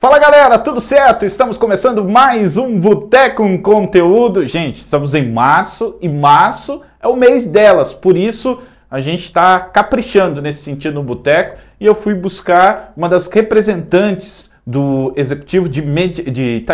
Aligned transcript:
Fala 0.00 0.20
galera, 0.20 0.56
tudo 0.60 0.80
certo? 0.80 1.24
Estamos 1.24 1.58
começando 1.58 2.08
mais 2.08 2.56
um 2.56 2.78
Boteco 2.78 3.42
com 3.42 3.60
Conteúdo. 3.60 4.46
Gente, 4.46 4.78
estamos 4.78 5.12
em 5.12 5.28
março 5.28 5.98
e 6.00 6.08
março 6.08 6.82
é 7.00 7.08
o 7.08 7.16
mês 7.16 7.48
delas, 7.48 7.92
por 7.92 8.16
isso 8.16 8.62
a 8.88 9.00
gente 9.00 9.24
está 9.24 9.58
caprichando 9.58 10.40
nesse 10.40 10.62
sentido 10.62 10.94
no 10.94 11.02
Boteco 11.02 11.58
e 11.80 11.84
eu 11.84 11.96
fui 11.96 12.14
buscar 12.14 12.92
uma 12.96 13.08
das 13.08 13.26
representantes 13.26 14.48
do 14.64 15.12
executivo 15.16 15.68
de, 15.68 15.82
Med 15.82 16.30
de 16.30 16.64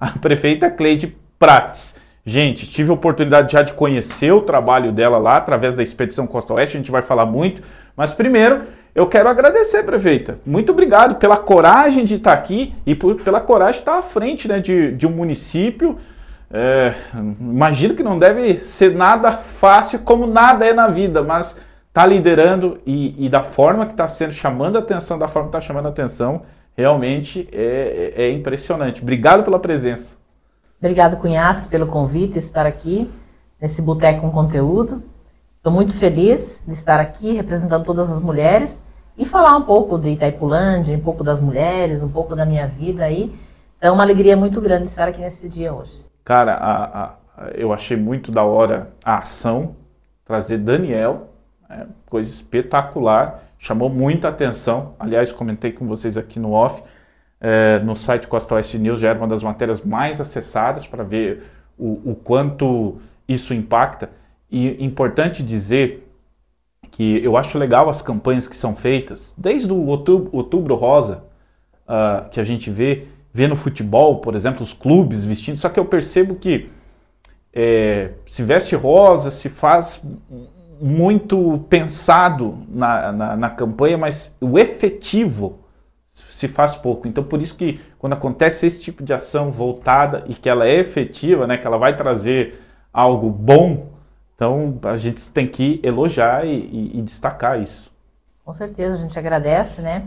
a 0.00 0.10
prefeita 0.20 0.70
Cleide 0.70 1.16
Prates. 1.36 1.96
Gente, 2.24 2.64
tive 2.64 2.92
a 2.92 2.94
oportunidade 2.94 3.54
já 3.54 3.62
de 3.62 3.72
conhecer 3.72 4.30
o 4.30 4.42
trabalho 4.42 4.92
dela 4.92 5.18
lá 5.18 5.38
através 5.38 5.74
da 5.74 5.82
Expedição 5.82 6.28
Costa 6.28 6.54
Oeste, 6.54 6.76
a 6.76 6.78
gente 6.78 6.92
vai 6.92 7.02
falar 7.02 7.26
muito, 7.26 7.60
mas 7.96 8.14
primeiro 8.14 8.66
eu 8.94 9.06
quero 9.06 9.28
agradecer, 9.28 9.84
prefeita. 9.84 10.38
Muito 10.44 10.72
obrigado 10.72 11.16
pela 11.16 11.36
coragem 11.36 12.04
de 12.04 12.16
estar 12.16 12.32
aqui 12.32 12.74
e 12.84 12.94
por, 12.94 13.22
pela 13.22 13.40
coragem 13.40 13.74
de 13.74 13.78
estar 13.80 13.98
à 13.98 14.02
frente 14.02 14.48
né, 14.48 14.58
de, 14.58 14.92
de 14.92 15.06
um 15.06 15.10
município. 15.10 15.96
É, 16.52 16.94
imagino 17.40 17.94
que 17.94 18.02
não 18.02 18.18
deve 18.18 18.58
ser 18.58 18.94
nada 18.94 19.32
fácil, 19.32 20.00
como 20.00 20.26
nada 20.26 20.66
é 20.66 20.72
na 20.72 20.88
vida, 20.88 21.22
mas 21.22 21.56
está 21.88 22.04
liderando 22.04 22.80
e, 22.84 23.26
e, 23.26 23.28
da 23.28 23.42
forma 23.42 23.86
que 23.86 23.92
está 23.92 24.08
sendo, 24.08 24.32
chamando 24.32 24.76
a 24.76 24.80
atenção, 24.80 25.18
da 25.18 25.28
forma 25.28 25.48
que 25.48 25.56
está 25.56 25.60
chamando 25.60 25.86
a 25.86 25.90
atenção, 25.90 26.42
realmente 26.76 27.48
é, 27.52 28.12
é, 28.16 28.24
é 28.24 28.32
impressionante. 28.32 29.02
Obrigado 29.02 29.44
pela 29.44 29.60
presença. 29.60 30.16
Obrigado, 30.80 31.16
Cunhasque, 31.18 31.68
pelo 31.68 31.86
convite, 31.86 32.38
estar 32.38 32.66
aqui 32.66 33.08
nesse 33.60 33.82
Boteco 33.82 34.22
com 34.22 34.30
Conteúdo. 34.30 35.02
Estou 35.60 35.70
muito 35.70 35.92
feliz 35.92 36.58
de 36.66 36.72
estar 36.72 36.98
aqui 36.98 37.34
representando 37.34 37.84
todas 37.84 38.10
as 38.10 38.18
mulheres 38.18 38.82
e 39.14 39.26
falar 39.26 39.54
um 39.58 39.60
pouco 39.60 39.98
de 39.98 40.08
Itaipulândia, 40.08 40.96
um 40.96 41.02
pouco 41.02 41.22
das 41.22 41.38
mulheres, 41.38 42.02
um 42.02 42.08
pouco 42.08 42.34
da 42.34 42.46
minha 42.46 42.66
vida 42.66 43.04
aí. 43.04 43.30
É 43.78 43.90
uma 43.90 44.02
alegria 44.02 44.34
muito 44.38 44.58
grande 44.58 44.84
estar 44.84 45.06
aqui 45.06 45.20
nesse 45.20 45.50
dia 45.50 45.70
hoje. 45.70 46.02
Cara, 46.24 46.54
a, 46.54 47.04
a, 47.04 47.50
eu 47.52 47.74
achei 47.74 47.94
muito 47.94 48.32
da 48.32 48.42
hora 48.42 48.92
a 49.04 49.18
ação, 49.18 49.76
trazer 50.24 50.56
Daniel, 50.56 51.28
é, 51.68 51.84
coisa 52.06 52.30
espetacular, 52.30 53.42
chamou 53.58 53.90
muita 53.90 54.28
atenção. 54.28 54.94
Aliás, 54.98 55.30
comentei 55.30 55.72
com 55.72 55.86
vocês 55.86 56.16
aqui 56.16 56.40
no 56.40 56.52
off, 56.52 56.82
é, 57.38 57.78
no 57.80 57.94
site 57.94 58.26
Costa 58.26 58.54
Oeste 58.54 58.78
News 58.78 58.98
já 58.98 59.10
era 59.10 59.18
uma 59.18 59.28
das 59.28 59.42
matérias 59.42 59.82
mais 59.82 60.22
acessadas 60.22 60.86
para 60.86 61.04
ver 61.04 61.42
o, 61.76 62.12
o 62.12 62.14
quanto 62.14 62.98
isso 63.28 63.52
impacta. 63.52 64.08
E 64.50 64.84
importante 64.84 65.42
dizer 65.42 66.06
que 66.90 67.22
eu 67.24 67.36
acho 67.36 67.56
legal 67.56 67.88
as 67.88 68.02
campanhas 68.02 68.48
que 68.48 68.56
são 68.56 68.74
feitas, 68.74 69.34
desde 69.38 69.72
o 69.72 69.86
outubro, 69.86 70.28
outubro 70.32 70.74
rosa, 70.74 71.22
uh, 71.86 72.28
que 72.30 72.40
a 72.40 72.44
gente 72.44 72.70
vê, 72.70 73.06
vê 73.32 73.46
no 73.46 73.56
futebol, 73.56 74.20
por 74.20 74.34
exemplo, 74.34 74.62
os 74.62 74.72
clubes 74.72 75.24
vestindo, 75.24 75.56
só 75.56 75.68
que 75.68 75.78
eu 75.78 75.84
percebo 75.84 76.34
que 76.34 76.68
é, 77.52 78.12
se 78.26 78.42
veste 78.42 78.76
rosa, 78.76 79.30
se 79.30 79.48
faz 79.48 80.02
muito 80.80 81.64
pensado 81.68 82.58
na, 82.68 83.12
na, 83.12 83.36
na, 83.36 83.50
campanha, 83.50 83.98
mas 83.98 84.34
o 84.40 84.58
efetivo 84.58 85.58
se 86.06 86.48
faz 86.48 86.74
pouco. 86.76 87.06
Então, 87.06 87.22
por 87.22 87.42
isso 87.42 87.56
que 87.56 87.80
quando 87.98 88.14
acontece 88.14 88.66
esse 88.66 88.80
tipo 88.80 89.02
de 89.02 89.12
ação 89.12 89.50
voltada 89.50 90.24
e 90.26 90.34
que 90.34 90.48
ela 90.48 90.66
é 90.66 90.76
efetiva, 90.76 91.46
né, 91.46 91.58
que 91.58 91.66
ela 91.66 91.76
vai 91.76 91.96
trazer 91.96 92.60
algo 92.92 93.28
bom 93.28 93.89
então 94.40 94.78
a 94.84 94.96
gente 94.96 95.30
tem 95.30 95.46
que 95.46 95.78
elogiar 95.82 96.46
e, 96.46 96.54
e, 96.54 96.98
e, 96.98 97.02
destacar 97.02 97.60
isso. 97.60 97.92
Com 98.42 98.54
certeza, 98.54 98.96
a 98.96 98.98
gente 98.98 99.18
agradece, 99.18 99.82
né? 99.82 100.06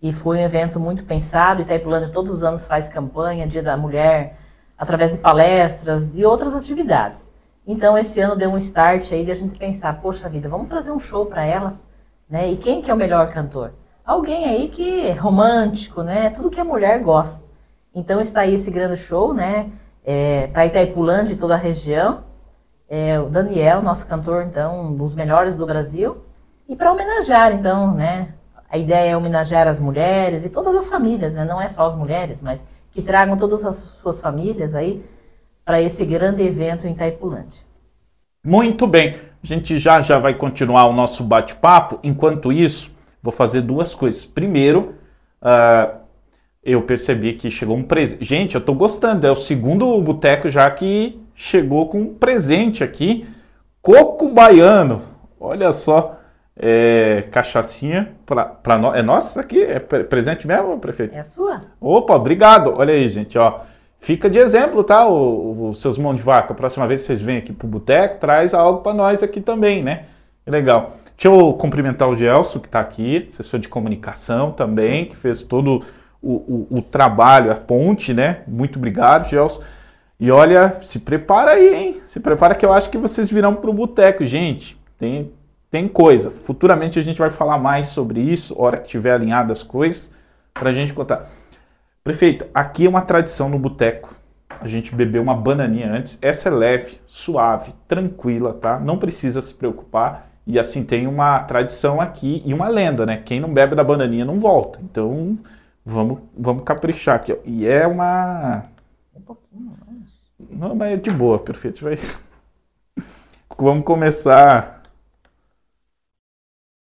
E 0.00 0.14
foi 0.14 0.38
um 0.38 0.40
evento 0.40 0.80
muito 0.80 1.04
pensado. 1.04 1.60
Itaipulândia 1.60 2.08
todos 2.08 2.32
os 2.32 2.42
anos 2.42 2.64
faz 2.64 2.88
campanha, 2.88 3.46
Dia 3.46 3.62
da 3.62 3.76
Mulher, 3.76 4.38
através 4.78 5.12
de 5.12 5.18
palestras 5.18 6.10
e 6.14 6.24
outras 6.24 6.54
atividades. 6.54 7.30
Então 7.66 7.98
esse 7.98 8.18
ano 8.18 8.34
deu 8.34 8.48
um 8.48 8.56
start 8.56 9.12
aí 9.12 9.26
de 9.26 9.30
a 9.30 9.34
gente 9.34 9.58
pensar, 9.58 10.00
poxa 10.00 10.26
vida, 10.26 10.48
vamos 10.48 10.68
trazer 10.68 10.90
um 10.90 10.98
show 10.98 11.26
para 11.26 11.44
elas, 11.44 11.86
né? 12.30 12.50
E 12.50 12.56
quem 12.56 12.80
que 12.80 12.90
é 12.90 12.94
o 12.94 12.96
melhor 12.96 13.30
cantor? 13.30 13.74
Alguém 14.06 14.46
aí 14.46 14.68
que 14.68 15.06
é 15.06 15.12
romântico, 15.12 16.02
né? 16.02 16.30
Tudo 16.30 16.48
que 16.48 16.60
a 16.60 16.64
mulher 16.64 17.02
gosta. 17.02 17.44
Então 17.94 18.22
está 18.22 18.40
aí 18.40 18.54
esse 18.54 18.70
grande 18.70 18.96
show, 18.96 19.34
né? 19.34 19.70
É, 20.02 20.46
para 20.46 20.64
Itaipulândia 20.64 21.34
e 21.34 21.36
toda 21.36 21.52
a 21.52 21.58
região 21.58 22.24
é, 22.88 23.18
o 23.18 23.28
Daniel, 23.28 23.82
nosso 23.82 24.06
cantor, 24.06 24.44
então, 24.44 24.86
um 24.86 24.96
dos 24.96 25.14
melhores 25.14 25.56
do 25.56 25.66
Brasil, 25.66 26.18
e 26.68 26.76
para 26.76 26.92
homenagear, 26.92 27.52
então, 27.52 27.94
né? 27.94 28.34
A 28.68 28.78
ideia 28.78 29.10
é 29.10 29.16
homenagear 29.16 29.68
as 29.68 29.80
mulheres 29.80 30.44
e 30.44 30.50
todas 30.50 30.74
as 30.74 30.88
famílias, 30.88 31.34
né? 31.34 31.44
Não 31.44 31.60
é 31.60 31.68
só 31.68 31.84
as 31.84 31.94
mulheres, 31.94 32.42
mas 32.42 32.66
que 32.90 33.02
tragam 33.02 33.36
todas 33.36 33.64
as 33.64 33.76
suas 33.76 34.20
famílias 34.20 34.74
aí 34.74 35.04
para 35.64 35.80
esse 35.80 36.04
grande 36.04 36.42
evento 36.42 36.86
em 36.86 36.92
Itaipulândia. 36.92 37.64
Muito 38.44 38.86
bem, 38.86 39.16
a 39.42 39.46
gente 39.46 39.78
já 39.78 40.00
já 40.00 40.18
vai 40.18 40.34
continuar 40.34 40.86
o 40.86 40.92
nosso 40.92 41.22
bate-papo. 41.24 41.98
Enquanto 42.02 42.52
isso, 42.52 42.90
vou 43.22 43.32
fazer 43.32 43.60
duas 43.60 43.94
coisas. 43.94 44.24
Primeiro, 44.24 44.94
uh, 45.42 45.98
eu 46.62 46.82
percebi 46.82 47.34
que 47.34 47.50
chegou 47.50 47.76
um 47.76 47.82
presente. 47.82 48.24
Gente, 48.24 48.54
eu 48.54 48.60
estou 48.60 48.74
gostando. 48.74 49.26
É 49.26 49.30
o 49.30 49.36
segundo 49.36 50.00
boteco 50.00 50.48
já 50.48 50.68
que 50.70 51.20
chegou 51.36 51.88
com 51.88 52.00
um 52.00 52.14
presente 52.14 52.82
aqui, 52.82 53.26
coco 53.82 54.28
baiano. 54.30 55.02
Olha 55.38 55.70
só, 55.70 56.18
é, 56.58 57.24
cachaçinha 57.30 58.14
para 58.24 58.78
nós. 58.78 58.98
É 58.98 59.02
nossa 59.02 59.28
isso 59.28 59.40
aqui? 59.40 59.62
É 59.62 59.78
presente 59.78 60.46
mesmo, 60.46 60.78
prefeito? 60.80 61.14
É 61.14 61.22
sua. 61.22 61.60
Opa, 61.78 62.16
obrigado. 62.16 62.74
Olha 62.76 62.94
aí, 62.94 63.08
gente, 63.08 63.38
ó. 63.38 63.60
Fica 63.98 64.28
de 64.30 64.38
exemplo, 64.38 64.84
tá, 64.84 65.06
os 65.08 65.80
seus 65.80 65.98
mãos 65.98 66.16
de 66.16 66.22
vaca. 66.22 66.52
A 66.52 66.56
próxima 66.56 66.86
vez 66.86 67.02
que 67.02 67.06
vocês 67.08 67.20
vêm 67.20 67.38
aqui 67.38 67.52
pro 67.52 67.68
boteco, 67.68 68.18
traz 68.18 68.54
algo 68.54 68.80
para 68.80 68.94
nós 68.94 69.22
aqui 69.22 69.40
também, 69.40 69.82
né? 69.82 70.04
Legal. 70.46 70.96
Deixa 71.16 71.28
eu 71.28 71.52
cumprimentar 71.54 72.08
o 72.08 72.16
Gelson, 72.16 72.60
que 72.60 72.68
está 72.68 72.78
aqui, 72.78 73.26
assessor 73.28 73.58
de 73.58 73.68
comunicação 73.68 74.52
também, 74.52 75.06
que 75.06 75.16
fez 75.16 75.42
todo 75.42 75.80
o, 76.22 76.34
o, 76.34 76.66
o 76.78 76.82
trabalho, 76.82 77.50
a 77.50 77.54
ponte, 77.54 78.12
né? 78.12 78.42
Muito 78.46 78.78
obrigado, 78.78 79.28
Gelson. 79.28 79.62
E 80.18 80.30
olha, 80.30 80.78
se 80.82 81.00
prepara 81.00 81.52
aí, 81.52 81.74
hein? 81.74 82.00
Se 82.04 82.20
prepara 82.20 82.54
que 82.54 82.64
eu 82.64 82.72
acho 82.72 82.88
que 82.90 82.96
vocês 82.96 83.30
virão 83.30 83.54
para 83.54 83.68
o 83.68 83.74
boteco, 83.74 84.24
gente. 84.24 84.78
Tem, 84.98 85.30
tem 85.70 85.86
coisa. 85.86 86.30
Futuramente 86.30 86.98
a 86.98 87.02
gente 87.02 87.18
vai 87.18 87.30
falar 87.30 87.58
mais 87.58 87.86
sobre 87.86 88.20
isso, 88.20 88.54
hora 88.58 88.78
que 88.78 88.88
tiver 88.88 89.12
alinhado 89.12 89.52
as 89.52 89.62
coisas, 89.62 90.10
para 90.54 90.70
a 90.70 90.72
gente 90.72 90.94
contar. 90.94 91.26
Prefeito, 92.02 92.46
aqui 92.54 92.86
é 92.86 92.88
uma 92.88 93.02
tradição 93.02 93.48
no 93.48 93.58
boteco. 93.58 94.14
A 94.60 94.66
gente 94.66 94.94
bebeu 94.94 95.22
uma 95.22 95.34
bananinha 95.34 95.92
antes. 95.92 96.18
Essa 96.22 96.48
é 96.48 96.52
leve, 96.52 96.98
suave, 97.06 97.74
tranquila, 97.86 98.54
tá? 98.54 98.80
Não 98.80 98.96
precisa 98.96 99.42
se 99.42 99.52
preocupar. 99.52 100.30
E 100.46 100.58
assim 100.58 100.84
tem 100.84 101.06
uma 101.06 101.40
tradição 101.40 102.00
aqui 102.00 102.42
e 102.44 102.54
uma 102.54 102.68
lenda, 102.68 103.04
né? 103.04 103.20
Quem 103.24 103.40
não 103.40 103.52
bebe 103.52 103.74
da 103.74 103.84
bananinha 103.84 104.24
não 104.24 104.38
volta. 104.38 104.78
Então 104.82 105.36
vamos, 105.84 106.20
vamos 106.36 106.62
caprichar 106.64 107.16
aqui. 107.16 107.36
E 107.44 107.66
é 107.66 107.86
uma. 107.86 108.64
Um 109.16 109.20
pouquinho, 109.22 109.76
né? 109.86 110.02
Não, 110.50 110.74
mas 110.74 110.92
é 110.92 110.96
de 110.96 111.10
boa, 111.10 111.38
perfeito. 111.38 111.82
Vai... 111.82 111.94
Vamos 113.58 113.84
começar 113.84 114.82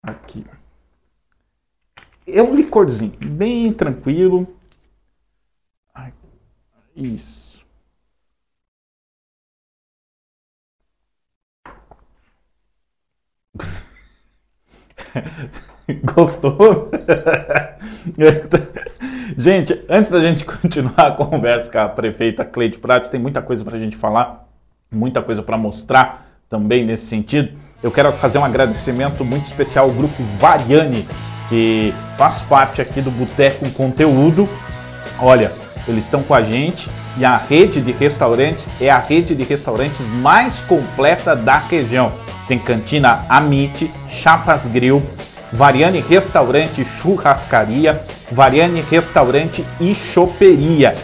aqui. 0.01 0.43
É 2.27 2.41
um 2.41 2.55
licorzinho, 2.55 3.13
bem 3.19 3.71
tranquilo. 3.73 4.47
Isso. 6.95 7.61
Gostou? 16.03 16.89
Gente, 19.37 19.81
antes 19.89 20.09
da 20.09 20.19
gente 20.19 20.43
continuar 20.45 21.07
a 21.07 21.11
conversa 21.11 21.71
com 21.71 21.79
a 21.79 21.89
prefeita 21.89 22.45
Cleide 22.45 22.77
Prates, 22.77 23.09
tem 23.09 23.19
muita 23.19 23.41
coisa 23.41 23.63
para 23.63 23.77
a 23.77 23.79
gente 23.79 23.95
falar, 23.95 24.47
muita 24.91 25.21
coisa 25.21 25.41
para 25.41 25.57
mostrar 25.57 26.27
também 26.49 26.83
nesse 26.85 27.05
sentido. 27.05 27.49
Eu 27.81 27.91
quero 27.91 28.11
fazer 28.13 28.37
um 28.37 28.45
agradecimento 28.45 29.25
muito 29.25 29.45
especial 29.45 29.85
ao 29.85 29.91
grupo 29.91 30.21
Variani, 30.39 31.05
que 31.49 31.93
faz 32.17 32.41
parte 32.41 32.81
aqui 32.81 33.01
do 33.01 33.11
Boteco 33.11 33.69
Conteúdo. 33.71 34.47
Olha, 35.19 35.51
eles 35.87 36.05
estão 36.05 36.23
com 36.23 36.33
a 36.33 36.43
gente 36.43 36.89
e 37.17 37.25
a 37.25 37.37
rede 37.37 37.81
de 37.81 37.91
restaurantes 37.91 38.69
é 38.79 38.89
a 38.89 38.99
rede 38.99 39.35
de 39.35 39.43
restaurantes 39.43 40.05
mais 40.21 40.61
completa 40.61 41.35
da 41.35 41.57
região. 41.57 42.11
Tem 42.47 42.57
cantina 42.57 43.25
Amit, 43.27 43.91
Chapas 44.09 44.67
Grill, 44.67 45.03
Variane 45.53 45.99
Restaurante 46.01 46.83
Churrascaria, 46.83 48.01
Variane 48.31 48.81
Restaurante 48.81 49.63
e 49.79 49.93
Choperia. 49.93 50.95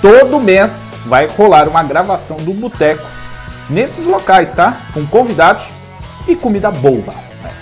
Todo 0.00 0.40
mês 0.40 0.84
vai 1.06 1.26
rolar 1.26 1.68
uma 1.68 1.84
gravação 1.84 2.36
do 2.38 2.52
Boteco 2.52 3.06
nesses 3.70 4.04
locais, 4.04 4.52
tá? 4.52 4.80
Com 4.92 5.06
convidados 5.06 5.64
e 6.26 6.34
comida 6.34 6.70
boa. 6.70 7.14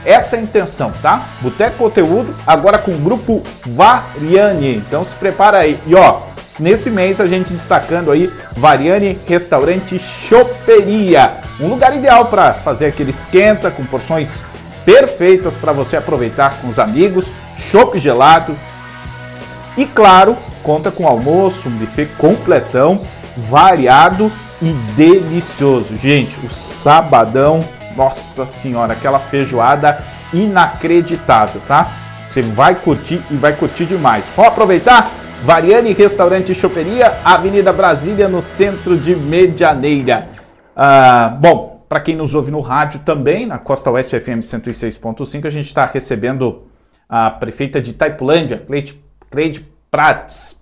Essa 0.02 0.36
é 0.36 0.38
a 0.38 0.42
intenção, 0.42 0.92
tá? 1.02 1.26
Boteco 1.42 1.76
Conteúdo, 1.76 2.34
agora 2.46 2.78
com 2.78 2.92
o 2.92 2.98
grupo 2.98 3.42
Variane. 3.66 4.76
Então 4.76 5.04
se 5.04 5.14
prepara 5.16 5.58
aí. 5.58 5.78
E 5.86 5.94
ó, 5.94 6.20
nesse 6.58 6.88
mês 6.88 7.20
a 7.20 7.26
gente 7.26 7.52
destacando 7.52 8.10
aí 8.10 8.32
Variane 8.56 9.18
Restaurante 9.28 9.98
Choperia. 9.98 11.34
Um 11.60 11.68
lugar 11.68 11.94
ideal 11.94 12.24
para 12.24 12.54
fazer 12.54 12.86
aquele 12.86 13.10
esquenta 13.10 13.70
com 13.70 13.84
porções 13.84 14.40
perfeitas 14.90 15.56
para 15.56 15.70
você 15.70 15.96
aproveitar 15.96 16.60
com 16.60 16.68
os 16.68 16.76
amigos, 16.76 17.26
chopp 17.56 17.96
gelado. 18.00 18.56
E 19.76 19.86
claro, 19.86 20.36
conta 20.64 20.90
com 20.90 21.06
almoço, 21.06 21.68
um 21.68 21.78
buffet 21.78 22.06
completão, 22.18 23.00
variado 23.36 24.32
e 24.60 24.72
delicioso. 24.96 25.96
Gente, 25.96 26.36
o 26.44 26.50
sabadão, 26.50 27.60
nossa 27.96 28.44
senhora, 28.44 28.94
aquela 28.94 29.20
feijoada 29.20 30.02
inacreditável, 30.32 31.60
tá? 31.68 31.88
Você 32.28 32.42
vai 32.42 32.74
curtir 32.74 33.22
e 33.30 33.34
vai 33.34 33.52
curtir 33.52 33.84
demais. 33.84 34.24
Vamos 34.34 34.50
aproveitar? 34.50 35.08
Variane 35.44 35.92
Restaurante 35.92 36.50
e 36.50 36.54
Choperia, 36.54 37.20
Avenida 37.24 37.72
Brasília, 37.72 38.28
no 38.28 38.42
centro 38.42 38.96
de 38.96 39.14
Medianeira. 39.14 40.28
Ah, 40.76 41.32
bom, 41.40 41.69
para 41.90 42.00
quem 42.00 42.14
nos 42.14 42.36
ouve 42.36 42.52
no 42.52 42.60
rádio 42.60 43.00
também, 43.00 43.44
na 43.46 43.58
Costa 43.58 43.90
Oeste 43.90 44.20
FM 44.20 44.38
106.5, 44.38 45.44
a 45.44 45.50
gente 45.50 45.66
está 45.66 45.84
recebendo 45.84 46.68
a 47.08 47.28
prefeita 47.28 47.82
de 47.82 47.92
Taipulândia, 47.92 48.58
Cleide, 48.58 49.02
Cleide 49.28 49.68
Prates. 49.90 50.56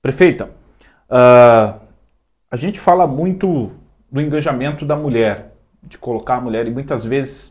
Prefeita, 0.00 0.44
uh, 1.10 1.80
a 2.48 2.56
gente 2.56 2.78
fala 2.78 3.04
muito 3.04 3.72
do 4.12 4.20
engajamento 4.20 4.86
da 4.86 4.94
mulher, 4.94 5.56
de 5.82 5.98
colocar 5.98 6.36
a 6.36 6.40
mulher, 6.40 6.68
e 6.68 6.70
muitas 6.70 7.04
vezes 7.04 7.48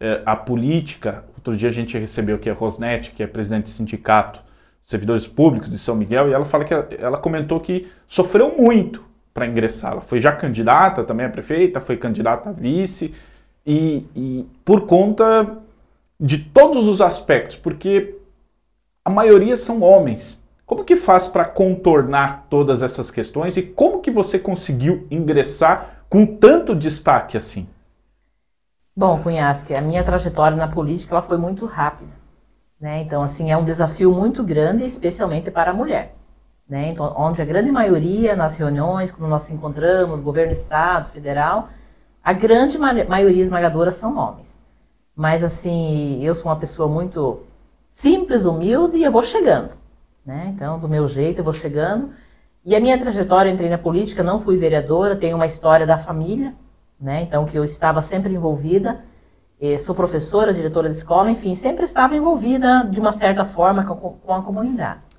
uh, 0.00 0.22
a 0.24 0.36
política. 0.36 1.24
Outro 1.34 1.56
dia 1.56 1.70
a 1.70 1.72
gente 1.72 1.98
recebeu 1.98 2.36
aqui 2.36 2.48
a 2.48 2.54
Rosnete, 2.54 3.10
que 3.10 3.24
é 3.24 3.26
presidente 3.26 3.64
do 3.64 3.70
sindicato 3.70 4.40
servidores 4.84 5.26
públicos 5.26 5.68
de 5.68 5.78
São 5.78 5.96
Miguel, 5.96 6.28
e 6.28 6.32
ela 6.32 6.44
fala 6.44 6.64
que 6.64 6.72
ela 6.72 7.18
comentou 7.18 7.58
que 7.58 7.90
sofreu 8.06 8.56
muito 8.56 9.11
para 9.32 9.46
ingressar. 9.46 9.92
Ela 9.92 10.00
foi 10.00 10.20
já 10.20 10.32
candidata 10.32 11.04
também 11.04 11.26
a 11.26 11.30
prefeita, 11.30 11.80
foi 11.80 11.96
candidata 11.96 12.50
a 12.50 12.52
vice, 12.52 13.14
e, 13.66 14.06
e 14.14 14.46
por 14.64 14.86
conta 14.86 15.58
de 16.18 16.38
todos 16.38 16.88
os 16.88 17.00
aspectos, 17.00 17.56
porque 17.56 18.16
a 19.04 19.10
maioria 19.10 19.56
são 19.56 19.82
homens. 19.82 20.40
Como 20.64 20.84
que 20.84 20.96
faz 20.96 21.28
para 21.28 21.44
contornar 21.44 22.46
todas 22.48 22.82
essas 22.82 23.10
questões 23.10 23.56
e 23.56 23.62
como 23.62 24.00
que 24.00 24.10
você 24.10 24.38
conseguiu 24.38 25.06
ingressar 25.10 26.04
com 26.08 26.24
tanto 26.24 26.74
destaque 26.74 27.36
assim? 27.36 27.66
Bom, 28.94 29.22
Cunhasque, 29.22 29.74
a 29.74 29.80
minha 29.80 30.04
trajetória 30.04 30.56
na 30.56 30.68
política 30.68 31.14
ela 31.14 31.22
foi 31.22 31.38
muito 31.38 31.66
rápida. 31.66 32.10
Né? 32.80 33.00
Então, 33.00 33.22
assim, 33.22 33.50
é 33.50 33.56
um 33.56 33.64
desafio 33.64 34.12
muito 34.12 34.42
grande, 34.42 34.84
especialmente 34.84 35.50
para 35.50 35.70
a 35.70 35.74
mulher. 35.74 36.14
Né? 36.72 36.88
Então, 36.88 37.12
onde 37.18 37.42
a 37.42 37.44
grande 37.44 37.70
maioria, 37.70 38.34
nas 38.34 38.56
reuniões, 38.56 39.12
quando 39.12 39.28
nós 39.28 39.42
nos 39.42 39.50
encontramos, 39.50 40.22
governo, 40.22 40.54
estado, 40.54 41.10
federal, 41.10 41.68
a 42.24 42.32
grande 42.32 42.78
maioria 42.78 43.42
esmagadora 43.42 43.92
são 43.92 44.16
homens. 44.16 44.58
Mas, 45.14 45.44
assim, 45.44 46.24
eu 46.24 46.34
sou 46.34 46.50
uma 46.50 46.56
pessoa 46.56 46.88
muito 46.88 47.40
simples, 47.90 48.46
humilde 48.46 48.96
e 48.96 49.04
eu 49.04 49.12
vou 49.12 49.22
chegando. 49.22 49.72
Né? 50.24 50.50
Então, 50.56 50.80
do 50.80 50.88
meu 50.88 51.06
jeito, 51.06 51.40
eu 51.40 51.44
vou 51.44 51.52
chegando. 51.52 52.08
E 52.64 52.74
a 52.74 52.80
minha 52.80 52.98
trajetória, 52.98 53.50
entrei 53.50 53.68
na 53.68 53.76
política, 53.76 54.22
não 54.22 54.40
fui 54.40 54.56
vereadora, 54.56 55.14
tenho 55.14 55.36
uma 55.36 55.44
história 55.44 55.86
da 55.86 55.98
família, 55.98 56.54
né? 56.98 57.20
então 57.20 57.44
que 57.44 57.58
eu 57.58 57.64
estava 57.64 58.00
sempre 58.00 58.32
envolvida. 58.32 59.04
sou 59.80 59.94
professora, 59.94 60.54
diretora 60.54 60.88
de 60.88 60.96
escola, 60.96 61.30
enfim, 61.30 61.54
sempre 61.54 61.84
estava 61.84 62.16
envolvida 62.16 62.88
de 62.90 62.98
uma 62.98 63.12
certa 63.12 63.44
forma 63.44 63.84
com 63.84 64.32
a 64.32 64.40
comunidade. 64.40 65.11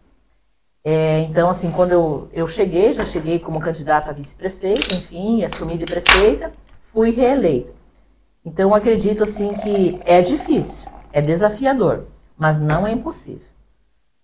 É, 0.83 1.21
então, 1.21 1.49
assim, 1.49 1.71
quando 1.71 1.93
eu, 1.93 2.29
eu 2.33 2.47
cheguei, 2.47 2.91
já 2.91 3.05
cheguei 3.05 3.39
como 3.39 3.61
candidata 3.61 4.09
a 4.09 4.13
vice-prefeita, 4.13 4.93
enfim, 4.95 5.43
assumi 5.45 5.77
de 5.77 5.85
prefeita, 5.85 6.51
fui 6.91 7.11
reeleita. 7.11 7.71
Então, 8.43 8.75
acredito, 8.75 9.23
assim, 9.23 9.53
que 9.53 9.99
é 10.05 10.21
difícil, 10.21 10.91
é 11.13 11.21
desafiador, 11.21 12.07
mas 12.37 12.59
não 12.59 12.85
é 12.85 12.91
impossível. 12.91 13.47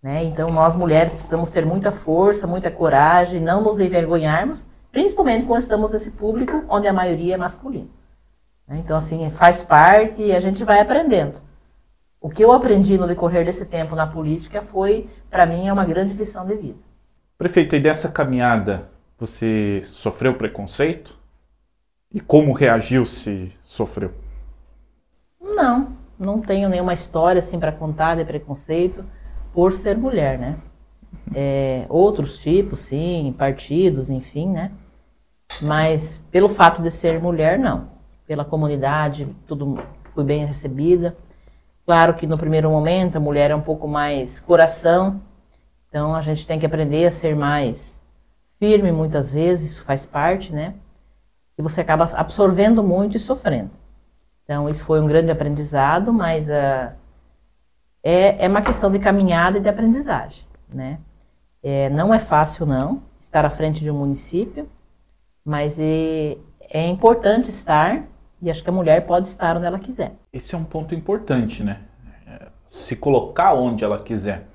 Né? 0.04 0.26
Então, 0.26 0.52
nós 0.52 0.76
mulheres 0.76 1.16
precisamos 1.16 1.50
ter 1.50 1.66
muita 1.66 1.92
força, 1.92 2.46
muita 2.46 2.70
coragem, 2.70 3.40
não 3.40 3.64
nos 3.64 3.80
envergonharmos, 3.80 4.70
principalmente 4.92 5.46
quando 5.46 5.62
estamos 5.62 5.94
nesse 5.94 6.12
público 6.12 6.66
onde 6.68 6.88
a 6.88 6.94
maioria 6.94 7.36
é 7.36 7.38
masculina. 7.38 7.88
Né? 8.68 8.80
Então, 8.80 8.98
assim, 8.98 9.30
faz 9.30 9.64
parte 9.64 10.22
e 10.22 10.36
a 10.36 10.40
gente 10.42 10.66
vai 10.66 10.82
aprendendo. 10.82 11.42
O 12.22 12.30
que 12.30 12.44
eu 12.44 12.52
aprendi 12.52 12.98
no 12.98 13.08
decorrer 13.08 13.46
desse 13.46 13.66
tempo 13.66 13.96
na 13.96 14.06
política 14.06 14.62
foi, 14.62 15.10
para 15.30 15.46
mim, 15.46 15.68
é 15.68 15.74
uma 15.74 15.86
grande 15.86 16.16
lição 16.16 16.46
de 16.46 16.56
vida. 16.56 16.78
Prefeito, 17.38 17.76
e 17.76 17.80
dessa 17.80 18.10
caminhada 18.10 18.90
você 19.18 19.82
sofreu 19.86 20.34
preconceito? 20.36 21.18
E 22.14 22.20
como 22.20 22.52
reagiu 22.52 23.06
se 23.06 23.54
sofreu? 23.64 24.12
Não, 25.40 25.94
não 26.18 26.42
tenho 26.42 26.68
nenhuma 26.68 26.94
história 26.94 27.40
assim 27.40 27.58
para 27.58 27.72
contar 27.72 28.16
de 28.16 28.26
preconceito 28.26 29.06
por 29.54 29.72
ser 29.72 29.98
mulher, 29.98 30.38
né? 30.38 30.58
É, 31.34 31.86
outros 31.88 32.38
tipos, 32.40 32.80
sim, 32.80 33.34
partidos, 33.38 34.10
enfim, 34.10 34.50
né? 34.50 34.72
Mas 35.62 36.22
pelo 36.30 36.50
fato 36.50 36.82
de 36.82 36.92
ser 36.92 37.22
mulher, 37.22 37.58
não. 37.58 37.90
Pela 38.28 38.44
comunidade, 38.44 39.28
tudo 39.48 39.82
fui 40.14 40.24
bem 40.24 40.46
recebida. 40.46 41.16
Claro 41.90 42.14
que 42.14 42.28
no 42.28 42.38
primeiro 42.38 42.70
momento 42.70 43.16
a 43.16 43.20
mulher 43.20 43.50
é 43.50 43.56
um 43.56 43.62
pouco 43.62 43.88
mais 43.88 44.40
coração, 44.40 45.20
então 45.88 46.14
a 46.14 46.22
gente 46.22 46.46
tem 46.46 46.60
que 46.60 46.66
aprender 46.68 47.04
a 47.08 47.10
ser 47.10 47.36
mais 47.36 48.06
firme 48.60 48.92
muitas 48.92 49.34
vezes, 49.34 49.72
isso 49.72 49.84
faz 49.84 50.06
parte, 50.06 50.54
né? 50.54 50.76
E 51.58 51.64
você 51.64 51.82
acaba 51.82 52.08
absorvendo 52.14 52.84
muito 52.84 53.18
e 53.18 53.20
sofrendo. 53.20 53.72
Então 54.44 54.70
isso 54.70 54.84
foi 54.84 55.02
um 55.02 55.08
grande 55.08 55.32
aprendizado, 55.32 56.14
mas 56.14 56.48
uh, 56.48 56.94
é, 58.04 58.46
é 58.46 58.48
uma 58.48 58.62
questão 58.62 58.92
de 58.92 59.00
caminhada 59.00 59.58
e 59.58 59.62
de 59.62 59.68
aprendizagem, 59.68 60.46
né? 60.72 61.00
É, 61.64 61.90
não 61.90 62.14
é 62.14 62.20
fácil, 62.20 62.68
não, 62.68 63.02
estar 63.20 63.46
à 63.46 63.50
frente 63.50 63.84
de 63.84 63.90
um 63.90 63.98
município, 63.98 64.70
mas 65.44 65.80
é, 65.80 66.38
é 66.70 66.86
importante 66.86 67.50
estar 67.50 68.04
e 68.42 68.50
acho 68.50 68.64
que 68.64 68.70
a 68.70 68.74
mulher 68.74 69.06
pode 69.06 69.28
estar 69.28 69.58
onde 69.58 69.66
ela 69.66 69.80
quiser. 69.80 70.14
Esse 70.32 70.56
é 70.56 70.58
um 70.58 70.64
ponto 70.64 70.96
importante, 70.96 71.64
né? 71.64 71.82
É, 72.28 72.48
se 72.66 72.96
colocar 72.96 73.54
onde 73.54 73.84
ela 73.84 73.98
quiser. 73.98 74.48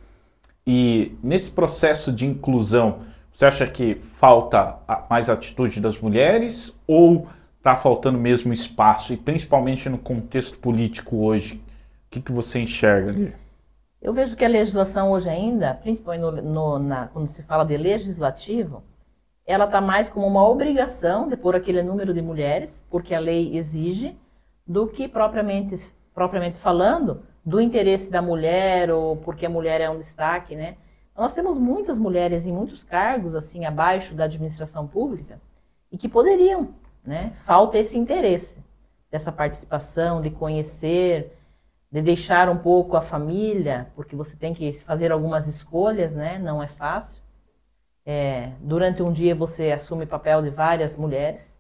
E 0.67 1.17
nesse 1.23 1.51
processo 1.51 2.11
de 2.11 2.27
inclusão, 2.27 3.01
você 3.33 3.47
acha 3.47 3.67
que 3.67 3.97
falta 3.97 4.79
mais 5.11 5.29
atitude 5.29 5.81
das 5.81 5.99
mulheres 5.99 6.75
ou 6.87 7.29
está 7.58 7.77
faltando 7.77 8.19
mesmo 8.19 8.53
espaço? 8.53 9.13
E 9.13 9.17
principalmente 9.17 9.89
no 9.89 9.99
contexto 9.99 10.58
político 10.58 11.17
hoje, 11.17 11.61
que, 12.15 12.20
que 12.20 12.32
você 12.32 12.61
enxerga 12.61 13.11
ali? 13.11 13.35
Eu 14.01 14.13
vejo 14.13 14.37
que 14.37 14.44
a 14.44 14.49
legislação 14.49 15.11
hoje 15.11 15.29
ainda, 15.29 15.75
principalmente 15.75 16.20
no, 16.20 16.43
no, 16.43 16.79
na, 16.79 17.08
quando 17.08 17.29
se 17.29 17.43
fala 17.43 17.65
de 17.65 17.77
legislativo, 17.77 18.85
ela 19.46 19.67
está 19.67 19.81
mais 19.81 20.08
como 20.08 20.27
uma 20.27 20.46
obrigação 20.46 21.29
de 21.29 21.36
pôr 21.36 21.55
aquele 21.55 21.82
número 21.82 22.15
de 22.15 22.22
mulheres, 22.22 22.82
porque 22.91 23.15
a 23.15 23.20
lei 23.20 23.56
exige, 23.56 24.19
do 24.67 24.86
que 24.86 25.06
propriamente, 25.06 25.93
propriamente 26.15 26.58
falando 26.58 27.22
do 27.44 27.60
interesse 27.60 28.10
da 28.10 28.22
mulher 28.22 28.91
ou 28.91 29.17
porque 29.17 29.44
a 29.44 29.51
mulher 29.51 29.81
é 29.81 29.91
um 29.91 29.98
destaque, 29.98 30.56
né? 30.56 30.77
Nós 31.17 31.34
temos 31.34 31.58
muitas 31.58 31.98
mulheres 31.98 32.46
em 32.46 32.53
muitos 32.53 32.82
cargos 32.82 33.36
assim 33.36 33.67
abaixo 33.67 34.15
da 34.15 34.24
administração 34.24 34.86
pública 34.86 35.41
e 35.93 35.98
que 35.98 36.08
poderiam, 36.08 36.74
né? 37.05 37.32
Falta 37.36 37.79
esse 37.79 37.98
interesse 37.98 38.65
dessa 39.10 39.31
participação, 39.31 40.22
de 40.22 40.31
conhecer, 40.31 41.36
de 41.93 42.03
deixar 42.03 42.48
um 42.48 42.56
pouco 42.56 42.96
a 42.96 43.01
família, 43.01 43.93
porque 43.94 44.17
você 44.17 44.36
tem 44.36 44.53
que 44.53 44.72
fazer 44.72 45.13
algumas 45.13 45.46
escolhas, 45.46 46.15
né? 46.15 46.39
Não 46.39 46.60
é 46.63 46.67
fácil. 46.67 47.22
É, 48.06 48.53
durante 48.61 49.03
um 49.03 49.13
dia 49.13 49.34
você 49.34 49.73
assume 49.73 50.05
papel 50.05 50.43
de 50.43 50.51
várias 50.51 50.96
mulheres, 50.96 51.58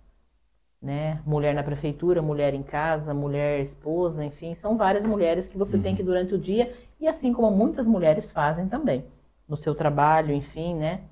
né? 0.80 1.22
Mulher 1.24 1.54
na 1.54 1.62
prefeitura, 1.62 2.20
mulher 2.20 2.52
em 2.52 2.62
casa, 2.62 3.14
mulher 3.14 3.60
esposa, 3.60 4.22
enfim, 4.22 4.54
são 4.54 4.76
várias 4.76 5.06
mulheres 5.06 5.48
que 5.48 5.56
você 5.56 5.76
uhum. 5.76 5.82
tem 5.82 5.96
que 5.96 6.02
durante 6.02 6.34
o 6.34 6.38
dia 6.38 6.74
e 7.00 7.08
assim 7.08 7.32
como 7.32 7.50
muitas 7.50 7.88
mulheres 7.88 8.30
fazem 8.30 8.68
também 8.68 9.04
no 9.48 9.56
seu 9.56 9.74
trabalho, 9.74 10.34
enfim, 10.34 10.74
né? 10.74 11.02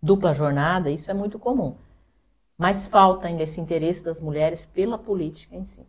Dupla 0.00 0.32
jornada, 0.32 0.90
isso 0.90 1.10
é 1.10 1.14
muito 1.14 1.38
comum. 1.38 1.74
Mas 2.56 2.86
falta 2.86 3.26
ainda 3.26 3.42
esse 3.42 3.60
interesse 3.60 4.04
das 4.04 4.20
mulheres 4.20 4.64
pela 4.64 4.96
política 4.96 5.56
em 5.56 5.64
si, 5.64 5.84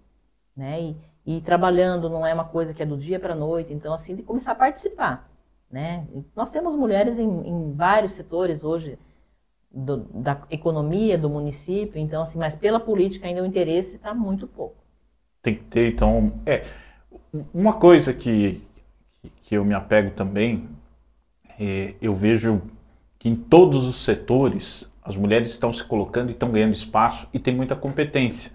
né? 0.56 0.82
E, 0.82 0.98
e 1.26 1.42
trabalhando 1.42 2.10
não 2.10 2.26
é 2.26 2.34
uma 2.34 2.46
coisa 2.46 2.74
que 2.74 2.82
é 2.82 2.86
do 2.86 2.98
dia 2.98 3.20
para 3.20 3.34
a 3.34 3.36
noite, 3.38 3.72
então 3.74 3.94
assim, 3.94 4.16
de 4.16 4.24
começar 4.24 4.54
a 4.54 4.56
participar, 4.56 5.31
né? 5.72 6.08
Nós 6.36 6.52
temos 6.52 6.76
mulheres 6.76 7.20
em, 7.20 7.30
em 7.48 7.74
vários 7.74 8.14
setores 8.14 8.64
hoje 8.64 8.98
do, 9.72 9.98
da 10.14 10.42
economia 10.52 11.18
do 11.18 11.30
município, 11.30 12.00
então 12.00 12.22
assim, 12.24 12.38
mas 12.38 12.56
pela 12.56 12.80
política 12.80 13.28
ainda 13.28 13.42
o 13.44 13.46
interesse 13.46 13.96
está 13.96 14.14
muito 14.14 14.48
pouco. 14.48 14.76
Tem 15.42 15.56
que 15.56 15.64
ter, 15.64 15.94
então, 15.94 16.34
é, 16.46 16.66
Uma 17.54 17.74
coisa 17.74 18.14
que, 18.14 18.62
que 19.44 19.56
eu 19.56 19.66
me 19.66 19.74
apego 19.74 20.12
também, 20.12 20.70
é, 21.60 21.96
eu 22.02 22.14
vejo 22.16 22.62
que 23.20 23.30
em 23.30 23.36
todos 23.36 23.86
os 23.88 24.04
setores 24.04 24.92
as 25.04 25.16
mulheres 25.16 25.50
estão 25.52 25.72
se 25.74 25.84
colocando 25.84 26.30
e 26.30 26.34
estão 26.34 26.52
ganhando 26.52 26.74
espaço 26.74 27.28
e 27.34 27.40
tem 27.40 27.56
muita 27.56 27.76
competência. 27.76 28.52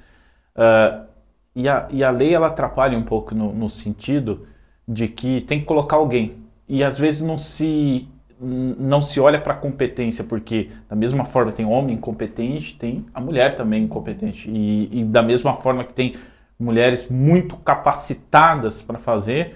Uh, 0.55 1.07
e, 1.55 1.69
a, 1.69 1.89
e 1.91 2.05
a 2.05 2.11
lei 2.11 2.35
ela 2.35 2.49
atrapalha 2.49 2.97
um 2.99 3.05
pouco 3.05 3.35
no, 3.35 3.53
no 3.53 3.69
sentido 3.69 4.47
de 4.87 5.09
que 5.09 5.41
tem 5.43 5.61
que 5.61 5.67
colocar 5.67 5.97
alguém. 5.97 6.46
E 6.69 6.83
às 6.83 6.99
vezes 6.99 7.23
não 7.23 7.39
se 7.39 8.09
não 8.39 9.01
se 9.01 9.19
olha 9.19 9.41
para 9.41 9.55
a 9.55 9.57
competência, 9.57 10.23
porque 10.23 10.69
da 10.89 10.95
mesma 10.95 11.25
forma 11.25 11.53
tem 11.53 11.65
homem 11.65 11.97
incompetente, 11.97 12.77
tem 12.77 13.07
a 13.15 13.21
mulher 13.21 13.57
também 13.57 13.85
incompetente. 13.85 14.51
E, 14.51 15.01
e 15.01 15.05
da 15.05 15.23
mesma 15.23 15.55
forma 15.55 15.85
que 15.85 15.95
tem 15.95 16.15
mulheres 16.59 17.09
muito 17.09 17.57
capacitadas 17.57 18.83
para 18.83 18.99
fazer, 18.99 19.55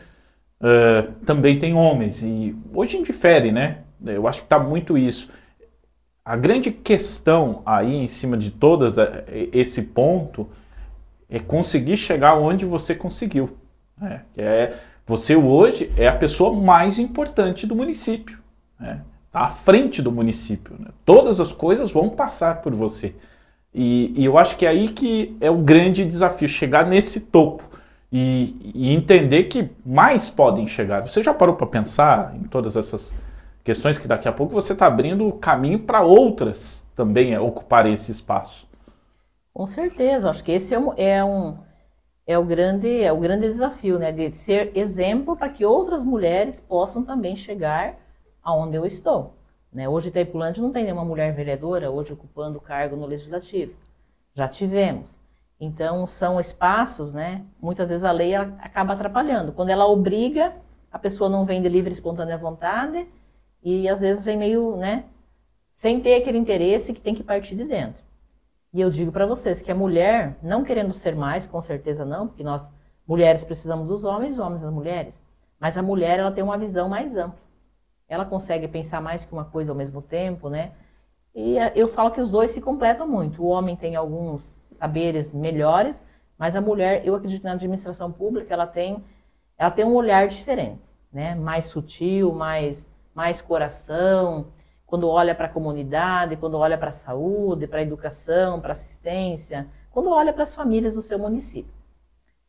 uh, 0.60 1.12
também 1.26 1.58
tem 1.58 1.74
homens. 1.74 2.22
E 2.22 2.56
hoje 2.72 2.96
indifere, 2.96 3.52
né? 3.52 3.78
Eu 4.04 4.26
acho 4.26 4.40
que 4.40 4.46
está 4.46 4.58
muito 4.58 4.96
isso. 4.96 5.28
A 6.24 6.36
grande 6.36 6.70
questão 6.70 7.62
aí 7.66 7.94
em 7.94 8.08
cima 8.08 8.36
de 8.36 8.50
todas 8.50 8.96
é, 8.96 9.24
esse 9.52 9.82
ponto 9.82 10.48
é 11.28 11.38
conseguir 11.38 11.96
chegar 11.96 12.36
onde 12.36 12.64
você 12.64 12.94
conseguiu. 12.94 13.56
Né? 13.98 14.22
É, 14.36 14.74
você 15.10 15.34
hoje 15.34 15.92
é 15.96 16.06
a 16.06 16.14
pessoa 16.14 16.54
mais 16.54 17.00
importante 17.00 17.66
do 17.66 17.74
município. 17.74 18.38
Né? 18.78 19.00
Tá 19.32 19.40
à 19.40 19.50
frente 19.50 20.00
do 20.00 20.12
município. 20.12 20.76
Né? 20.78 20.86
Todas 21.04 21.40
as 21.40 21.50
coisas 21.50 21.90
vão 21.90 22.08
passar 22.08 22.62
por 22.62 22.72
você. 22.72 23.12
E, 23.74 24.14
e, 24.16 24.24
eu 24.24 24.38
acho 24.38 24.56
que 24.56 24.64
é 24.64 24.68
aí 24.68 24.88
que 24.88 25.36
é 25.40 25.50
o 25.50 25.58
grande 25.58 26.04
desafio, 26.04 26.48
chegar 26.48 26.86
nesse 26.86 27.22
topo 27.22 27.64
e, 28.10 28.72
e 28.72 28.94
entender 28.94 29.44
que 29.44 29.70
mais 29.84 30.30
podem 30.30 30.68
chegar. 30.68 31.00
Você 31.02 31.24
já 31.24 31.34
parou 31.34 31.56
para 31.56 31.66
pensar 31.66 32.32
em 32.36 32.44
todas 32.44 32.76
essas 32.76 33.12
questões 33.64 33.98
que 33.98 34.06
daqui 34.06 34.28
a 34.28 34.32
pouco 34.32 34.52
você 34.52 34.72
está 34.74 34.86
abrindo 34.86 35.26
o 35.26 35.32
caminho 35.32 35.80
para 35.80 36.02
outras 36.02 36.86
também 36.94 37.34
é, 37.34 37.40
ocupar 37.40 37.84
esse 37.86 38.12
espaço? 38.12 38.68
Com 39.52 39.66
certeza, 39.66 40.30
acho 40.30 40.44
que 40.44 40.52
esse 40.52 40.72
é 40.72 40.78
um, 40.78 40.92
é 40.96 41.24
um 41.24 41.56
é 42.30 42.38
o 42.38 42.44
grande 42.44 43.02
é 43.02 43.12
o 43.12 43.18
grande 43.18 43.48
desafio, 43.48 43.98
né, 43.98 44.12
de 44.12 44.32
ser 44.32 44.70
exemplo 44.76 45.36
para 45.36 45.48
que 45.48 45.64
outras 45.64 46.04
mulheres 46.04 46.60
possam 46.60 47.02
também 47.04 47.34
chegar 47.34 47.98
aonde 48.40 48.76
eu 48.76 48.86
estou. 48.86 49.34
Né? 49.72 49.88
Hoje 49.88 50.10
Itaipulândia 50.10 50.62
não 50.62 50.70
tem 50.70 50.84
nenhuma 50.84 51.04
mulher 51.04 51.34
vereadora 51.34 51.90
hoje 51.90 52.12
ocupando 52.12 52.60
cargo 52.60 52.94
no 52.94 53.04
legislativo. 53.04 53.74
Já 54.32 54.46
tivemos. 54.46 55.20
Então 55.60 56.06
são 56.06 56.38
espaços, 56.38 57.12
né? 57.12 57.44
Muitas 57.60 57.88
vezes 57.88 58.04
a 58.04 58.12
lei 58.12 58.34
acaba 58.34 58.94
atrapalhando. 58.94 59.52
Quando 59.52 59.70
ela 59.70 59.86
obriga, 59.86 60.54
a 60.90 60.98
pessoa 61.00 61.28
não 61.28 61.44
vem 61.44 61.60
de 61.60 61.68
livre 61.68 61.92
espontânea 61.92 62.38
vontade 62.38 63.08
e 63.60 63.88
às 63.88 64.00
vezes 64.00 64.22
vem 64.22 64.38
meio, 64.38 64.76
né, 64.76 65.04
sem 65.68 66.00
ter 66.00 66.14
aquele 66.14 66.38
interesse 66.38 66.92
que 66.92 67.00
tem 67.00 67.14
que 67.14 67.24
partir 67.24 67.56
de 67.56 67.64
dentro. 67.64 68.02
E 68.72 68.80
eu 68.80 68.90
digo 68.90 69.10
para 69.10 69.26
vocês 69.26 69.60
que 69.60 69.70
a 69.70 69.74
mulher, 69.74 70.38
não 70.42 70.64
querendo 70.64 70.94
ser 70.94 71.14
mais, 71.14 71.46
com 71.46 71.60
certeza 71.60 72.04
não, 72.04 72.28
porque 72.28 72.44
nós 72.44 72.74
mulheres 73.06 73.42
precisamos 73.42 73.88
dos 73.88 74.04
homens, 74.04 74.38
homens 74.38 74.62
das 74.62 74.72
mulheres, 74.72 75.24
mas 75.58 75.76
a 75.76 75.82
mulher 75.82 76.20
ela 76.20 76.30
tem 76.30 76.44
uma 76.44 76.56
visão 76.56 76.88
mais 76.88 77.16
ampla 77.16 77.50
ela 78.10 78.24
consegue 78.24 78.66
pensar 78.66 79.00
mais 79.00 79.24
que 79.24 79.32
uma 79.32 79.44
coisa 79.44 79.70
ao 79.70 79.78
mesmo 79.78 80.02
tempo, 80.02 80.50
né? 80.50 80.72
E 81.32 81.56
eh, 81.56 81.72
eu 81.76 81.88
falo 81.88 82.10
que 82.10 82.20
os 82.20 82.28
dois 82.28 82.50
se 82.50 82.60
completam 82.60 83.06
muito. 83.06 83.40
O 83.40 83.46
homem 83.46 83.76
tem 83.76 83.94
alguns 83.94 84.60
saberes 84.80 85.32
melhores, 85.32 86.04
mas 86.36 86.56
a 86.56 86.60
mulher, 86.60 87.06
eu 87.06 87.14
acredito 87.14 87.44
na 87.44 87.52
administração 87.52 88.10
pública, 88.10 88.52
ela 88.52 88.66
tem, 88.66 89.02
ela 89.56 89.70
tem 89.70 89.84
um 89.84 89.94
olhar 89.94 90.26
diferente, 90.26 90.82
né? 91.12 91.36
Mais 91.36 91.66
sutil, 91.66 92.32
mais, 92.34 92.90
mais 93.14 93.40
coração. 93.40 94.48
Quando 94.90 95.08
olha 95.08 95.36
para 95.36 95.46
a 95.46 95.48
comunidade, 95.48 96.36
quando 96.36 96.58
olha 96.58 96.76
para 96.76 96.88
a 96.88 96.92
saúde, 96.92 97.68
para 97.68 97.78
a 97.78 97.82
educação, 97.82 98.60
para 98.60 98.70
a 98.70 98.72
assistência, 98.72 99.68
quando 99.88 100.10
olha 100.10 100.32
para 100.32 100.42
as 100.42 100.52
famílias 100.52 100.96
do 100.96 101.00
seu 101.00 101.16
município. 101.16 101.72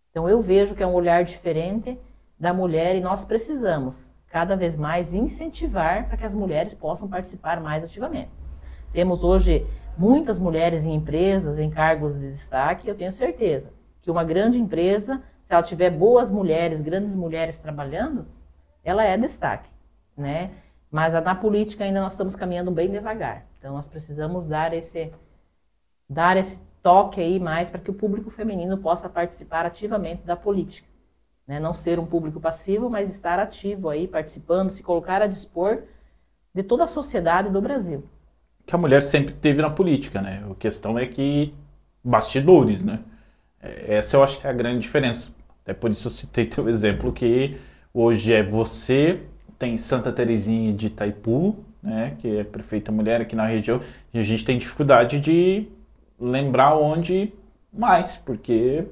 Então 0.10 0.28
eu 0.28 0.42
vejo 0.42 0.74
que 0.74 0.82
é 0.82 0.88
um 0.88 0.96
olhar 0.96 1.24
diferente 1.24 2.00
da 2.40 2.52
mulher 2.52 2.96
e 2.96 3.00
nós 3.00 3.24
precisamos 3.24 4.12
cada 4.26 4.56
vez 4.56 4.76
mais 4.76 5.14
incentivar 5.14 6.08
para 6.08 6.18
que 6.18 6.26
as 6.26 6.34
mulheres 6.34 6.74
possam 6.74 7.08
participar 7.08 7.62
mais 7.62 7.84
ativamente. 7.84 8.32
Temos 8.92 9.24
hoje 9.24 9.68
muitas 9.96 10.40
mulheres 10.40 10.84
em 10.84 10.96
empresas, 10.96 11.60
em 11.60 11.70
cargos 11.70 12.18
de 12.18 12.28
destaque, 12.28 12.90
eu 12.90 12.96
tenho 12.96 13.14
certeza 13.14 13.72
que 14.02 14.10
uma 14.10 14.24
grande 14.24 14.60
empresa, 14.60 15.22
se 15.44 15.54
ela 15.54 15.62
tiver 15.62 15.92
boas 15.92 16.32
mulheres, 16.32 16.82
grandes 16.82 17.16
mulheres 17.16 17.60
trabalhando, 17.60 18.26
ela 18.84 19.04
é 19.04 19.16
destaque, 19.16 19.70
né? 20.18 20.50
Mas 20.92 21.14
na 21.14 21.34
política 21.34 21.86
ainda 21.86 22.02
nós 22.02 22.14
estamos 22.14 22.36
caminhando 22.36 22.70
bem 22.70 22.92
devagar. 22.92 23.46
Então 23.58 23.74
nós 23.74 23.88
precisamos 23.88 24.46
dar 24.46 24.74
esse 24.74 25.12
dar 26.10 26.36
esse 26.36 26.62
toque 26.84 27.22
aí 27.22 27.40
mais 27.40 27.70
para 27.70 27.80
que 27.80 27.90
o 27.90 27.94
público 27.94 28.30
feminino 28.30 28.78
possa 28.78 29.08
participar 29.08 29.66
ativamente 29.66 30.24
da 30.24 30.36
política. 30.36 30.88
Né? 31.48 31.60
Não 31.60 31.74
ser 31.74 32.00
um 32.00 32.06
público 32.06 32.40
passivo, 32.40 32.90
mas 32.90 33.12
estar 33.12 33.40
ativo 33.40 33.90
aí, 33.90 34.08
participando, 34.08 34.72
se 34.72 34.84
colocar 34.84 35.22
a 35.22 35.28
dispor 35.28 35.84
de 36.54 36.64
toda 36.64 36.84
a 36.84 36.88
sociedade 36.88 37.50
do 37.50 37.62
Brasil. 37.62 38.04
Que 38.66 38.76
a 38.76 38.78
mulher 38.78 39.02
sempre 39.04 39.34
teve 39.34 39.62
na 39.62 39.70
política, 39.70 40.22
né? 40.22 40.46
A 40.50 40.56
questão 40.56 41.00
é 41.00 41.06
que 41.06 41.54
bastidores, 42.04 42.84
né? 42.84 43.00
É, 43.62 43.96
essa 43.96 44.18
eu 44.18 44.24
acho 44.24 44.40
que 44.40 44.48
é 44.48 44.50
a 44.50 44.54
grande 44.54 44.80
diferença. 44.80 45.30
Até 45.64 45.74
por 45.74 45.92
isso 45.92 46.08
eu 46.08 46.12
citei 46.12 46.46
teu 46.46 46.68
exemplo 46.68 47.12
que 47.14 47.58
hoje 47.94 48.34
é 48.34 48.44
você, 48.44 49.22
tem 49.62 49.78
Santa 49.78 50.12
Terezinha 50.12 50.74
de 50.74 50.88
Itaipu, 50.88 51.56
né, 51.84 52.18
que 52.18 52.40
é 52.40 52.44
prefeita 52.44 52.92
mulher 52.92 53.22
aqui 53.22 53.36
na 53.36 53.46
região, 53.46 53.80
e 54.12 54.18
a 54.18 54.24
gente 54.24 54.44
tem 54.44 54.58
dificuldade 54.58 55.20
de 55.20 55.68
lembrar 56.20 56.76
onde 56.76 57.32
mais, 57.72 58.18
porque 58.18 58.88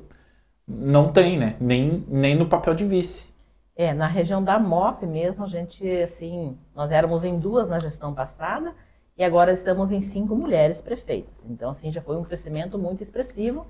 não 0.68 1.12
tem, 1.12 1.40
né? 1.40 1.56
Nem, 1.60 2.06
nem 2.08 2.36
no 2.36 2.46
papel 2.46 2.76
de 2.76 2.86
vice. 2.86 3.34
É, 3.76 3.96
na 3.96 4.06
região 4.06 4.44
da 4.44 4.60
MOP 4.60 5.08
mesmo, 5.08 5.44
a 5.44 5.48
gente, 5.48 5.90
assim, 6.04 6.56
nós 6.76 6.92
éramos 6.92 7.26
em 7.26 7.40
duas 7.40 7.68
na 7.68 7.80
gestão 7.80 8.14
passada 8.14 8.76
e 9.18 9.24
agora 9.24 9.52
estamos 9.52 9.92
em 9.92 10.02
cinco 10.02 10.36
mulheres 10.36 10.82
prefeitas. 10.82 11.48
Então, 11.50 11.72
assim, 11.72 11.92
já 11.92 12.02
foi 12.02 12.16
um 12.16 12.24
crescimento 12.24 12.78
muito 12.78 13.02
expressivo 13.02 13.66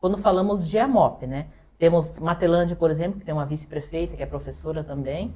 quando 0.00 0.18
falamos 0.18 0.68
de 0.68 0.78
AMOP, 0.80 1.28
né? 1.28 1.46
Temos 1.78 2.18
Matelândia, 2.18 2.74
por 2.74 2.90
exemplo, 2.90 3.20
que 3.20 3.24
tem 3.24 3.34
uma 3.34 3.46
vice-prefeita, 3.46 4.16
que 4.16 4.22
é 4.22 4.26
professora 4.26 4.82
também, 4.82 5.32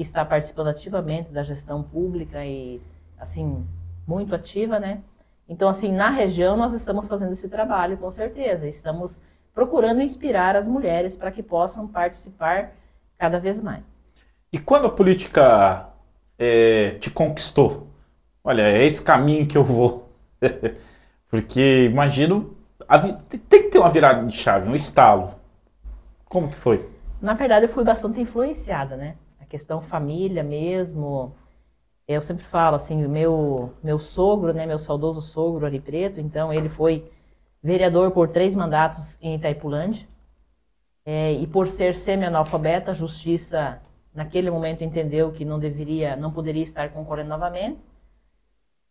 que 0.00 0.02
está 0.02 0.24
participando 0.24 0.68
ativamente 0.68 1.30
da 1.30 1.42
gestão 1.42 1.82
pública 1.82 2.42
e, 2.42 2.80
assim, 3.18 3.66
muito 4.06 4.34
ativa, 4.34 4.80
né? 4.80 5.02
Então, 5.46 5.68
assim, 5.68 5.92
na 5.92 6.08
região 6.08 6.56
nós 6.56 6.72
estamos 6.72 7.06
fazendo 7.06 7.32
esse 7.32 7.50
trabalho, 7.50 7.98
com 7.98 8.10
certeza. 8.10 8.66
Estamos 8.66 9.20
procurando 9.52 10.00
inspirar 10.00 10.56
as 10.56 10.66
mulheres 10.66 11.18
para 11.18 11.30
que 11.30 11.42
possam 11.42 11.86
participar 11.86 12.72
cada 13.18 13.38
vez 13.38 13.60
mais. 13.60 13.84
E 14.50 14.58
quando 14.58 14.86
a 14.86 14.90
política 14.90 15.90
é, 16.38 16.92
te 16.92 17.10
conquistou? 17.10 17.88
Olha, 18.42 18.62
é 18.62 18.86
esse 18.86 19.02
caminho 19.02 19.46
que 19.46 19.58
eu 19.58 19.64
vou. 19.64 20.08
Porque 21.28 21.84
imagino, 21.90 22.56
tem 23.50 23.64
que 23.64 23.68
ter 23.68 23.78
uma 23.78 23.90
virada 23.90 24.26
de 24.26 24.34
chave, 24.34 24.66
um 24.66 24.74
estalo. 24.74 25.34
Como 26.24 26.48
que 26.48 26.56
foi? 26.56 26.88
Na 27.20 27.34
verdade, 27.34 27.66
eu 27.66 27.68
fui 27.68 27.84
bastante 27.84 28.18
influenciada, 28.18 28.96
né? 28.96 29.16
Questão 29.50 29.82
família 29.82 30.44
mesmo. 30.44 31.34
Eu 32.08 32.22
sempre 32.22 32.44
falo 32.44 32.76
assim, 32.76 33.06
meu 33.08 33.74
meu 33.82 33.98
sogro, 33.98 34.54
né, 34.54 34.64
meu 34.64 34.78
saudoso 34.78 35.20
sogro 35.20 35.66
Ari 35.66 35.80
Preto, 35.80 36.20
então 36.20 36.52
ele 36.52 36.68
foi 36.68 37.10
vereador 37.62 38.12
por 38.12 38.28
três 38.28 38.56
mandatos 38.56 39.18
em 39.20 39.34
Itaipulândia. 39.34 40.08
É, 41.04 41.32
e 41.32 41.46
por 41.46 41.66
ser 41.66 41.94
semi-analfabeto, 41.96 42.90
a 42.90 42.94
justiça 42.94 43.82
naquele 44.14 44.50
momento 44.50 44.84
entendeu 44.84 45.32
que 45.32 45.44
não 45.44 45.58
deveria, 45.58 46.14
não 46.16 46.32
poderia 46.32 46.62
estar 46.62 46.90
concorrendo 46.92 47.30
novamente. 47.30 47.80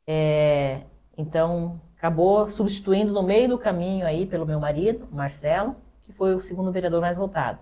É, 0.06 0.82
então 1.18 1.80
acabou 1.98 2.50
substituindo 2.50 3.14
no 3.14 3.24
meio 3.24 3.50
do 3.50 3.58
caminho 3.58 4.06
aí 4.06 4.26
pelo 4.26 4.46
meu 4.46 4.60
marido, 4.60 5.08
Marcelo, 5.12 5.76
que 6.06 6.12
foi 6.12 6.36
o 6.36 6.42
segundo 6.42 6.72
vereador 6.72 7.00
mais 7.02 7.18
votado. 7.18 7.60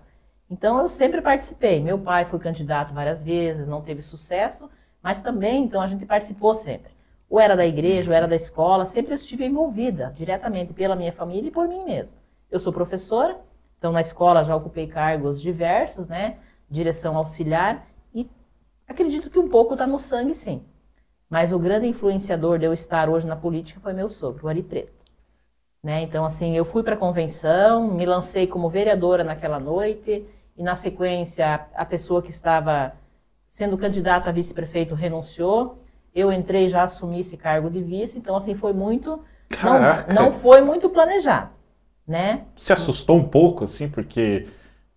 Então 0.50 0.80
eu 0.80 0.88
sempre 0.88 1.20
participei. 1.20 1.80
Meu 1.80 1.98
pai 1.98 2.24
foi 2.24 2.38
candidato 2.38 2.94
várias 2.94 3.22
vezes, 3.22 3.66
não 3.66 3.82
teve 3.82 4.02
sucesso, 4.02 4.70
mas 5.02 5.20
também 5.20 5.64
então 5.64 5.80
a 5.80 5.86
gente 5.86 6.06
participou 6.06 6.54
sempre 6.54 6.98
ou 7.28 7.38
era 7.38 7.56
da 7.56 7.66
igreja, 7.66 8.10
ou 8.10 8.16
era 8.16 8.26
da 8.26 8.36
escola, 8.36 8.86
sempre 8.86 9.12
eu 9.12 9.16
estive 9.16 9.44
envolvida 9.44 10.12
diretamente 10.16 10.72
pela 10.72 10.96
minha 10.96 11.12
família 11.12 11.48
e 11.48 11.52
por 11.52 11.68
mim 11.68 11.84
mesma. 11.84 12.18
Eu 12.50 12.58
sou 12.58 12.72
professora, 12.72 13.38
então 13.78 13.92
na 13.92 14.00
escola 14.00 14.42
já 14.42 14.56
ocupei 14.56 14.86
cargos 14.86 15.40
diversos, 15.40 16.08
né? 16.08 16.38
Direção 16.70 17.16
auxiliar 17.16 17.86
e 18.14 18.28
acredito 18.86 19.28
que 19.28 19.38
um 19.38 19.48
pouco 19.48 19.74
está 19.74 19.86
no 19.86 19.98
sangue, 19.98 20.34
sim. 20.34 20.62
Mas 21.28 21.52
o 21.52 21.58
grande 21.58 21.86
influenciador 21.86 22.58
de 22.58 22.64
eu 22.64 22.72
estar 22.72 23.08
hoje 23.10 23.26
na 23.26 23.36
política 23.36 23.78
foi 23.80 23.92
meu 23.92 24.08
sogro, 24.08 24.46
o 24.46 24.48
Ari 24.48 24.62
Preto. 24.62 24.96
Né? 25.82 26.00
Então, 26.00 26.24
assim, 26.24 26.56
eu 26.56 26.64
fui 26.64 26.82
para 26.82 26.94
a 26.94 26.98
convenção, 26.98 27.92
me 27.92 28.04
lancei 28.04 28.46
como 28.46 28.68
vereadora 28.68 29.22
naquela 29.22 29.60
noite 29.60 30.26
e 30.58 30.62
na 30.62 30.74
sequência 30.74 31.66
a, 31.74 31.84
pessoa 31.86 32.20
que 32.20 32.30
estava 32.30 32.92
sendo 33.48 33.78
candidata 33.78 34.28
a 34.28 34.32
vice-prefeito 34.32 34.94
renunciou. 34.94 35.82
Eu 36.14 36.32
entrei 36.32 36.68
já 36.68 36.82
assumi 36.82 37.20
esse 37.20 37.36
cargo 37.36 37.70
de 37.70 37.80
vice, 37.82 38.18
então 38.18 38.34
assim 38.36 38.54
foi 38.54 38.72
muito 38.72 39.20
Caraca. 39.48 40.12
não, 40.12 40.24
não 40.24 40.32
foi 40.32 40.60
muito 40.60 40.90
planejado, 40.90 41.50
né? 42.06 42.44
Se 42.56 42.72
assustou 42.72 43.16
um 43.16 43.24
pouco 43.28 43.64
assim, 43.64 43.88
porque 43.88 44.46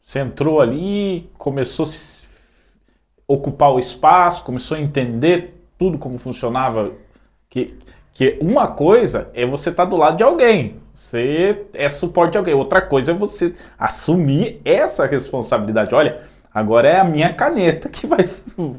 você 0.01 0.20
entrou 0.20 0.60
ali, 0.60 1.30
começou 1.38 1.84
a 1.84 1.88
se- 1.88 2.25
ocupar 3.27 3.72
o 3.72 3.80
espaço, 3.80 4.44
começou 4.44 4.75
a 4.75 4.82
entender 4.82 5.63
tudo 5.77 5.98
como 5.98 6.18
funcionava, 6.18 6.91
que 7.50 7.77
que 8.13 8.38
uma 8.41 8.68
coisa 8.68 9.30
é 9.34 9.46
você 9.46 9.70
estar 9.70 9.86
do 9.86 9.96
lado 9.96 10.18
de 10.18 10.24
alguém, 10.24 10.82
você 10.94 11.65
é 11.74 11.88
suporte 11.88 12.34
de 12.34 12.38
alguém. 12.38 12.53
Outra 12.53 12.82
coisa 12.82 13.12
é 13.12 13.15
você 13.15 13.56
assumir 13.80 14.62
essa 14.63 15.06
responsabilidade. 15.06 15.96
Olha, 15.96 16.22
agora 16.53 16.89
é 16.89 17.00
a 17.00 17.03
minha 17.03 17.34
caneta 17.34 17.89
que 17.89 18.06
vai 18.06 18.30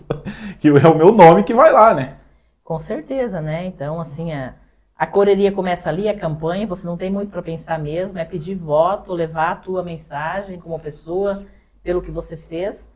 que 0.60 0.68
é 0.68 0.88
o 0.88 0.96
meu 0.96 1.12
nome 1.12 1.42
que 1.42 1.54
vai 1.54 1.72
lá, 1.72 1.94
né? 1.94 2.16
Com 2.62 2.78
certeza, 2.78 3.40
né? 3.40 3.64
Então, 3.64 4.00
assim, 4.00 4.32
a, 4.32 4.54
a 4.96 5.06
correria 5.06 5.50
começa 5.50 5.88
ali, 5.88 6.08
a 6.08 6.16
campanha, 6.16 6.66
você 6.66 6.86
não 6.86 6.96
tem 6.96 7.10
muito 7.10 7.30
para 7.30 7.42
pensar 7.42 7.78
mesmo, 7.78 8.18
é 8.18 8.24
pedir 8.24 8.54
voto, 8.54 9.12
levar 9.12 9.50
a 9.50 9.56
tua 9.56 9.82
mensagem 9.82 10.60
como 10.60 10.78
pessoa, 10.78 11.44
pelo 11.82 12.00
que 12.00 12.10
você 12.10 12.36
fez. 12.36 12.88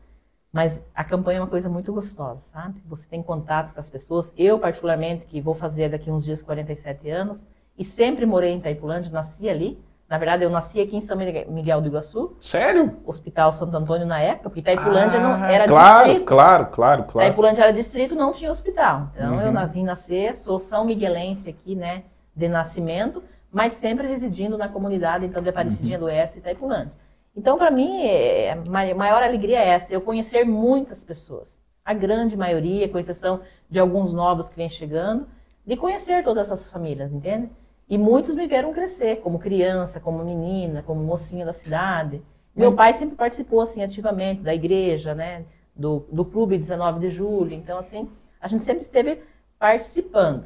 Mas 0.51 0.83
a 0.95 1.03
campanha 1.03 1.39
é 1.39 1.41
uma 1.41 1.47
coisa 1.47 1.69
muito 1.69 1.91
gostosa, 1.93 2.39
sabe? 2.51 2.81
Você 2.87 3.07
tem 3.07 3.21
contato 3.21 3.73
com 3.73 3.79
as 3.79 3.89
pessoas. 3.89 4.33
Eu, 4.37 4.57
particularmente, 4.57 5.25
que 5.25 5.41
vou 5.41 5.53
fazer 5.53 5.89
daqui 5.89 6.09
uns 6.09 6.23
dias 6.25 6.41
47 6.41 7.09
anos, 7.09 7.47
e 7.77 7.83
sempre 7.83 8.25
morei 8.25 8.51
em 8.53 8.57
Itaipulândia, 8.57 9.11
nasci 9.11 9.47
ali. 9.49 9.79
Na 10.09 10.17
verdade, 10.17 10.43
eu 10.43 10.49
nasci 10.49 10.79
aqui 10.79 10.95
em 10.95 11.01
São 11.01 11.17
Miguel 11.17 11.81
do 11.81 11.87
Iguaçu, 11.89 12.37
Sério? 12.39 12.95
Hospital 13.05 13.51
Santo 13.51 13.75
Antônio 13.75 14.07
na 14.07 14.19
época, 14.21 14.49
porque 14.49 14.61
Itaipulândia 14.61 15.19
não 15.19 15.33
Ah, 15.33 15.51
era 15.51 15.67
claro, 15.67 16.05
distrito. 16.05 16.25
claro, 16.25 16.65
claro, 16.67 17.03
claro. 17.03 17.27
Itaipulândia 17.27 17.63
era 17.63 17.73
distrito, 17.73 18.15
não 18.15 18.31
tinha 18.31 18.49
hospital. 18.49 19.09
Então 19.13 19.33
Uhum. 19.35 19.41
eu 19.59 19.67
vim 19.67 19.83
nascer, 19.83 20.33
sou 20.37 20.59
São 20.61 20.85
Miguelense 20.85 21.49
aqui, 21.49 21.75
né, 21.75 22.03
de 22.33 22.47
nascimento, 22.47 23.21
mas 23.51 23.73
sempre 23.73 24.07
residindo 24.07 24.57
na 24.57 24.69
comunidade 24.69 25.25
então 25.25 25.41
de 25.43 25.49
Uhum. 25.49 25.53
Aparecidinha 25.53 25.99
do 25.99 26.05
Oeste 26.05 26.37
e 26.37 26.39
Itaipulândia. 26.39 26.93
Então 27.37 27.55
para 27.55 27.69
mim 27.69 28.01
é, 28.07 28.51
a 28.53 28.55
ma- 28.55 28.95
maior 28.95 29.21
alegria 29.21 29.59
é 29.59 29.67
essa, 29.69 29.93
eu 29.93 30.01
conhecer 30.01 30.43
muitas 30.43 31.03
pessoas, 31.03 31.63
a 31.85 31.93
grande 31.93 32.35
maioria, 32.35 32.89
com 32.89 32.97
exceção 32.97 33.41
de 33.69 33.79
alguns 33.79 34.11
novos 34.11 34.49
que 34.49 34.57
vêm 34.57 34.67
chegando, 34.67 35.27
de 35.65 35.77
conhecer 35.77 36.23
todas 36.23 36.47
essas 36.47 36.67
famílias, 36.71 37.13
entende? 37.13 37.51
E 37.87 37.95
muitos 37.97 38.33
me 38.35 38.47
viram 38.47 38.73
crescer, 38.73 39.17
como 39.17 39.37
criança, 39.37 39.99
como 39.99 40.23
menina, 40.25 40.81
como 40.81 41.01
mocinha 41.03 41.45
da 41.45 41.53
cidade. 41.53 42.21
Meu 42.55 42.73
pai 42.73 42.91
sempre 42.93 43.15
participou 43.15 43.61
assim 43.61 43.83
ativamente 43.83 44.41
da 44.41 44.53
igreja, 44.53 45.13
né, 45.13 45.45
do, 45.75 46.05
do 46.11 46.25
clube 46.25 46.57
19 46.57 46.99
de 46.99 47.09
julho. 47.09 47.53
Então 47.53 47.77
assim, 47.77 48.09
a 48.41 48.47
gente 48.47 48.63
sempre 48.63 48.81
esteve 48.81 49.21
participando. 49.59 50.45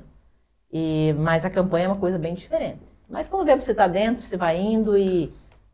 E 0.71 1.13
mas 1.17 1.45
a 1.45 1.49
campanha 1.49 1.85
é 1.85 1.87
uma 1.87 1.97
coisa 1.97 2.17
bem 2.17 2.35
diferente. 2.35 2.81
Mas 3.09 3.27
quando 3.29 3.45
vê 3.45 3.55
você 3.55 3.71
está 3.71 3.87
dentro, 3.87 4.23
você 4.23 4.37
vai 4.37 4.59
indo 4.59 4.97
e 4.97 5.33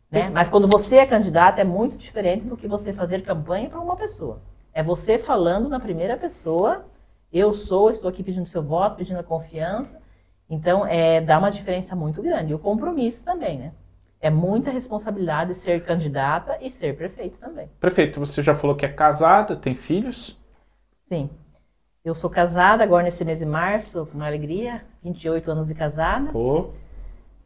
né? 0.09 0.29
Mas 0.29 0.49
quando 0.49 0.67
você 0.67 0.97
é 0.97 1.05
candidato 1.05 1.59
é 1.59 1.63
muito 1.63 1.97
diferente 1.97 2.45
do 2.45 2.57
que 2.57 2.67
você 2.67 2.93
fazer 2.93 3.23
campanha 3.23 3.69
para 3.69 3.79
uma 3.79 3.95
pessoa. 3.95 4.41
É 4.73 4.81
você 4.81 5.17
falando 5.17 5.67
na 5.69 5.79
primeira 5.79 6.15
pessoa, 6.15 6.85
eu 7.31 7.53
sou, 7.53 7.89
estou 7.89 8.09
aqui 8.09 8.23
pedindo 8.23 8.45
seu 8.45 8.63
voto, 8.63 8.97
pedindo 8.97 9.19
a 9.19 9.23
confiança. 9.23 9.99
Então, 10.49 10.85
é, 10.85 11.19
dá 11.19 11.37
uma 11.37 11.51
diferença 11.51 11.95
muito 11.95 12.21
grande. 12.21 12.51
E 12.51 12.55
o 12.55 12.59
compromisso 12.59 13.23
também, 13.23 13.57
né? 13.57 13.73
É 14.19 14.29
muita 14.29 14.71
responsabilidade 14.71 15.53
ser 15.53 15.83
candidata 15.83 16.57
e 16.61 16.71
ser 16.71 16.95
prefeito 16.95 17.37
também. 17.37 17.69
Prefeito, 17.79 18.19
você 18.19 18.41
já 18.41 18.55
falou 18.55 18.75
que 18.75 18.85
é 18.85 18.89
casada, 18.89 19.55
tem 19.55 19.75
filhos? 19.75 20.37
Sim. 21.05 21.29
Eu 22.03 22.15
sou 22.15 22.29
casada 22.29 22.83
agora 22.83 23.03
nesse 23.03 23.23
mês 23.25 23.39
de 23.39 23.45
março, 23.45 24.05
com 24.05 24.15
uma 24.15 24.25
alegria, 24.25 24.83
28 25.03 25.51
anos 25.51 25.67
de 25.67 25.75
casada. 25.75 26.31
Pô, 26.31 26.69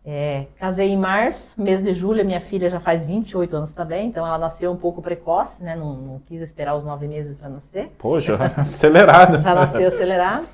É, 0.04 0.48
casei 0.58 0.90
em 0.90 0.98
março, 0.98 1.54
mês 1.62 1.82
de 1.84 1.94
julho, 1.94 2.26
minha 2.26 2.42
filha 2.42 2.70
já 2.70 2.80
faz 2.80 3.06
28 3.06 3.56
anos 3.56 3.74
também, 3.74 4.08
então 4.08 4.26
ela 4.26 4.38
nasceu 4.38 4.72
um 4.72 4.76
pouco 4.76 5.00
precoce, 5.02 5.64
né? 5.64 5.76
Não, 5.76 5.94
não 5.94 6.20
quis 6.26 6.42
esperar 6.42 6.76
os 6.76 6.84
nove 6.84 7.08
meses 7.08 7.36
para 7.36 7.50
nascer. 7.50 7.92
já 8.20 8.36
acelerado. 8.58 9.42
Já 9.42 9.54
nasceu 9.54 9.88
acelerado. 9.88 10.48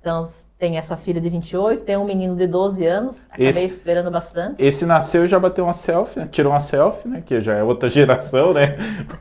Então, 0.00 0.28
tem 0.58 0.76
essa 0.76 0.96
filha 0.98 1.18
de 1.20 1.30
28, 1.30 1.84
tem 1.84 1.96
um 1.96 2.04
menino 2.04 2.36
de 2.36 2.46
12 2.46 2.84
anos, 2.84 3.26
acabei 3.26 3.48
Esse- 3.48 3.64
esperando 3.66 4.10
bastante. 4.10 4.62
Esse 4.62 4.84
nasceu 4.84 5.24
e 5.24 5.28
já 5.28 5.38
bateu 5.38 5.64
uma 5.64 5.72
selfie, 5.72 6.20
né? 6.20 6.28
tirou 6.30 6.52
uma 6.52 6.60
selfie, 6.60 7.08
né? 7.08 7.22
Que 7.24 7.40
já 7.40 7.54
é 7.54 7.62
outra 7.62 7.88
geração, 7.88 8.52
né? 8.52 8.76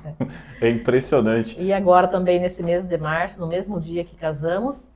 É 0.61 0.69
impressionante. 0.69 1.61
E 1.61 1.71
agora 1.73 2.07
também 2.07 2.39
nesse 2.39 2.63
mês 2.63 2.87
de 2.87 2.97
março, 2.97 3.39
no 3.39 3.47
mesmo 3.47 3.79
dia 3.79 4.03
que 4.03 4.15
casamos, 4.15 4.87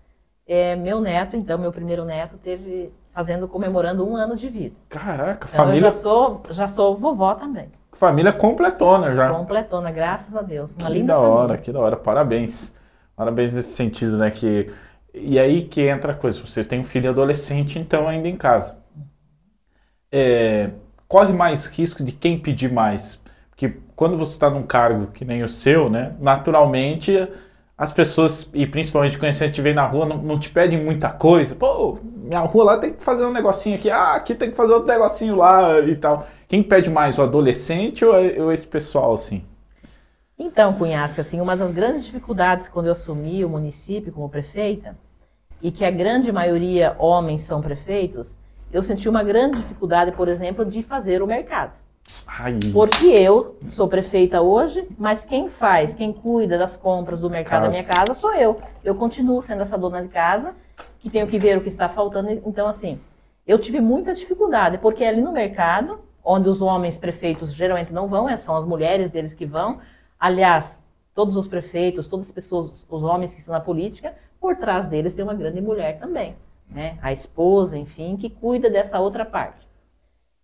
é, 0.47 0.75
meu 0.75 1.01
neto, 1.01 1.35
então, 1.35 1.57
meu 1.57 1.71
primeiro 1.71 2.05
neto, 2.05 2.37
teve 2.37 2.91
fazendo, 3.11 3.47
comemorando 3.47 4.07
um 4.07 4.15
ano 4.15 4.35
de 4.35 4.47
vida. 4.49 4.75
Caraca, 4.89 5.47
Então, 5.47 5.65
família, 5.65 5.79
eu 5.87 5.91
já 5.91 5.91
sou, 5.91 6.41
já 6.49 6.67
sou 6.67 6.95
vovó 6.95 7.33
também. 7.35 7.69
família 7.93 8.31
completona 8.31 9.13
já. 9.15 9.31
Completona, 9.33 9.91
graças 9.91 10.35
a 10.35 10.41
Deus. 10.41 10.73
Uma 10.75 10.87
Que 10.87 10.93
linda 10.93 11.13
da 11.13 11.19
hora, 11.19 11.39
família. 11.47 11.57
que 11.63 11.71
da 11.71 11.79
hora. 11.79 11.97
Parabéns. 11.97 12.73
Parabéns 13.15 13.53
nesse 13.53 13.73
sentido, 13.73 14.17
né? 14.17 14.29
Que... 14.31 14.71
E 15.13 15.39
aí 15.39 15.63
que 15.63 15.81
entra 15.81 16.11
a 16.11 16.15
coisa. 16.15 16.39
Você 16.45 16.63
tem 16.63 16.79
um 16.79 16.83
filho 16.83 17.09
adolescente, 17.09 17.79
então, 17.79 18.07
ainda 18.07 18.27
em 18.27 18.35
casa. 18.37 18.77
É, 20.11 20.69
Corre 21.07 21.31
mais 21.33 21.65
risco 21.67 22.03
de 22.03 22.11
quem 22.11 22.37
pedir 22.37 22.71
mais. 22.71 23.19
Porque 23.49 23.77
quando 23.95 24.17
você 24.17 24.33
está 24.33 24.49
num 24.49 24.61
cargo 24.63 25.07
que 25.07 25.23
nem 25.23 25.41
o 25.41 25.47
seu, 25.49 25.89
né? 25.89 26.15
Naturalmente, 26.19 27.27
as 27.77 27.93
pessoas, 27.93 28.49
e 28.53 28.65
principalmente 28.65 29.19
quando 29.19 29.33
você 29.33 29.49
te 29.49 29.61
vê 29.61 29.71
na 29.71 29.85
rua, 29.85 30.05
não, 30.05 30.17
não 30.17 30.39
te 30.39 30.49
pedem 30.49 30.83
muita 30.83 31.09
coisa. 31.09 31.53
Pô, 31.53 31.99
minha 32.03 32.39
rua 32.39 32.63
lá 32.63 32.77
tem 32.77 32.91
que 32.91 33.03
fazer 33.03 33.23
um 33.23 33.31
negocinho 33.31 33.75
aqui. 33.75 33.89
Ah, 33.89 34.13
aqui 34.15 34.33
tem 34.33 34.49
que 34.49 34.55
fazer 34.55 34.73
outro 34.73 34.87
negocinho 34.87 35.35
lá 35.35 35.79
e 35.81 35.95
tal. 35.95 36.27
Quem 36.47 36.63
pede 36.63 36.89
mais, 36.89 37.19
o 37.19 37.21
adolescente 37.21 38.03
ou, 38.03 38.13
ou 38.13 38.51
esse 38.51 38.67
pessoal, 38.67 39.13
assim? 39.13 39.45
Então, 40.39 40.73
Cunhasca, 40.73 41.21
assim, 41.21 41.39
uma 41.39 41.55
das 41.55 41.71
grandes 41.71 42.05
dificuldades 42.05 42.69
quando 42.69 42.87
eu 42.87 42.93
assumi 42.93 43.43
o 43.45 43.49
município 43.49 44.11
como 44.11 44.29
prefeita, 44.29 44.97
e 45.61 45.71
que 45.71 45.83
a 45.83 45.91
grande 45.91 46.31
maioria 46.31 46.95
homens 46.99 47.43
são 47.43 47.61
prefeitos, 47.61 48.37
eu 48.71 48.83
senti 48.83 49.09
uma 49.09 49.23
grande 49.23 49.57
dificuldade, 49.57 50.11
por 50.11 50.27
exemplo, 50.27 50.63
de 50.63 50.83
fazer 50.83 51.21
o 51.21 51.27
mercado. 51.27 51.73
Porque 52.71 53.05
eu 53.05 53.57
sou 53.65 53.87
prefeita 53.87 54.41
hoje, 54.41 54.87
mas 54.97 55.25
quem 55.25 55.49
faz, 55.49 55.95
quem 55.95 56.13
cuida 56.13 56.57
das 56.57 56.77
compras 56.77 57.21
do 57.21 57.29
mercado 57.29 57.63
da 57.63 57.69
minha 57.69 57.83
Casa. 57.83 57.99
casa 58.05 58.13
sou 58.13 58.33
eu. 58.33 58.57
Eu 58.83 58.95
continuo 58.95 59.41
sendo 59.41 59.61
essa 59.61 59.77
dona 59.77 60.01
de 60.01 60.07
casa, 60.07 60.55
que 60.99 61.09
tenho 61.09 61.27
que 61.27 61.37
ver 61.37 61.57
o 61.57 61.61
que 61.61 61.67
está 61.67 61.89
faltando. 61.89 62.29
Então, 62.45 62.67
assim, 62.67 62.99
eu 63.45 63.59
tive 63.59 63.81
muita 63.81 64.13
dificuldade, 64.13 64.77
porque 64.77 65.03
ali 65.03 65.21
no 65.21 65.33
mercado, 65.33 65.99
onde 66.23 66.47
os 66.47 66.61
homens 66.61 66.97
prefeitos 66.97 67.53
geralmente 67.53 67.91
não 67.91 68.07
vão, 68.07 68.29
é, 68.29 68.37
são 68.37 68.55
as 68.55 68.65
mulheres 68.65 69.11
deles 69.11 69.33
que 69.33 69.45
vão. 69.45 69.79
Aliás, 70.19 70.81
todos 71.13 71.35
os 71.35 71.47
prefeitos, 71.47 72.07
todas 72.07 72.27
as 72.27 72.31
pessoas, 72.31 72.85
os 72.89 73.03
homens 73.03 73.33
que 73.33 73.39
estão 73.39 73.53
na 73.53 73.59
política, 73.59 74.15
por 74.39 74.55
trás 74.55 74.87
deles 74.87 75.13
tem 75.13 75.23
uma 75.23 75.33
grande 75.33 75.59
mulher 75.59 75.99
também. 75.99 76.35
Né? 76.69 76.97
A 77.01 77.11
esposa, 77.11 77.77
enfim, 77.77 78.15
que 78.17 78.29
cuida 78.29 78.69
dessa 78.69 78.99
outra 78.99 79.25
parte. 79.25 79.66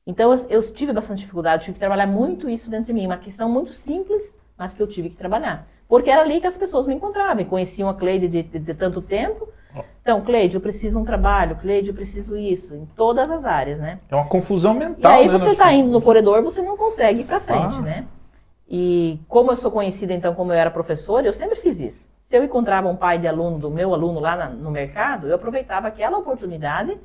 Então 0.05 0.33
eu, 0.33 0.39
eu 0.49 0.61
tive 0.73 0.91
bastante 0.91 1.19
dificuldade, 1.19 1.63
tive 1.63 1.75
que 1.75 1.79
trabalhar 1.79 2.07
muito 2.07 2.49
isso 2.49 2.69
dentro 2.69 2.87
de 2.87 2.93
mim, 2.93 3.05
uma 3.05 3.17
questão 3.17 3.49
muito 3.49 3.71
simples, 3.73 4.35
mas 4.57 4.73
que 4.73 4.81
eu 4.81 4.87
tive 4.87 5.09
que 5.09 5.15
trabalhar. 5.15 5.67
Porque 5.87 6.09
era 6.09 6.21
ali 6.21 6.41
que 6.41 6.47
as 6.47 6.57
pessoas 6.57 6.85
me 6.87 6.93
encontravam, 6.93 7.41
e 7.41 7.45
conheciam 7.45 7.87
a 7.89 7.93
Cleide 7.93 8.27
de, 8.27 8.43
de- 8.43 8.59
de 8.59 8.73
tanto 8.73 9.01
tempo. 9.01 9.47
Então, 10.01 10.21
Cleide, 10.21 10.55
eu 10.55 10.61
preciso 10.61 10.99
um 10.99 11.05
trabalho, 11.05 11.55
Cleide, 11.55 11.89
eu 11.89 11.93
preciso 11.95 12.35
isso, 12.37 12.75
em 12.75 12.85
todas 12.95 13.31
as 13.31 13.45
áreas, 13.45 13.79
né? 13.79 13.99
É 14.09 14.15
uma 14.15 14.25
confusão 14.27 14.75
E 14.75 14.79
mental, 14.79 15.11
aí 15.13 15.27
né? 15.27 15.31
você 15.37 15.51
está 15.51 15.71
indo 15.73 15.89
no 15.89 16.01
corredor, 16.01 16.43
você 16.43 16.61
não 16.61 16.75
consegue 16.77 17.21
ir 17.21 17.23
para 17.23 17.39
frente, 17.39 17.77
Ah. 17.79 17.81
né? 17.81 18.05
E 18.69 19.19
como 19.27 19.51
eu 19.51 19.55
sou 19.55 19.71
conhecida, 19.71 20.13
então, 20.13 20.33
como 20.35 20.51
eu 20.51 20.57
era 20.57 20.69
professora, 20.69 21.25
eu 21.25 21.33
sempre 21.33 21.55
fiz 21.55 21.79
isso. 21.79 22.09
Se 22.25 22.37
eu 22.37 22.43
encontrava 22.43 22.87
um 22.89 22.95
pai 22.95 23.17
de 23.17 23.27
aluno, 23.27 23.57
do 23.59 23.69
meu 23.69 23.93
aluno 23.93 24.19
lá 24.19 24.35
na- 24.35 24.49
no 24.49 24.69
mercado, 24.71 25.27
eu 25.27 25.35
aproveitava 25.35 25.87
aquela 25.87 26.17
oportunidade 26.17 26.97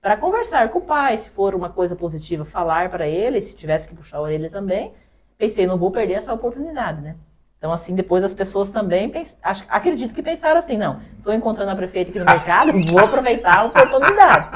para 0.00 0.16
conversar 0.16 0.68
com 0.70 0.78
o 0.78 0.82
pai, 0.82 1.16
se 1.18 1.30
for 1.30 1.54
uma 1.54 1.68
coisa 1.68 1.96
positiva, 1.96 2.44
falar 2.44 2.88
para 2.90 3.06
ele, 3.06 3.40
se 3.40 3.54
tivesse 3.56 3.88
que 3.88 3.94
puxar 3.94 4.18
a 4.18 4.20
orelha 4.22 4.48
também. 4.50 4.92
Pensei, 5.36 5.66
não 5.66 5.76
vou 5.78 5.90
perder 5.90 6.14
essa 6.14 6.32
oportunidade, 6.32 7.00
né? 7.00 7.16
Então, 7.58 7.72
assim, 7.72 7.94
depois 7.94 8.22
as 8.22 8.32
pessoas 8.32 8.70
também, 8.70 9.08
pens- 9.08 9.36
acredito 9.68 10.14
que 10.14 10.22
pensaram 10.22 10.58
assim, 10.58 10.76
não, 10.76 11.00
estou 11.18 11.34
encontrando 11.34 11.70
a 11.72 11.76
prefeita 11.76 12.10
aqui 12.10 12.18
no 12.20 12.24
mercado, 12.24 12.72
vou 12.86 13.00
aproveitar 13.00 13.58
a 13.58 13.64
oportunidade. 13.64 14.50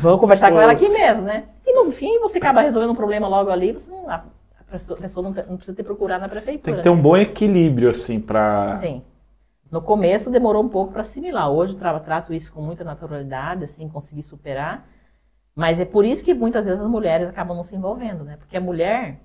Vou 0.00 0.18
conversar 0.18 0.50
com 0.50 0.60
ela 0.60 0.72
aqui 0.72 0.88
mesmo, 0.88 1.22
né? 1.22 1.44
E 1.64 1.72
no 1.72 1.92
fim, 1.92 2.18
você 2.18 2.38
acaba 2.38 2.60
resolvendo 2.62 2.90
um 2.90 2.96
problema 2.96 3.28
logo 3.28 3.50
ali, 3.50 3.72
você 3.72 3.90
não, 3.90 4.10
a 4.10 4.24
pessoa, 4.70 4.98
não, 5.22 5.30
não 5.48 5.56
precisa 5.56 5.76
ter 5.76 5.84
procurado 5.84 6.22
na 6.22 6.28
prefeitura. 6.28 6.62
Tem 6.64 6.74
que 6.76 6.82
ter 6.82 6.88
um 6.88 7.00
bom 7.00 7.16
equilíbrio, 7.16 7.90
assim, 7.90 8.18
pra... 8.18 8.78
Sim. 8.80 9.02
No 9.70 9.82
começo 9.82 10.30
demorou 10.30 10.62
um 10.62 10.68
pouco 10.68 10.92
para 10.92 11.00
assimilar. 11.02 11.50
Hoje 11.50 11.72
eu 11.74 11.78
tra- 11.78 12.00
trato 12.00 12.32
isso 12.32 12.52
com 12.52 12.62
muita 12.62 12.84
naturalidade, 12.84 13.64
assim, 13.64 13.88
consegui 13.88 14.22
superar. 14.22 14.88
Mas 15.54 15.80
é 15.80 15.84
por 15.84 16.04
isso 16.04 16.24
que 16.24 16.34
muitas 16.34 16.66
vezes 16.66 16.82
as 16.82 16.90
mulheres 16.90 17.28
acabam 17.28 17.56
não 17.56 17.64
se 17.64 17.76
envolvendo, 17.76 18.24
né? 18.24 18.36
Porque 18.38 18.56
a 18.56 18.60
mulher, 18.60 19.20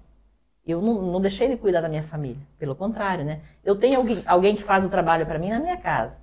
Eu 0.66 0.82
não, 0.82 1.02
não, 1.02 1.22
deixei 1.22 1.48
de 1.50 1.58
cuidar 1.58 1.82
da 1.82 1.90
minha 1.90 2.04
família, 2.04 2.42
pelo 2.60 2.76
contrário, 2.76 3.26
né? 3.26 3.42
Eu 3.64 3.76
tenho 3.76 3.98
alguém, 3.98 4.24
alguém 4.28 4.56
que 4.56 4.64
faz 4.64 4.86
o 4.86 4.90
trabalho 4.90 5.26
para 5.26 5.40
mim 5.40 5.50
na 5.50 5.60
minha 5.60 5.78
casa. 5.78 6.20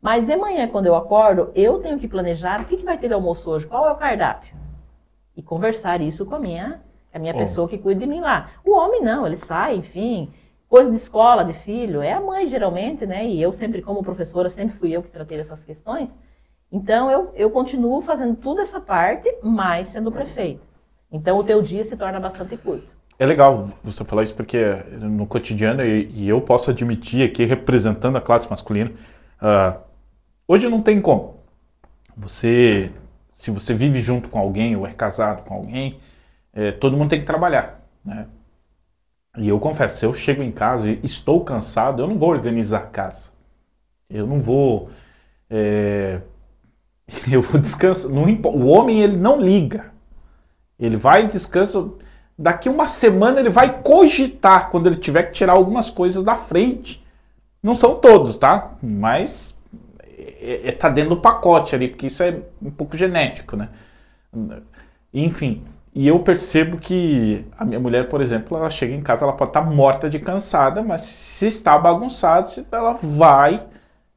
Mas 0.00 0.26
de 0.26 0.36
manhã, 0.36 0.68
quando 0.68 0.86
eu 0.86 0.94
acordo, 0.96 1.52
eu 1.54 1.78
tenho 1.80 1.98
que 1.98 2.08
planejar 2.08 2.60
o 2.62 2.64
que, 2.66 2.76
que 2.78 2.84
vai 2.84 2.98
ter 2.98 3.08
de 3.08 3.14
almoço 3.14 3.50
hoje, 3.50 3.66
qual 3.66 3.86
é 3.88 3.92
o 3.92 3.96
cardápio. 3.96 4.54
E 5.36 5.42
conversar 5.42 6.00
isso 6.00 6.26
com 6.26 6.34
a 6.34 6.38
minha, 6.38 6.80
a 7.12 7.18
minha 7.18 7.34
pessoa 7.34 7.68
que 7.68 7.78
cuida 7.78 8.00
de 8.00 8.06
mim 8.06 8.20
lá. 8.20 8.50
O 8.64 8.72
homem 8.72 9.02
não, 9.02 9.26
ele 9.26 9.36
sai, 9.36 9.76
enfim, 9.76 10.32
coisa 10.72 10.88
de 10.88 10.96
escola, 10.96 11.44
de 11.44 11.52
filho, 11.52 12.00
é 12.00 12.14
a 12.14 12.20
mãe 12.20 12.46
geralmente, 12.46 13.04
né? 13.04 13.26
E 13.26 13.42
eu 13.42 13.52
sempre, 13.52 13.82
como 13.82 14.02
professora, 14.02 14.48
sempre 14.48 14.74
fui 14.74 14.90
eu 14.90 15.02
que 15.02 15.10
tratei 15.10 15.36
dessas 15.36 15.66
questões. 15.66 16.18
Então, 16.72 17.10
eu, 17.10 17.30
eu 17.34 17.50
continuo 17.50 18.00
fazendo 18.00 18.34
toda 18.36 18.62
essa 18.62 18.80
parte, 18.80 19.30
mas 19.42 19.88
sendo 19.88 20.10
prefeito. 20.10 20.62
Então, 21.12 21.36
o 21.36 21.44
teu 21.44 21.60
dia 21.60 21.84
se 21.84 21.94
torna 21.94 22.18
bastante 22.18 22.56
curto. 22.56 22.88
É 23.18 23.26
legal 23.26 23.68
você 23.84 24.02
falar 24.02 24.22
isso 24.22 24.34
porque 24.34 24.64
no 24.98 25.26
cotidiano, 25.26 25.84
e, 25.84 26.10
e 26.10 26.26
eu 26.26 26.40
posso 26.40 26.70
admitir 26.70 27.28
aqui, 27.28 27.44
representando 27.44 28.16
a 28.16 28.22
classe 28.22 28.48
masculina, 28.48 28.92
uh, 29.42 29.78
hoje 30.48 30.70
não 30.70 30.80
tem 30.80 31.02
como. 31.02 31.36
Você, 32.16 32.90
se 33.30 33.50
você 33.50 33.74
vive 33.74 34.00
junto 34.00 34.30
com 34.30 34.38
alguém 34.38 34.74
ou 34.74 34.86
é 34.86 34.92
casado 34.94 35.42
com 35.42 35.52
alguém, 35.52 36.00
é, 36.54 36.72
todo 36.72 36.96
mundo 36.96 37.10
tem 37.10 37.20
que 37.20 37.26
trabalhar, 37.26 37.78
né? 38.02 38.26
E 39.38 39.48
eu 39.48 39.58
confesso, 39.58 39.98
se 39.98 40.04
eu 40.04 40.12
chego 40.12 40.42
em 40.42 40.52
casa 40.52 40.90
e 40.90 41.00
estou 41.02 41.42
cansado, 41.42 42.02
eu 42.02 42.06
não 42.06 42.18
vou 42.18 42.30
organizar 42.30 42.78
a 42.78 42.86
casa. 42.86 43.30
Eu 44.08 44.26
não 44.26 44.38
vou. 44.38 44.90
É, 45.48 46.20
eu 47.30 47.40
vou 47.40 47.60
descansar. 47.60 48.10
O 48.10 48.66
homem 48.66 49.00
ele 49.00 49.16
não 49.16 49.40
liga. 49.40 49.92
Ele 50.78 50.96
vai 50.96 51.26
descansa. 51.26 51.88
Daqui 52.38 52.68
uma 52.68 52.88
semana 52.88 53.40
ele 53.40 53.50
vai 53.50 53.82
cogitar 53.82 54.70
quando 54.70 54.86
ele 54.86 54.96
tiver 54.96 55.24
que 55.24 55.32
tirar 55.32 55.52
algumas 55.54 55.88
coisas 55.88 56.24
da 56.24 56.36
frente. 56.36 57.02
Não 57.62 57.74
são 57.74 57.94
todos, 58.00 58.36
tá? 58.36 58.72
Mas 58.82 59.56
é, 60.42 60.68
é, 60.68 60.90
dentro 60.90 61.10
do 61.10 61.20
pacote 61.20 61.74
ali, 61.74 61.88
porque 61.88 62.06
isso 62.06 62.22
é 62.22 62.42
um 62.60 62.70
pouco 62.70 62.96
genético, 62.96 63.56
né? 63.56 63.68
Enfim, 65.14 65.62
e 65.94 66.08
eu 66.08 66.18
percebo 66.20 66.78
que 66.78 67.44
a 67.58 67.64
minha 67.64 67.78
mulher, 67.78 68.08
por 68.08 68.20
exemplo, 68.22 68.56
ela 68.56 68.70
chega 68.70 68.94
em 68.94 69.02
casa, 69.02 69.24
ela 69.24 69.34
pode 69.34 69.50
estar 69.50 69.62
morta 69.62 70.08
de 70.08 70.18
cansada, 70.18 70.82
mas 70.82 71.02
se 71.02 71.46
está 71.46 71.78
bagunçado, 71.78 72.50
ela 72.72 72.94
vai 72.94 73.66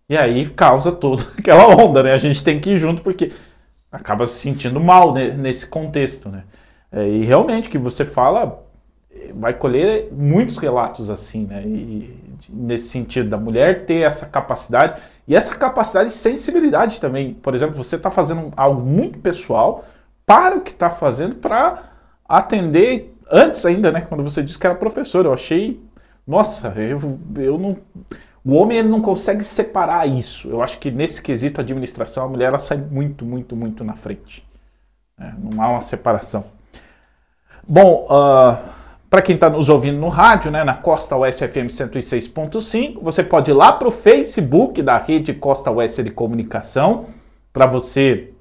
e 0.07 0.17
aí 0.17 0.47
causa 0.49 0.91
toda 0.91 1.23
aquela 1.37 1.67
onda, 1.67 2.01
né? 2.03 2.13
A 2.13 2.17
gente 2.17 2.43
tem 2.43 2.59
que 2.59 2.71
ir 2.71 2.77
junto 2.77 3.01
porque 3.01 3.33
acaba 3.91 4.25
se 4.25 4.39
sentindo 4.39 4.79
mal 4.79 5.13
né, 5.13 5.29
nesse 5.29 5.67
contexto, 5.67 6.29
né? 6.29 6.43
É, 6.91 7.07
e 7.09 7.25
realmente, 7.25 7.69
que 7.69 7.77
você 7.77 8.05
fala, 8.05 8.63
vai 9.33 9.53
colher 9.53 10.09
muitos 10.13 10.57
relatos 10.57 11.09
assim, 11.09 11.45
né? 11.45 11.61
E, 11.65 12.23
nesse 12.49 12.89
sentido, 12.89 13.29
da 13.29 13.37
mulher 13.37 13.85
ter 13.85 14.01
essa 14.01 14.25
capacidade 14.25 15.01
e 15.27 15.35
essa 15.35 15.55
capacidade 15.55 16.09
de 16.09 16.15
sensibilidade 16.15 17.01
também. 17.01 17.33
Por 17.33 17.55
exemplo, 17.55 17.75
você 17.75 17.95
está 17.95 18.09
fazendo 18.09 18.53
algo 18.55 18.81
muito 18.81 19.19
pessoal 19.19 19.83
para 20.25 20.57
o 20.57 20.61
que 20.61 20.71
está 20.71 20.89
fazendo 20.89 21.35
para 21.35 21.83
atender 22.27 23.15
antes 23.31 23.65
ainda, 23.65 23.91
né? 23.91 24.01
Quando 24.01 24.23
você 24.23 24.41
disse 24.41 24.57
que 24.57 24.65
era 24.65 24.75
professor, 24.75 25.25
eu 25.25 25.33
achei, 25.33 25.81
nossa, 26.25 26.69
eu, 26.77 27.19
eu 27.37 27.57
não, 27.57 27.77
o 28.43 28.53
homem 28.53 28.77
ele 28.77 28.89
não 28.89 29.01
consegue 29.01 29.43
separar 29.43 30.07
isso. 30.07 30.47
Eu 30.47 30.61
acho 30.61 30.77
que 30.77 30.91
nesse 30.91 31.21
quesito 31.21 31.59
administração 31.59 32.25
a 32.25 32.27
mulher 32.27 32.45
ela 32.45 32.59
sai 32.59 32.77
muito, 32.77 33.25
muito, 33.25 33.55
muito 33.55 33.83
na 33.83 33.93
frente. 33.93 34.47
É, 35.19 35.31
não 35.37 35.61
há 35.61 35.69
uma 35.69 35.81
separação. 35.81 36.45
Bom, 37.67 38.05
uh, 38.05 38.57
para 39.09 39.21
quem 39.23 39.33
está 39.33 39.49
nos 39.49 39.69
ouvindo 39.69 39.97
no 39.97 40.09
rádio, 40.09 40.51
né, 40.51 40.63
na 40.63 40.75
Costa 40.75 41.15
Oeste 41.15 41.47
FM 41.47 41.69
106.5, 41.69 42.99
você 43.01 43.23
pode 43.23 43.49
ir 43.49 43.53
lá 43.53 43.71
para 43.71 43.87
o 43.87 43.91
Facebook 43.91 44.81
da 44.83 44.97
rede 44.99 45.33
Costa 45.33 45.71
Oeste 45.71 46.03
de 46.03 46.11
Comunicação 46.11 47.07
para 47.51 47.65
você 47.65 48.34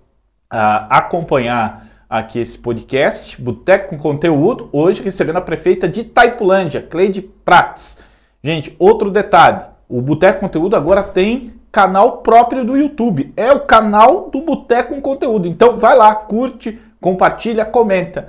uh, 0.55 0.87
acompanhar 0.89 1.87
aqui 2.09 2.39
esse 2.39 2.57
podcast, 2.57 3.41
Boteco 3.43 3.91
com 3.91 3.99
Conteúdo, 3.99 4.69
hoje 4.73 5.03
recebendo 5.03 5.37
a 5.39 5.41
prefeita 5.41 5.89
de 5.89 6.05
Taipulândia, 6.05 6.81
Cleide 6.81 7.23
Prates. 7.23 7.99
Gente, 8.43 8.77
outro 8.79 9.11
detalhe, 9.11 9.63
o 9.89 10.01
Boteco 10.01 10.39
Conteúdo 10.39 10.77
agora 10.77 11.03
tem 11.03 11.55
canal 11.73 12.19
próprio 12.19 12.65
do 12.65 12.77
YouTube, 12.77 13.33
é 13.37 13.51
o 13.51 13.61
canal 13.61 14.31
do 14.31 14.41
Boteco 14.43 14.95
com 14.95 15.01
Conteúdo, 15.01 15.49
então 15.49 15.77
vai 15.77 15.97
lá, 15.97 16.15
curte, 16.15 16.81
compartilha, 17.01 17.65
comenta. 17.65 18.29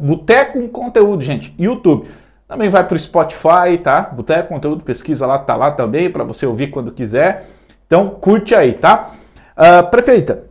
Boteco 0.00 0.58
com 0.58 0.68
Conteúdo, 0.68 1.22
gente, 1.22 1.54
YouTube. 1.58 2.08
Também 2.48 2.70
vai 2.70 2.86
para 2.86 2.94
o 2.94 2.98
Spotify, 2.98 3.76
tá? 3.82 4.02
Boteco 4.02 4.48
Conteúdo, 4.48 4.84
pesquisa 4.84 5.26
lá, 5.26 5.38
tá 5.38 5.56
lá 5.56 5.72
também, 5.72 6.08
para 6.08 6.24
você 6.24 6.46
ouvir 6.46 6.68
quando 6.68 6.92
quiser. 6.92 7.44
Então, 7.86 8.08
curte 8.08 8.54
aí, 8.54 8.72
tá? 8.72 9.10
Uh, 9.56 9.90
prefeita, 9.90 10.44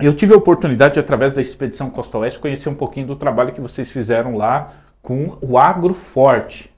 eu 0.00 0.14
tive 0.14 0.34
a 0.34 0.36
oportunidade, 0.36 0.98
através 0.98 1.34
da 1.34 1.40
Expedição 1.40 1.88
Costa 1.88 2.18
Oeste, 2.18 2.38
conhecer 2.38 2.68
um 2.68 2.74
pouquinho 2.74 3.06
do 3.06 3.16
trabalho 3.16 3.52
que 3.52 3.60
vocês 3.60 3.90
fizeram 3.90 4.36
lá 4.36 4.72
com 5.00 5.38
o 5.40 5.56
Agroforte. 5.58 6.72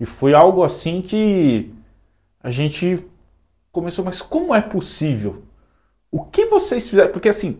E 0.00 0.06
foi 0.06 0.34
algo 0.34 0.64
assim 0.64 1.02
que 1.02 1.72
a 2.42 2.50
gente 2.50 3.04
começou, 3.70 4.04
mas 4.04 4.22
como 4.22 4.54
é 4.54 4.60
possível? 4.60 5.42
O 6.10 6.24
que 6.24 6.46
vocês 6.46 6.88
fizeram? 6.88 7.12
Porque 7.12 7.28
assim, 7.28 7.58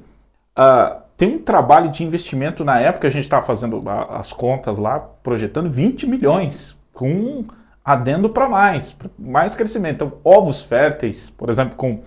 uh, 0.58 1.02
tem 1.16 1.36
um 1.36 1.38
trabalho 1.38 1.90
de 1.90 2.04
investimento 2.04 2.64
na 2.64 2.80
época, 2.80 3.06
a 3.06 3.10
gente 3.10 3.24
estava 3.24 3.46
fazendo 3.46 3.82
as 3.88 4.32
contas 4.32 4.78
lá, 4.78 4.98
projetando 4.98 5.70
20 5.70 6.06
milhões, 6.06 6.76
com 6.92 7.44
adendo 7.84 8.28
para 8.30 8.48
mais, 8.48 8.96
mais 9.18 9.54
crescimento. 9.54 10.04
Então, 10.04 10.12
ovos 10.24 10.62
férteis, 10.62 11.30
por 11.30 11.50
exemplo, 11.50 11.76
com 11.76 12.00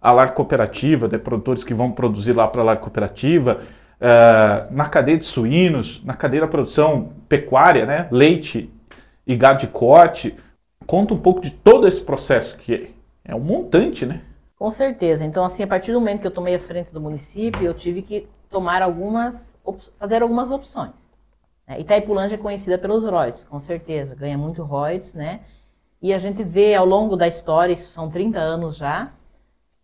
a 0.00 0.12
lar 0.12 0.34
cooperativa, 0.34 1.08
de 1.08 1.18
produtores 1.18 1.64
que 1.64 1.74
vão 1.74 1.90
produzir 1.90 2.32
lá 2.32 2.46
para 2.46 2.62
a 2.62 2.64
lar 2.64 2.76
cooperativa, 2.78 3.60
uh, 4.00 4.72
na 4.72 4.86
cadeia 4.86 5.18
de 5.18 5.24
suínos, 5.24 6.02
na 6.04 6.14
cadeia 6.14 6.42
da 6.42 6.48
produção 6.48 7.12
pecuária, 7.28 7.84
né, 7.84 8.08
leite 8.10 8.70
e 9.26 9.36
gado 9.36 9.60
de 9.60 9.66
corte. 9.66 10.34
Conta 10.86 11.14
um 11.14 11.18
pouco 11.18 11.40
de 11.40 11.50
todo 11.50 11.86
esse 11.86 12.02
processo, 12.02 12.56
que 12.56 12.94
é 13.24 13.34
um 13.34 13.40
montante, 13.40 14.06
né? 14.06 14.22
Com 14.56 14.70
certeza. 14.70 15.24
Então, 15.24 15.44
assim, 15.44 15.62
a 15.62 15.66
partir 15.66 15.92
do 15.92 16.00
momento 16.00 16.20
que 16.20 16.26
eu 16.26 16.32
tomei 16.32 16.54
a 16.54 16.58
frente 16.58 16.92
do 16.92 17.00
município, 17.00 17.62
eu 17.62 17.74
tive 17.74 18.02
que 18.02 18.26
tomar 18.50 18.82
algumas, 18.82 19.56
fazer 19.96 20.22
algumas 20.22 20.50
opções. 20.50 21.10
Né? 21.66 21.80
Itaipulândia 21.80 22.36
é 22.36 22.38
conhecida 22.38 22.78
pelos 22.78 23.04
royalties, 23.04 23.44
com 23.44 23.60
certeza, 23.60 24.14
ganha 24.14 24.38
muito 24.38 24.62
royalties, 24.62 25.14
né? 25.14 25.40
E 26.00 26.14
a 26.14 26.18
gente 26.18 26.42
vê 26.42 26.74
ao 26.74 26.86
longo 26.86 27.16
da 27.16 27.28
história, 27.28 27.72
isso 27.72 27.90
são 27.90 28.08
30 28.08 28.38
anos 28.38 28.76
já, 28.76 29.12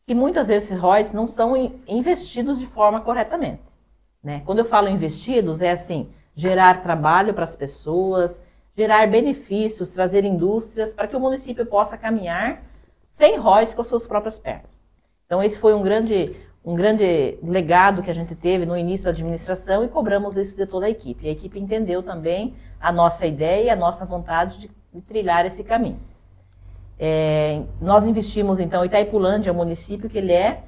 que 0.06 0.14
muitas 0.14 0.48
vezes 0.48 0.70
esses 0.70 0.80
royalties 0.80 1.12
não 1.12 1.26
são 1.26 1.56
investidos 1.86 2.58
de 2.58 2.66
forma 2.66 3.00
corretamente. 3.00 3.62
Né? 4.22 4.42
Quando 4.44 4.58
eu 4.60 4.64
falo 4.64 4.88
investidos, 4.88 5.62
é 5.62 5.70
assim, 5.70 6.10
gerar 6.34 6.82
trabalho 6.82 7.32
para 7.32 7.44
as 7.44 7.56
pessoas, 7.56 8.40
gerar 8.76 9.06
benefícios, 9.08 9.90
trazer 9.90 10.24
indústrias 10.24 10.92
para 10.92 11.06
que 11.06 11.16
o 11.16 11.20
município 11.20 11.64
possa 11.64 11.96
caminhar 11.96 12.62
sem 13.08 13.38
royalties 13.38 13.74
com 13.74 13.80
as 13.80 13.86
suas 13.86 14.06
próprias 14.06 14.38
pernas. 14.38 14.70
Então 15.26 15.42
esse 15.42 15.58
foi 15.58 15.72
um 15.72 15.82
grande, 15.82 16.36
um 16.64 16.74
grande 16.74 17.38
legado 17.42 18.02
que 18.02 18.10
a 18.10 18.14
gente 18.14 18.34
teve 18.34 18.66
no 18.66 18.76
início 18.76 19.04
da 19.04 19.10
administração 19.10 19.84
e 19.84 19.88
cobramos 19.88 20.36
isso 20.36 20.56
de 20.56 20.66
toda 20.66 20.86
a 20.86 20.90
equipe. 20.90 21.24
E 21.24 21.28
a 21.28 21.32
equipe 21.32 21.58
entendeu 21.58 22.02
também 22.02 22.54
a 22.80 22.92
nossa 22.92 23.26
ideia 23.26 23.64
e 23.64 23.70
a 23.70 23.76
nossa 23.76 24.04
vontade 24.04 24.58
de, 24.58 24.70
de 24.92 25.00
trilhar 25.00 25.46
esse 25.46 25.64
caminho. 25.64 26.00
É, 26.98 27.62
nós 27.80 28.06
investimos, 28.06 28.60
então, 28.60 28.84
Itaipulândia 28.84 29.50
é 29.50 29.52
município 29.52 30.08
que 30.08 30.18
ele 30.18 30.32
é, 30.32 30.64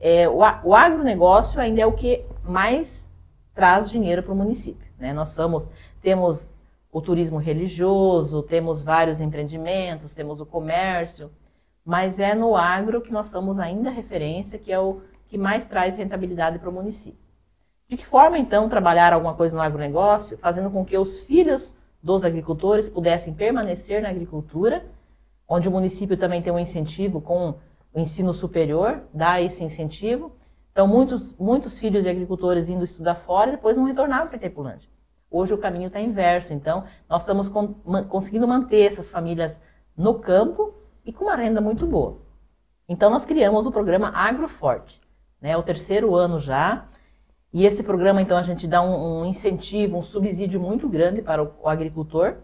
é 0.00 0.28
o, 0.28 0.38
o 0.64 0.74
agronegócio 0.74 1.60
ainda 1.60 1.80
é 1.80 1.86
o 1.86 1.92
que 1.92 2.24
mais 2.44 3.08
traz 3.54 3.90
dinheiro 3.90 4.22
para 4.22 4.32
o 4.32 4.36
município. 4.36 4.88
Né? 4.98 5.12
Nós 5.12 5.30
somos, 5.30 5.70
temos 6.00 6.48
o 6.90 7.00
turismo 7.00 7.38
religioso, 7.38 8.42
temos 8.42 8.82
vários 8.82 9.20
empreendimentos, 9.20 10.14
temos 10.14 10.40
o 10.40 10.46
comércio, 10.46 11.30
mas 11.84 12.18
é 12.18 12.34
no 12.34 12.56
agro 12.56 13.00
que 13.00 13.12
nós 13.12 13.28
somos 13.28 13.58
ainda 13.58 13.90
referência, 13.90 14.58
que 14.58 14.72
é 14.72 14.78
o 14.78 15.00
que 15.26 15.38
mais 15.38 15.66
traz 15.66 15.96
rentabilidade 15.96 16.58
para 16.58 16.70
o 16.70 16.72
município. 16.72 17.20
De 17.88 17.96
que 17.96 18.04
forma, 18.04 18.38
então, 18.38 18.68
trabalhar 18.68 19.12
alguma 19.12 19.34
coisa 19.34 19.56
no 19.56 19.62
agronegócio, 19.62 20.36
fazendo 20.38 20.70
com 20.70 20.84
que 20.84 20.96
os 20.96 21.20
filhos 21.20 21.74
dos 22.02 22.24
agricultores 22.24 22.88
pudessem 22.88 23.32
permanecer 23.32 24.02
na 24.02 24.10
agricultura 24.10 24.84
onde 25.48 25.68
o 25.68 25.72
município 25.72 26.16
também 26.16 26.42
tem 26.42 26.52
um 26.52 26.58
incentivo 26.58 27.20
com 27.20 27.54
o 27.92 27.98
ensino 27.98 28.34
superior, 28.34 29.02
dá 29.14 29.40
esse 29.40 29.64
incentivo. 29.64 30.36
Então, 30.72 30.86
muitos, 30.86 31.34
muitos 31.38 31.78
filhos 31.78 32.04
de 32.04 32.10
agricultores 32.10 32.68
indo 32.68 32.84
estudar 32.84 33.14
fora 33.14 33.50
e 33.50 33.52
depois 33.52 33.76
não 33.76 33.84
retornaram 33.84 34.28
para 34.28 34.36
Itapulândia. 34.36 34.88
Hoje 35.30 35.52
o 35.52 35.58
caminho 35.58 35.88
está 35.88 36.00
inverso, 36.00 36.52
então 36.52 36.84
nós 37.08 37.22
estamos 37.22 37.48
con 37.48 37.74
conseguindo 38.08 38.48
manter 38.48 38.86
essas 38.86 39.10
famílias 39.10 39.60
no 39.94 40.14
campo 40.14 40.74
e 41.04 41.12
com 41.12 41.24
uma 41.24 41.36
renda 41.36 41.60
muito 41.60 41.86
boa. 41.86 42.18
Então 42.88 43.10
nós 43.10 43.26
criamos 43.26 43.66
o 43.66 43.70
programa 43.70 44.08
Agroforte, 44.08 45.00
né, 45.38 45.54
o 45.54 45.62
terceiro 45.62 46.14
ano 46.14 46.38
já, 46.38 46.88
e 47.52 47.66
esse 47.66 47.82
programa 47.82 48.22
então 48.22 48.38
a 48.38 48.42
gente 48.42 48.66
dá 48.66 48.80
um, 48.80 49.20
um 49.20 49.26
incentivo, 49.26 49.98
um 49.98 50.02
subsídio 50.02 50.58
muito 50.58 50.88
grande 50.88 51.20
para 51.20 51.42
o, 51.42 51.52
o 51.62 51.68
agricultor, 51.68 52.36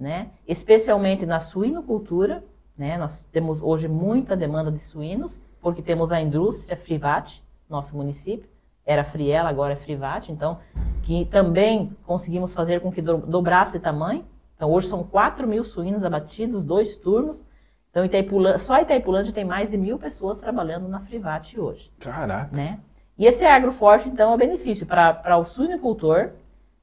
né? 0.00 0.30
especialmente 0.48 1.26
na 1.26 1.38
suinocultura. 1.38 2.42
Né? 2.76 2.96
Nós 2.96 3.24
temos 3.26 3.60
hoje 3.60 3.86
muita 3.86 4.34
demanda 4.34 4.72
de 4.72 4.82
suínos, 4.82 5.42
porque 5.60 5.82
temos 5.82 6.10
a 6.10 6.20
indústria 6.20 6.76
Frivat, 6.76 7.42
nosso 7.68 7.94
município. 7.94 8.48
Era 8.84 9.04
Friela, 9.04 9.50
agora 9.50 9.74
é 9.74 9.76
Frivat. 9.76 10.32
Então, 10.32 10.58
que 11.02 11.26
também 11.26 11.94
conseguimos 12.06 12.54
fazer 12.54 12.80
com 12.80 12.90
que 12.90 13.02
dobrasse 13.02 13.78
tamanho. 13.78 14.24
Então, 14.56 14.70
hoje 14.70 14.88
são 14.88 15.04
4 15.04 15.46
mil 15.46 15.62
suínos 15.62 16.04
abatidos, 16.04 16.64
dois 16.64 16.96
turnos. 16.96 17.46
Então, 17.90 18.04
Itaipulândia, 18.04 18.58
só 18.58 18.80
Itaipulândia 18.80 19.32
tem 19.32 19.44
mais 19.44 19.70
de 19.70 19.76
mil 19.76 19.98
pessoas 19.98 20.38
trabalhando 20.38 20.88
na 20.88 21.00
Frivat 21.00 21.60
hoje. 21.60 21.92
Caraca! 21.98 22.56
Né? 22.56 22.80
E 23.18 23.26
esse 23.26 23.44
agroforte, 23.44 24.08
então, 24.08 24.32
é 24.32 24.36
benefício 24.36 24.86
para 24.86 25.36
o 25.36 25.44
suinocultor, 25.44 26.30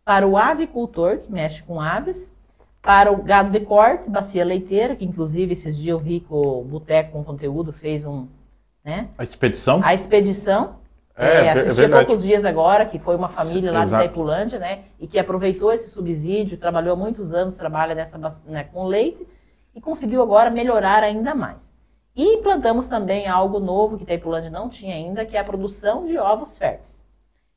para 0.06 0.28
o 0.28 0.38
avicultor, 0.38 1.18
que 1.20 1.32
mexe 1.32 1.64
com 1.64 1.82
aves, 1.82 2.34
para 2.82 3.12
o 3.12 3.22
gado 3.22 3.50
de 3.52 3.60
corte, 3.60 4.10
bacia 4.10 4.46
leiteira, 4.46 4.96
que 4.96 5.06
inclusive 5.06 5.52
esses 5.54 5.78
dias 5.78 5.90
eu 5.90 6.00
vi 6.00 6.20
que 6.20 6.34
o 6.34 6.64
Boteco 6.64 7.12
com 7.12 7.24
Conteúdo 7.24 7.74
fez 7.74 8.06
um... 8.06 8.28
Né? 8.84 9.10
A 9.18 9.24
expedição? 9.24 9.82
A 9.84 9.94
expedição. 9.94 10.76
É, 11.18 11.46
é, 11.46 11.50
assisti 11.50 11.82
é 11.82 11.86
há 11.86 11.90
poucos 11.90 12.22
dias 12.22 12.46
agora, 12.46 12.86
que 12.86 13.00
foi 13.00 13.16
uma 13.16 13.28
família 13.28 13.72
lá 13.72 13.82
Exato. 13.82 14.02
de 14.02 14.06
Itaipulândia, 14.06 14.60
né? 14.60 14.84
E 15.00 15.08
que 15.08 15.18
aproveitou 15.18 15.74
esse 15.74 15.90
subsídio, 15.90 16.58
trabalhou 16.58 16.94
há 16.94 16.96
muitos 16.96 17.34
anos, 17.34 17.56
trabalha 17.56 17.96
nessa, 17.96 18.20
né, 18.46 18.66
com 18.66 18.86
leite, 18.86 19.28
e 19.74 19.82
conseguiu 19.82 20.22
agora 20.22 20.52
melhorar 20.52 21.04
ainda 21.04 21.34
mais. 21.34 21.76
E 22.16 22.36
implantamos 22.36 22.88
também 22.88 23.28
algo 23.28 23.60
novo 23.60 23.98
que 23.98 24.04
Itaipulândia 24.04 24.50
não 24.50 24.70
tinha 24.70 24.96
ainda, 24.96 25.26
que 25.26 25.36
é 25.36 25.40
a 25.40 25.44
produção 25.44 26.06
de 26.06 26.18
ovos 26.18 26.58
férteis. 26.58 27.06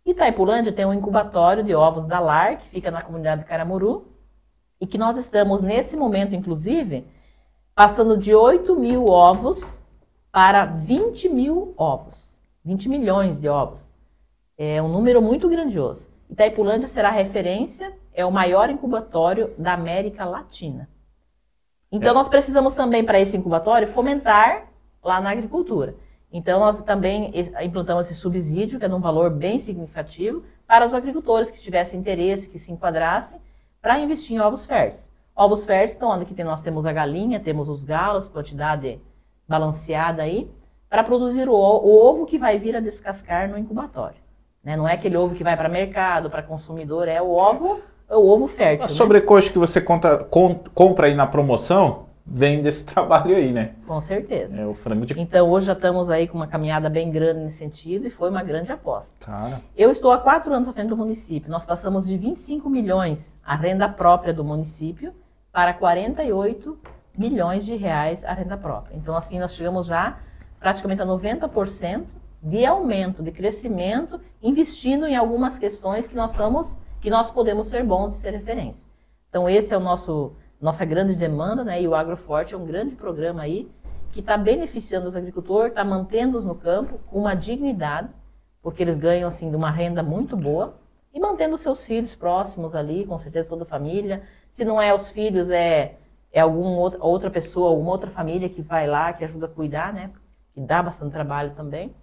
Itaipulândia 0.04 0.72
tem 0.72 0.85
um 0.85 0.92
incubatório 0.92 1.62
de 1.62 1.74
ovos 1.74 2.06
da 2.06 2.18
LAR, 2.18 2.59
que 2.59 2.68
fica 2.68 2.90
na 2.90 3.02
comunidade 3.02 3.42
de 3.42 3.46
Caramuru, 3.46 4.10
e 4.80 4.86
que 4.86 4.96
nós 4.96 5.16
estamos, 5.16 5.60
nesse 5.60 5.96
momento, 5.96 6.34
inclusive, 6.34 7.06
passando 7.74 8.16
de 8.16 8.34
8 8.34 8.74
mil 8.76 9.06
ovos 9.06 9.82
para 10.32 10.64
20 10.64 11.28
mil 11.28 11.74
ovos. 11.76 12.38
20 12.64 12.88
milhões 12.88 13.40
de 13.40 13.48
ovos. 13.48 13.92
É 14.56 14.82
um 14.82 14.88
número 14.88 15.20
muito 15.20 15.48
grandioso. 15.48 16.10
Itaipulândia 16.28 16.88
será 16.88 17.10
referência, 17.10 17.92
é 18.12 18.24
o 18.24 18.30
maior 18.30 18.70
incubatório 18.70 19.52
da 19.58 19.72
América 19.74 20.24
Latina. 20.24 20.88
Então, 21.90 22.12
é. 22.12 22.14
nós 22.14 22.28
precisamos 22.28 22.74
também, 22.74 23.04
para 23.04 23.18
esse 23.18 23.36
incubatório, 23.36 23.88
fomentar 23.88 24.68
lá 25.02 25.20
na 25.20 25.30
agricultura. 25.30 25.94
Então, 26.32 26.60
nós 26.60 26.82
também 26.82 27.32
implantamos 27.62 28.06
esse 28.06 28.20
subsídio, 28.20 28.78
que 28.78 28.84
é 28.84 28.88
de 28.88 28.94
um 28.94 29.00
valor 29.00 29.30
bem 29.30 29.58
significativo, 29.58 30.44
para 30.66 30.86
os 30.86 30.94
agricultores 30.94 31.50
que 31.50 31.60
tivessem 31.60 31.98
interesse, 31.98 32.48
que 32.48 32.58
se 32.58 32.70
enquadrassem, 32.70 33.40
para 33.80 33.98
investir 33.98 34.36
em 34.36 34.40
ovos 34.40 34.66
férteis. 34.66 35.10
Ovos 35.34 35.64
férteis, 35.64 35.96
então, 35.96 36.10
onde 36.10 36.44
nós 36.44 36.62
temos 36.62 36.86
a 36.86 36.92
galinha, 36.92 37.40
temos 37.40 37.68
os 37.68 37.84
galos, 37.84 38.28
quantidade 38.28 39.00
balanceada 39.48 40.22
aí, 40.22 40.50
para 40.88 41.04
produzir 41.04 41.48
o, 41.48 41.54
o, 41.54 42.08
ovo 42.08 42.26
que 42.26 42.38
vai 42.38 42.58
vir 42.58 42.76
a 42.76 42.80
descascar 42.80 43.48
no 43.48 43.56
incubatório. 43.56 44.18
Né? 44.62 44.76
Não 44.76 44.88
é 44.88 44.94
aquele 44.94 45.16
ovo 45.16 45.34
que 45.34 45.44
vai 45.44 45.56
para 45.56 45.68
mercado, 45.68 46.28
para 46.28 46.42
consumidor, 46.42 47.08
é 47.08 47.22
o 47.22 47.30
ovo 47.30 47.80
é 48.08 48.16
o 48.16 48.26
ovo 48.26 48.48
fértil. 48.48 48.86
A 48.86 48.88
né? 48.88 48.94
sobrecoxa 48.94 49.52
que 49.52 49.58
você 49.58 49.80
conta, 49.80 50.18
com, 50.18 50.56
compra 50.74 51.06
aí 51.06 51.14
na 51.14 51.26
promoção 51.26 52.10
vem 52.26 52.62
desse 52.62 52.85
trabalho 52.87 53.37
aí, 53.37 53.52
né? 53.52 53.74
Com 53.87 54.00
certeza. 54.00 54.61
É 54.61 54.66
o 54.66 54.74
frango 54.74 55.06
de... 55.06 55.18
Então 55.18 55.50
hoje 55.50 55.66
já 55.66 55.72
estamos 55.72 56.11
aí 56.11 56.28
com 56.28 56.37
uma 56.37 56.46
caminhada 56.46 56.88
bem 56.88 57.11
grande 57.11 57.40
nesse 57.40 57.59
sentido 57.59 58.06
e 58.06 58.11
foi 58.11 58.30
uma 58.30 58.42
grande 58.42 58.72
aposta. 58.72 59.16
Cara. 59.24 59.61
Eu 59.76 59.90
estou 59.90 60.11
há 60.12 60.18
quatro 60.18 60.52
anos 60.52 60.68
à 60.68 60.72
frente 60.72 60.88
do 60.88 60.96
município. 60.96 61.50
Nós 61.50 61.66
passamos 61.66 62.06
de 62.06 62.16
25 62.16 62.68
milhões 62.68 63.38
a 63.44 63.54
renda 63.54 63.88
própria 63.88 64.33
do 64.33 64.44
município 64.44 65.12
para 65.52 65.74
48 65.74 66.78
milhões 67.16 67.64
de 67.64 67.76
reais 67.76 68.24
a 68.24 68.33
renda 68.33 68.56
própria. 68.56 68.96
Então 68.96 69.16
assim 69.16 69.38
nós 69.38 69.54
chegamos 69.54 69.87
já 69.87 70.18
praticamente 70.59 71.02
a 71.02 71.06
90% 71.06 72.04
de 72.42 72.64
aumento, 72.64 73.22
de 73.22 73.30
crescimento, 73.30 74.20
investindo 74.42 75.06
em 75.06 75.16
algumas 75.16 75.59
questões 75.59 76.06
que 76.06 76.16
nós 76.16 76.33
somos 76.33 76.78
que 77.00 77.11
nós 77.11 77.30
podemos 77.30 77.68
ser 77.68 77.85
bons 77.85 78.14
e 78.14 78.20
ser 78.20 78.30
referência. 78.30 78.88
Então, 79.28 79.48
esse 79.48 79.72
é 79.72 79.76
o 79.76 79.80
nosso 79.80 80.33
nossa 80.61 80.85
grande 80.85 81.14
demanda, 81.14 81.64
né? 81.64 81.81
E 81.81 81.88
o 81.88 81.94
Agroforte 81.94 82.55
é 82.55 82.59
um 82.59 82.66
grande 82.66 82.94
programa 82.94 83.42
aí 83.42 83.70
que 84.12 84.20
está 84.20 84.37
beneficiando 84.37 85.07
os 85.07 85.16
agricultores, 85.16 85.70
está 85.70 85.85
mantendo-os 85.85 86.44
no 86.44 86.55
campo 86.55 86.99
com 87.07 87.20
uma 87.20 87.35
dignidade, 87.35 88.09
porque 88.61 88.83
eles 88.83 88.99
ganham 88.99 89.29
assim 89.29 89.51
de 89.51 89.57
uma 89.57 89.70
renda 89.70 90.03
muito 90.03 90.37
boa 90.37 90.75
e 91.14 91.20
mantendo 91.20 91.57
seus 91.57 91.85
filhos 91.85 92.14
próximos 92.14 92.75
ali, 92.75 93.07
com 93.07 93.16
certeza 93.16 93.49
toda 93.49 93.62
a 93.62 93.66
família. 93.66 94.23
Se 94.51 94.64
não 94.64 94.81
é 94.83 94.92
os 94.92 95.09
filhos, 95.09 95.51
é 95.51 95.96
é 96.33 96.40
alguma 96.40 96.70
outra, 96.70 97.03
outra 97.03 97.31
pessoa, 97.31 97.70
alguma 97.70 97.90
outra 97.90 98.11
família 98.11 98.49
que 98.49 98.62
vai 98.62 98.87
lá, 98.87 99.12
que 99.12 99.25
ajuda 99.25 99.46
a 99.46 99.49
cuidar, 99.49 99.92
né? 99.92 100.11
Que 100.55 100.61
dá 100.61 100.83
bastante 100.83 101.12
trabalho 101.12 101.53
também. 101.55 101.94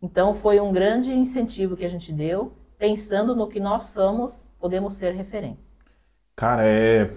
Então 0.00 0.34
foi 0.34 0.60
um 0.60 0.72
grande 0.72 1.12
incentivo 1.12 1.76
que 1.76 1.84
a 1.84 1.88
gente 1.88 2.12
deu 2.12 2.52
pensando 2.78 3.34
no 3.34 3.48
que 3.48 3.60
nós 3.60 3.86
somos, 3.86 4.48
podemos 4.58 4.94
ser 4.94 5.14
referência. 5.14 5.72
Cara, 6.34 6.66
é, 6.66 7.10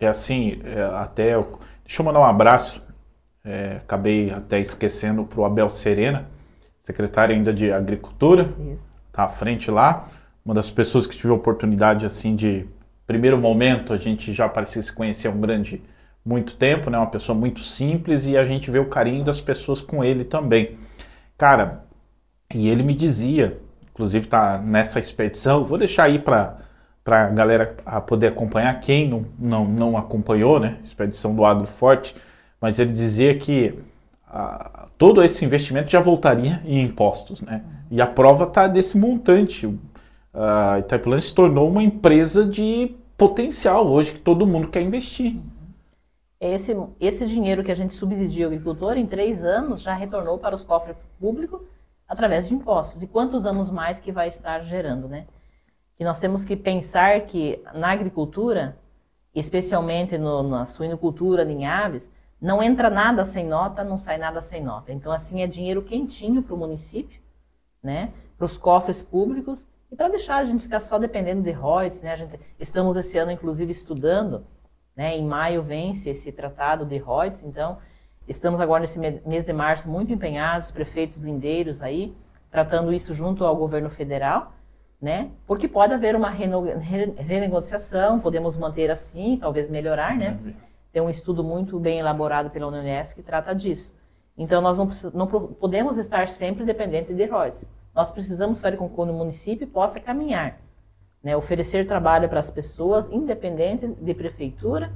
é 0.00 0.08
assim, 0.08 0.60
é, 0.64 0.82
até. 0.96 1.32
Deixa 1.84 2.00
eu 2.00 2.04
mandar 2.04 2.20
um 2.20 2.24
abraço. 2.24 2.80
É, 3.44 3.78
acabei 3.80 4.30
até 4.30 4.60
esquecendo 4.60 5.24
para 5.24 5.40
o 5.40 5.44
Abel 5.44 5.70
Serena, 5.70 6.26
secretário 6.82 7.34
ainda 7.34 7.52
de 7.52 7.72
Agricultura, 7.72 8.42
Isso. 8.42 8.86
tá 9.12 9.24
à 9.24 9.28
frente 9.28 9.70
lá. 9.70 10.08
Uma 10.44 10.54
das 10.54 10.70
pessoas 10.70 11.06
que 11.06 11.16
tive 11.16 11.30
a 11.30 11.36
oportunidade, 11.36 12.04
assim, 12.04 12.36
de 12.36 12.66
primeiro 13.06 13.38
momento, 13.38 13.92
a 13.92 13.96
gente 13.96 14.32
já 14.32 14.48
parecia 14.48 14.82
se 14.82 14.92
conhecer 14.92 15.28
um 15.28 15.40
grande, 15.40 15.82
muito 16.24 16.54
tempo, 16.56 16.90
né? 16.90 16.98
Uma 16.98 17.06
pessoa 17.06 17.36
muito 17.36 17.60
simples 17.60 18.26
e 18.26 18.36
a 18.36 18.44
gente 18.44 18.70
vê 18.70 18.78
o 18.78 18.86
carinho 18.86 19.24
das 19.24 19.40
pessoas 19.40 19.80
com 19.80 20.04
ele 20.04 20.22
também. 20.22 20.76
Cara, 21.38 21.84
e 22.54 22.68
ele 22.68 22.82
me 22.82 22.94
dizia 22.94 23.58
inclusive 24.00 24.24
está 24.24 24.58
nessa 24.58 24.98
expedição. 24.98 25.62
Vou 25.62 25.76
deixar 25.76 26.04
aí 26.04 26.18
para 26.18 26.58
a 27.04 27.28
galera 27.28 27.76
poder 28.06 28.28
acompanhar, 28.28 28.78
quem 28.80 29.08
não, 29.08 29.24
não, 29.38 29.64
não 29.64 29.96
acompanhou, 29.96 30.60
né? 30.60 30.78
Expedição 30.82 31.34
do 31.34 31.44
Agro 31.44 31.66
Forte, 31.66 32.14
mas 32.60 32.78
ele 32.78 32.92
dizia 32.92 33.36
que 33.36 33.78
ah, 34.26 34.86
todo 34.96 35.22
esse 35.22 35.44
investimento 35.44 35.90
já 35.90 36.00
voltaria 36.00 36.62
em 36.64 36.82
impostos, 36.82 37.40
né? 37.40 37.64
E 37.90 38.00
a 38.00 38.06
prova 38.06 38.44
está 38.44 38.68
desse 38.68 38.96
montante. 38.96 39.76
A 40.32 40.78
Itaipulândia 40.78 41.26
se 41.26 41.34
tornou 41.34 41.68
uma 41.68 41.82
empresa 41.82 42.44
de 42.44 42.94
potencial 43.16 43.86
hoje 43.88 44.12
que 44.12 44.20
todo 44.20 44.46
mundo 44.46 44.68
quer 44.68 44.82
investir. 44.82 45.36
Esse, 46.40 46.74
esse 47.00 47.26
dinheiro 47.26 47.64
que 47.64 47.72
a 47.72 47.74
gente 47.74 47.92
subsidia 47.92 48.46
o 48.46 48.48
agricultor, 48.48 48.96
em 48.96 49.06
três 49.06 49.44
anos, 49.44 49.82
já 49.82 49.92
retornou 49.92 50.38
para 50.38 50.54
os 50.54 50.64
cofres 50.64 50.96
públicos 51.18 51.60
através 52.08 52.48
de 52.48 52.54
impostos. 52.54 53.02
E 53.02 53.06
quantos 53.06 53.44
anos 53.44 53.70
mais 53.70 54.00
que 54.00 54.12
vai 54.12 54.28
estar 54.28 54.60
gerando, 54.60 55.08
né? 55.08 55.26
E 56.00 56.04
nós 56.04 56.18
temos 56.18 56.44
que 56.44 56.56
pensar 56.56 57.20
que 57.26 57.62
na 57.74 57.92
agricultura, 57.92 58.78
especialmente 59.34 60.16
no, 60.16 60.42
na 60.42 60.64
suinocultura, 60.64 61.44
em 61.44 61.66
aves, 61.66 62.10
não 62.40 62.62
entra 62.62 62.88
nada 62.88 63.22
sem 63.24 63.46
nota, 63.46 63.84
não 63.84 63.98
sai 63.98 64.16
nada 64.16 64.40
sem 64.40 64.64
nota. 64.64 64.90
Então, 64.92 65.12
assim, 65.12 65.42
é 65.42 65.46
dinheiro 65.46 65.82
quentinho 65.82 66.42
para 66.42 66.54
o 66.54 66.58
município, 66.58 67.20
né? 67.82 68.12
Para 68.38 68.46
os 68.46 68.56
cofres 68.56 69.02
públicos 69.02 69.68
e 69.92 69.94
para 69.94 70.08
deixar 70.08 70.38
a 70.38 70.44
gente 70.44 70.62
ficar 70.62 70.80
só 70.80 70.98
dependendo 70.98 71.42
de 71.42 71.52
royalties, 71.52 72.00
né? 72.00 72.16
Gente, 72.16 72.40
estamos 72.58 72.96
esse 72.96 73.18
ano, 73.18 73.30
inclusive, 73.30 73.70
estudando, 73.70 74.46
né? 74.96 75.14
Em 75.14 75.26
maio 75.26 75.62
vence 75.62 76.08
esse 76.08 76.32
tratado 76.32 76.86
de 76.86 76.96
royalties, 76.96 77.44
então 77.44 77.78
Estamos 78.30 78.60
agora 78.60 78.82
nesse 78.82 78.96
mês 78.96 79.44
de 79.44 79.52
março 79.52 79.90
muito 79.90 80.12
empenhados, 80.12 80.70
prefeitos 80.70 81.16
lindeiros 81.18 81.82
aí, 81.82 82.14
tratando 82.48 82.92
isso 82.92 83.12
junto 83.12 83.44
ao 83.44 83.56
governo 83.56 83.90
federal, 83.90 84.52
né? 85.00 85.30
Porque 85.46 85.66
pode 85.66 85.94
haver 85.94 86.14
uma 86.14 86.28
renegociação, 86.28 88.20
podemos 88.20 88.56
manter 88.56 88.90
assim, 88.90 89.38
talvez 89.40 89.70
melhorar, 89.70 90.16
né? 90.16 90.38
Tem 90.92 91.00
um 91.00 91.08
estudo 91.08 91.42
muito 91.42 91.78
bem 91.78 91.98
elaborado 92.00 92.50
pela 92.50 92.66
Unesco 92.66 93.20
que 93.20 93.26
trata 93.26 93.54
disso. 93.54 93.94
Então, 94.36 94.60
nós 94.60 94.78
não, 94.78 94.88
não 95.14 95.26
podemos 95.26 95.96
estar 95.98 96.28
sempre 96.28 96.64
dependentes 96.64 97.16
de 97.16 97.24
royalties. 97.24 97.68
Nós 97.94 98.10
precisamos 98.10 98.60
fazer 98.60 98.76
com 98.76 98.88
que 98.88 99.00
o 99.00 99.06
município 99.06 99.66
possa 99.66 99.98
caminhar, 100.00 100.60
né? 101.22 101.36
oferecer 101.36 101.86
trabalho 101.86 102.28
para 102.28 102.38
as 102.38 102.50
pessoas, 102.50 103.08
independente 103.10 103.86
de 103.86 104.14
prefeitura, 104.14 104.92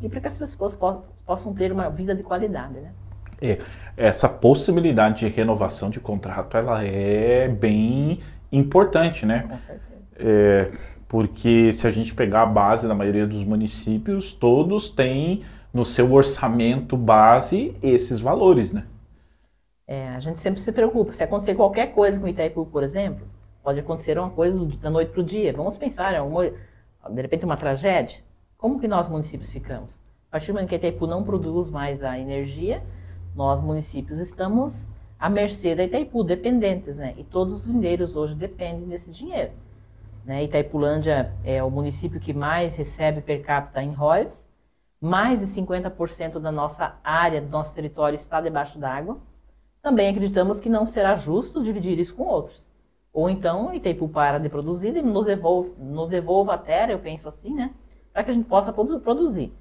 e 0.00 0.08
para 0.08 0.20
que 0.20 0.28
as 0.28 0.38
pessoas 0.38 0.78
possam 1.24 1.54
ter 1.54 1.72
uma 1.72 1.88
vida 1.88 2.14
de 2.14 2.22
qualidade, 2.22 2.74
né? 2.74 2.92
É, 3.40 3.58
essa 3.96 4.28
possibilidade 4.28 5.20
de 5.20 5.28
renovação 5.28 5.90
de 5.90 6.00
contrato, 6.00 6.56
ela 6.56 6.82
é 6.84 7.48
bem 7.48 8.20
importante, 8.50 9.26
né? 9.26 9.46
Com 9.48 9.58
certeza. 9.58 9.96
É, 10.18 10.70
porque 11.08 11.72
se 11.72 11.86
a 11.86 11.90
gente 11.90 12.14
pegar 12.14 12.42
a 12.42 12.46
base 12.46 12.88
da 12.88 12.94
maioria 12.94 13.26
dos 13.26 13.44
municípios, 13.44 14.32
todos 14.32 14.88
têm 14.88 15.44
no 15.72 15.84
seu 15.84 16.12
orçamento 16.12 16.96
base 16.96 17.76
esses 17.82 18.20
valores, 18.20 18.72
né? 18.72 18.84
É, 19.86 20.08
a 20.08 20.18
gente 20.18 20.40
sempre 20.40 20.60
se 20.60 20.72
preocupa. 20.72 21.12
Se 21.12 21.22
acontecer 21.22 21.54
qualquer 21.54 21.92
coisa 21.92 22.18
com 22.18 22.26
o 22.26 22.28
Itaipu, 22.28 22.66
por 22.66 22.82
exemplo, 22.82 23.26
pode 23.62 23.78
acontecer 23.78 24.18
uma 24.18 24.30
coisa 24.30 24.58
da 24.80 24.90
noite 24.90 25.12
para 25.12 25.20
o 25.20 25.24
dia. 25.24 25.52
Vamos 25.52 25.76
pensar, 25.78 26.12
é 26.12 26.20
uma, 26.20 26.44
de 26.44 27.22
repente 27.22 27.44
uma 27.44 27.56
tragédia. 27.56 28.18
Como 28.56 28.80
que 28.80 28.88
nós 28.88 29.08
municípios 29.08 29.52
ficamos? 29.52 30.00
A 30.28 30.32
partir 30.32 30.48
do 30.48 30.54
momento 30.54 30.68
que 30.70 30.74
Itaipu 30.74 31.06
não 31.06 31.22
produz 31.22 31.70
mais 31.70 32.02
a 32.02 32.18
energia, 32.18 32.82
nós 33.34 33.60
municípios 33.60 34.18
estamos 34.18 34.88
à 35.18 35.28
mercê 35.28 35.74
da 35.74 35.84
Itaipu, 35.84 36.22
dependentes, 36.22 36.96
né? 36.96 37.14
E 37.16 37.24
todos 37.24 37.60
os 37.60 37.66
lindeiros 37.66 38.16
hoje 38.16 38.34
dependem 38.34 38.88
desse 38.88 39.10
dinheiro. 39.10 39.52
Né? 40.24 40.44
Itaipulândia 40.44 41.32
é 41.44 41.62
o 41.62 41.70
município 41.70 42.18
que 42.18 42.34
mais 42.34 42.74
recebe 42.74 43.20
per 43.20 43.42
capita 43.42 43.82
em 43.82 43.92
royalties, 43.92 44.48
mais 45.00 45.40
de 45.40 45.46
50% 45.46 46.40
da 46.40 46.50
nossa 46.50 46.98
área, 47.04 47.40
do 47.40 47.48
nosso 47.48 47.74
território 47.74 48.16
está 48.16 48.40
debaixo 48.40 48.78
d'água. 48.78 49.18
Também 49.80 50.08
acreditamos 50.08 50.60
que 50.60 50.68
não 50.68 50.86
será 50.86 51.14
justo 51.14 51.62
dividir 51.62 51.98
isso 51.98 52.14
com 52.14 52.24
outros. 52.24 52.66
Ou 53.12 53.30
então 53.30 53.72
Itaipu 53.72 54.08
para 54.08 54.38
de 54.38 54.48
produzir 54.48 54.96
e 54.96 55.00
nos 55.00 55.26
devolva, 55.26 55.72
nos 55.78 56.08
devolva 56.08 56.54
a 56.54 56.58
terra, 56.58 56.92
eu 56.92 56.98
penso 56.98 57.28
assim, 57.28 57.54
né? 57.54 57.72
Para 58.12 58.24
que 58.24 58.30
a 58.30 58.34
gente 58.34 58.48
possa 58.48 58.72
produzir. 58.72 59.52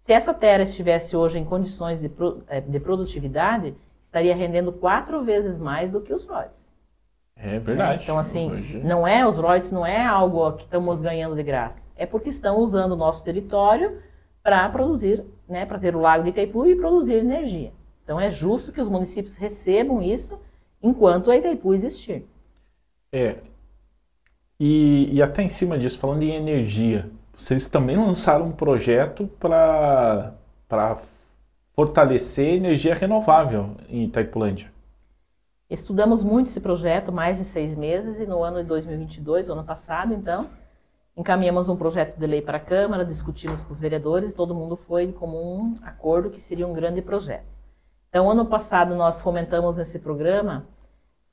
Se 0.00 0.12
essa 0.12 0.32
terra 0.34 0.62
estivesse 0.62 1.16
hoje 1.16 1.38
em 1.38 1.44
condições 1.44 2.00
de, 2.00 2.10
eh, 2.48 2.60
de 2.60 2.80
produtividade, 2.80 3.74
estaria 4.14 4.34
rendendo 4.34 4.72
quatro 4.72 5.24
vezes 5.24 5.58
mais 5.58 5.90
do 5.90 6.00
que 6.00 6.14
os 6.14 6.24
royalties. 6.24 6.64
É 7.36 7.58
verdade. 7.58 8.04
Então, 8.04 8.16
assim, 8.16 8.52
Hoje... 8.52 8.78
não 8.78 9.06
é 9.06 9.26
os 9.26 9.38
royalties, 9.38 9.72
não 9.72 9.84
é 9.84 10.04
algo 10.04 10.52
que 10.52 10.62
estamos 10.62 11.00
ganhando 11.00 11.34
de 11.34 11.42
graça. 11.42 11.88
É 11.96 12.06
porque 12.06 12.28
estão 12.28 12.58
usando 12.58 12.92
o 12.92 12.96
nosso 12.96 13.24
território 13.24 13.98
para 14.40 14.68
produzir, 14.68 15.24
né, 15.48 15.66
para 15.66 15.78
ter 15.80 15.96
o 15.96 16.00
lago 16.00 16.22
de 16.22 16.30
Itaipu 16.30 16.64
e 16.66 16.76
produzir 16.76 17.14
energia. 17.14 17.72
Então, 18.04 18.20
é 18.20 18.30
justo 18.30 18.70
que 18.70 18.80
os 18.80 18.88
municípios 18.88 19.36
recebam 19.36 20.00
isso 20.00 20.38
enquanto 20.80 21.30
a 21.30 21.36
Itaipu 21.36 21.74
existir. 21.74 22.24
É. 23.12 23.38
E, 24.60 25.08
e 25.12 25.20
até 25.20 25.42
em 25.42 25.48
cima 25.48 25.76
disso, 25.76 25.98
falando 25.98 26.22
em 26.22 26.34
energia, 26.34 27.10
vocês 27.36 27.66
também 27.66 27.96
lançaram 27.96 28.46
um 28.46 28.52
projeto 28.52 29.26
para 29.40 30.32
fortalecer 31.74 32.54
energia 32.54 32.94
renovável 32.94 33.76
em 33.88 34.04
Itaipulândia. 34.04 34.72
Estudamos 35.68 36.22
muito 36.22 36.46
esse 36.46 36.60
projeto, 36.60 37.10
mais 37.10 37.38
de 37.38 37.44
seis 37.44 37.74
meses, 37.74 38.20
e 38.20 38.26
no 38.26 38.44
ano 38.44 38.58
de 38.58 38.68
2022, 38.68 39.48
ano 39.48 39.64
passado, 39.64 40.14
então, 40.14 40.48
encaminhamos 41.16 41.68
um 41.68 41.74
projeto 41.76 42.16
de 42.16 42.26
lei 42.26 42.40
para 42.40 42.58
a 42.58 42.60
Câmara, 42.60 43.04
discutimos 43.04 43.64
com 43.64 43.72
os 43.72 43.80
vereadores, 43.80 44.32
todo 44.32 44.54
mundo 44.54 44.76
foi 44.76 45.06
de 45.06 45.12
comum 45.14 45.76
acordo 45.82 46.30
que 46.30 46.40
seria 46.40 46.66
um 46.66 46.74
grande 46.74 47.02
projeto. 47.02 47.46
Então, 48.08 48.30
ano 48.30 48.46
passado, 48.46 48.94
nós 48.94 49.20
fomentamos 49.20 49.76
esse 49.76 49.98
programa, 49.98 50.68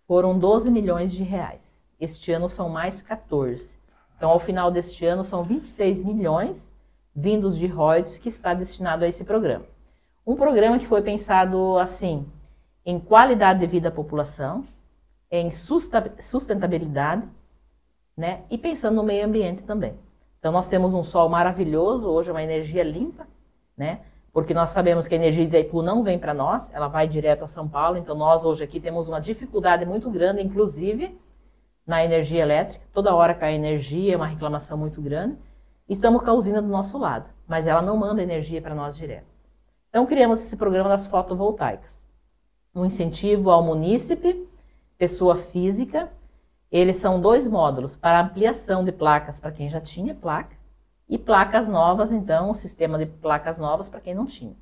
foram 0.07 0.39
12 0.39 0.71
milhões 0.71 1.11
de 1.11 1.23
reais. 1.23 1.85
Este 1.99 2.31
ano 2.31 2.49
são 2.49 2.67
mais 2.67 2.99
14. 3.03 3.77
Então, 4.17 4.31
ao 4.31 4.39
final 4.39 4.71
deste 4.71 5.05
ano, 5.05 5.23
são 5.23 5.43
26 5.43 6.01
milhões 6.01 6.73
vindos 7.15 7.55
de 7.55 7.67
royalties 7.67 8.17
que 8.17 8.29
está 8.29 8.55
destinado 8.55 9.05
a 9.05 9.07
esse 9.07 9.23
programa. 9.23 9.65
Um 10.25 10.35
programa 10.35 10.77
que 10.77 10.85
foi 10.85 11.01
pensado 11.01 11.77
assim, 11.79 12.27
em 12.85 12.99
qualidade 12.99 13.59
de 13.59 13.67
vida 13.67 13.89
da 13.89 13.95
população, 13.95 14.63
em 15.31 15.51
sustentabilidade, 15.51 17.27
né? 18.15 18.41
E 18.49 18.57
pensando 18.57 18.95
no 18.95 19.03
meio 19.03 19.25
ambiente 19.25 19.63
também. 19.63 19.97
Então, 20.37 20.51
nós 20.51 20.67
temos 20.67 20.93
um 20.93 21.03
sol 21.03 21.29
maravilhoso, 21.29 22.09
hoje 22.09 22.29
é 22.29 22.33
uma 22.33 22.43
energia 22.43 22.83
limpa, 22.83 23.27
né? 23.77 24.01
Porque 24.33 24.53
nós 24.53 24.69
sabemos 24.69 25.07
que 25.07 25.15
a 25.15 25.17
energia 25.17 25.45
de 25.45 25.57
Itaipu 25.57 25.81
não 25.81 26.03
vem 26.03 26.19
para 26.19 26.33
nós, 26.33 26.71
ela 26.73 26.87
vai 26.87 27.07
direto 27.07 27.43
a 27.43 27.47
São 27.47 27.67
Paulo. 27.67 27.97
Então, 27.97 28.15
nós 28.15 28.45
hoje 28.45 28.63
aqui 28.63 28.79
temos 28.79 29.07
uma 29.07 29.19
dificuldade 29.19 29.85
muito 29.85 30.09
grande, 30.09 30.41
inclusive 30.41 31.19
na 31.85 32.03
energia 32.03 32.41
elétrica. 32.41 32.85
Toda 32.93 33.15
hora 33.15 33.33
cai 33.33 33.53
energia, 33.53 34.13
é 34.13 34.17
uma 34.17 34.27
reclamação 34.27 34.77
muito 34.77 35.01
grande. 35.01 35.37
Estamos 35.89 36.21
com 36.21 36.29
a 36.29 36.33
usina 36.33 36.61
do 36.61 36.67
nosso 36.67 36.97
lado, 36.97 37.29
mas 37.47 37.67
ela 37.67 37.81
não 37.81 37.97
manda 37.97 38.21
energia 38.21 38.61
para 38.61 38.75
nós 38.75 38.95
direto. 38.95 39.30
Então, 39.91 40.05
criamos 40.05 40.39
esse 40.39 40.55
programa 40.55 40.87
das 40.87 41.05
fotovoltaicas. 41.05 42.05
Um 42.73 42.85
incentivo 42.85 43.51
ao 43.51 43.61
munícipe, 43.61 44.47
pessoa 44.97 45.35
física. 45.35 46.09
Eles 46.71 46.95
são 46.95 47.19
dois 47.19 47.45
módulos 47.45 47.97
para 47.97 48.21
ampliação 48.21 48.85
de 48.85 48.93
placas 48.93 49.37
para 49.37 49.51
quem 49.51 49.67
já 49.67 49.81
tinha 49.81 50.15
placa 50.15 50.55
e 51.09 51.17
placas 51.17 51.67
novas, 51.67 52.13
então, 52.13 52.51
o 52.51 52.55
sistema 52.55 52.97
de 52.97 53.05
placas 53.05 53.57
novas 53.57 53.89
para 53.89 53.99
quem 53.99 54.15
não 54.15 54.25
tinha. 54.25 54.55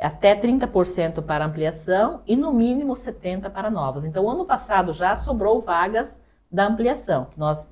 Até 0.00 0.34
30% 0.34 1.20
para 1.20 1.44
ampliação 1.44 2.22
e 2.26 2.34
no 2.34 2.54
mínimo 2.54 2.94
70% 2.94 3.50
para 3.50 3.70
novas. 3.70 4.06
Então, 4.06 4.30
ano 4.30 4.46
passado 4.46 4.94
já 4.94 5.14
sobrou 5.14 5.60
vagas 5.60 6.18
da 6.50 6.66
ampliação, 6.66 7.26
que 7.26 7.38
nós 7.38 7.70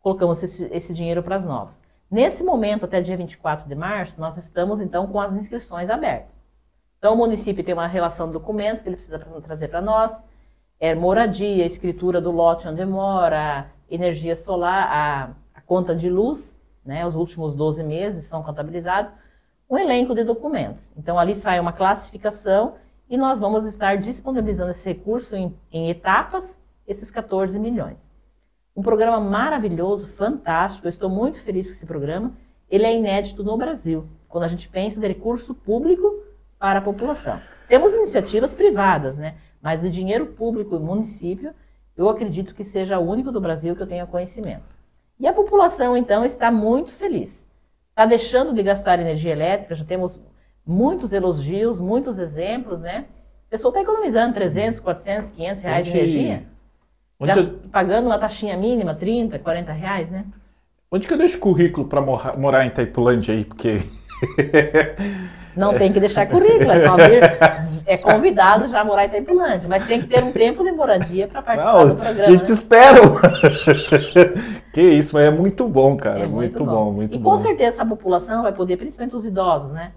colocamos 0.00 0.42
esse, 0.42 0.64
esse 0.64 0.92
dinheiro 0.92 1.22
para 1.22 1.36
as 1.36 1.46
novas. 1.46 1.81
Nesse 2.12 2.44
momento, 2.44 2.84
até 2.84 3.00
dia 3.00 3.16
24 3.16 3.66
de 3.66 3.74
março, 3.74 4.20
nós 4.20 4.36
estamos 4.36 4.82
então 4.82 5.06
com 5.06 5.18
as 5.18 5.34
inscrições 5.34 5.88
abertas. 5.88 6.30
Então, 6.98 7.14
o 7.14 7.16
município 7.16 7.64
tem 7.64 7.72
uma 7.72 7.86
relação 7.86 8.26
de 8.26 8.34
documentos 8.34 8.82
que 8.82 8.88
ele 8.90 8.96
precisa 8.96 9.18
trazer 9.18 9.68
para 9.68 9.80
nós, 9.80 10.22
é 10.78 10.94
moradia, 10.94 11.64
escritura 11.64 12.20
do 12.20 12.30
lote 12.30 12.68
onde 12.68 12.84
mora, 12.84 13.66
energia 13.90 14.36
solar, 14.36 14.88
a, 14.92 15.30
a 15.54 15.62
conta 15.62 15.94
de 15.94 16.10
luz, 16.10 16.60
né, 16.84 17.06
os 17.06 17.16
últimos 17.16 17.54
12 17.54 17.82
meses 17.82 18.26
são 18.26 18.42
contabilizados, 18.42 19.14
um 19.70 19.78
elenco 19.78 20.14
de 20.14 20.22
documentos. 20.22 20.92
Então, 20.98 21.18
ali 21.18 21.34
sai 21.34 21.58
uma 21.58 21.72
classificação 21.72 22.74
e 23.08 23.16
nós 23.16 23.38
vamos 23.38 23.64
estar 23.64 23.96
disponibilizando 23.96 24.72
esse 24.72 24.86
recurso 24.86 25.34
em, 25.34 25.58
em 25.72 25.88
etapas, 25.88 26.60
esses 26.86 27.10
14 27.10 27.58
milhões. 27.58 28.11
Um 28.74 28.82
programa 28.82 29.20
maravilhoso, 29.20 30.08
fantástico. 30.08 30.86
Eu 30.86 30.90
estou 30.90 31.10
muito 31.10 31.42
feliz 31.42 31.66
com 31.66 31.74
esse 31.74 31.84
programa. 31.84 32.32
Ele 32.70 32.86
é 32.86 32.96
inédito 32.96 33.44
no 33.44 33.56
Brasil, 33.58 34.08
quando 34.28 34.44
a 34.44 34.48
gente 34.48 34.66
pensa 34.66 34.98
de 34.98 35.06
recurso 35.06 35.54
público 35.54 36.22
para 36.58 36.78
a 36.78 36.82
população. 36.82 37.38
Temos 37.68 37.92
iniciativas 37.92 38.54
privadas, 38.54 39.18
né? 39.18 39.34
Mas 39.60 39.84
o 39.84 39.90
dinheiro 39.90 40.26
público 40.26 40.74
e 40.74 40.78
município, 40.78 41.52
eu 41.94 42.08
acredito 42.08 42.54
que 42.54 42.64
seja 42.64 42.98
o 42.98 43.06
único 43.06 43.30
do 43.30 43.40
Brasil 43.42 43.76
que 43.76 43.82
eu 43.82 43.86
tenha 43.86 44.06
conhecimento. 44.06 44.64
E 45.20 45.26
a 45.26 45.34
população, 45.34 45.94
então, 45.94 46.24
está 46.24 46.50
muito 46.50 46.92
feliz. 46.92 47.46
Está 47.90 48.06
deixando 48.06 48.54
de 48.54 48.62
gastar 48.62 48.98
energia 48.98 49.32
elétrica, 49.32 49.74
já 49.74 49.84
temos 49.84 50.18
muitos 50.64 51.12
elogios, 51.12 51.78
muitos 51.78 52.18
exemplos, 52.18 52.80
né? 52.80 53.06
A 53.48 53.50
pessoa 53.50 53.70
está 53.70 53.82
economizando 53.82 54.32
300, 54.32 54.80
400, 54.80 55.30
500 55.32 55.62
reais 55.62 55.84
de 55.84 55.90
energia. 55.90 56.51
Onde. 57.22 57.44
Pagando 57.70 58.06
uma 58.06 58.18
taxinha 58.18 58.56
mínima, 58.56 58.94
30, 58.94 59.38
40 59.38 59.72
reais, 59.72 60.10
né? 60.10 60.24
Onde 60.90 61.06
que 61.06 61.14
eu 61.14 61.18
deixo 61.18 61.38
currículo 61.38 61.86
para 61.86 62.00
morar 62.36 62.64
em 62.64 62.68
Itaipulândia 62.68 63.34
aí? 63.34 63.44
Porque. 63.44 63.80
Não 65.54 65.76
tem 65.76 65.92
que 65.92 66.00
deixar 66.00 66.26
currículo, 66.26 66.70
é 66.70 66.82
só 66.82 66.96
vir. 66.96 67.22
É 67.84 67.96
convidado 67.98 68.68
já 68.68 68.80
a 68.80 68.84
morar 68.84 69.04
em 69.04 69.08
Itaipulândia, 69.08 69.68
mas 69.68 69.86
tem 69.86 70.00
que 70.00 70.06
ter 70.06 70.24
um 70.24 70.32
tempo 70.32 70.64
de 70.64 70.72
moradia 70.72 71.28
para 71.28 71.42
participar 71.42 71.78
Não, 71.78 71.88
do 71.88 71.96
programa. 71.96 72.28
A 72.28 72.30
gente 72.30 72.48
né? 72.48 72.54
espera. 72.54 73.00
que 74.72 74.80
isso, 74.80 75.14
mas 75.14 75.24
é 75.24 75.30
muito 75.30 75.68
bom, 75.68 75.96
cara. 75.96 76.20
É 76.20 76.26
muito, 76.26 76.34
muito 76.34 76.64
bom. 76.64 76.84
bom. 76.84 76.92
muito 76.92 77.14
e 77.14 77.18
bom. 77.18 77.30
com 77.30 77.38
certeza 77.38 77.82
a 77.82 77.86
população 77.86 78.42
vai 78.42 78.52
poder, 78.52 78.78
principalmente 78.78 79.14
os 79.14 79.26
idosos, 79.26 79.72
né? 79.72 79.92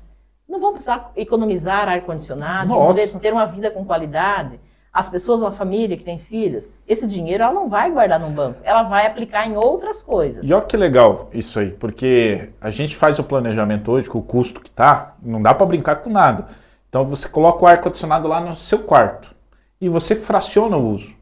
Não 0.47 0.59
vão 0.59 0.73
precisar 0.73 1.11
economizar 1.15 1.87
ar-condicionado, 1.87 2.67
vão 2.67 2.87
poder 2.87 3.07
ter 3.19 3.31
uma 3.31 3.45
vida 3.45 3.71
com 3.71 3.85
qualidade 3.85 4.59
as 4.95 5.09
pessoas, 5.09 5.41
uma 5.41 5.51
família 5.51 5.97
que 5.97 6.05
tem 6.05 6.17
filhos, 6.17 6.71
esse 6.87 7.05
dinheiro 7.05 7.43
ela 7.43 7.53
não 7.53 7.67
vai 7.67 7.91
guardar 7.91 8.17
num 8.17 8.31
banco, 8.31 8.59
ela 8.63 8.83
vai 8.83 9.05
aplicar 9.05 9.45
em 9.45 9.57
outras 9.57 10.01
coisas. 10.01 10.47
E 10.47 10.53
olha 10.53 10.63
que 10.63 10.77
legal 10.77 11.29
isso 11.33 11.59
aí, 11.59 11.71
porque 11.71 12.47
a 12.61 12.69
gente 12.69 12.95
faz 12.95 13.19
o 13.19 13.23
planejamento 13.25 13.91
hoje 13.91 14.09
com 14.09 14.19
o 14.19 14.23
custo 14.23 14.61
que 14.61 14.71
tá, 14.71 15.15
não 15.21 15.41
dá 15.41 15.53
para 15.53 15.65
brincar 15.65 15.97
com 15.97 16.09
nada. 16.09 16.45
Então 16.87 17.03
você 17.03 17.27
coloca 17.27 17.65
o 17.65 17.67
ar 17.67 17.81
condicionado 17.81 18.25
lá 18.25 18.39
no 18.39 18.55
seu 18.55 18.79
quarto 18.79 19.35
e 19.81 19.89
você 19.89 20.15
fraciona 20.15 20.77
o 20.77 20.91
uso. 20.93 21.13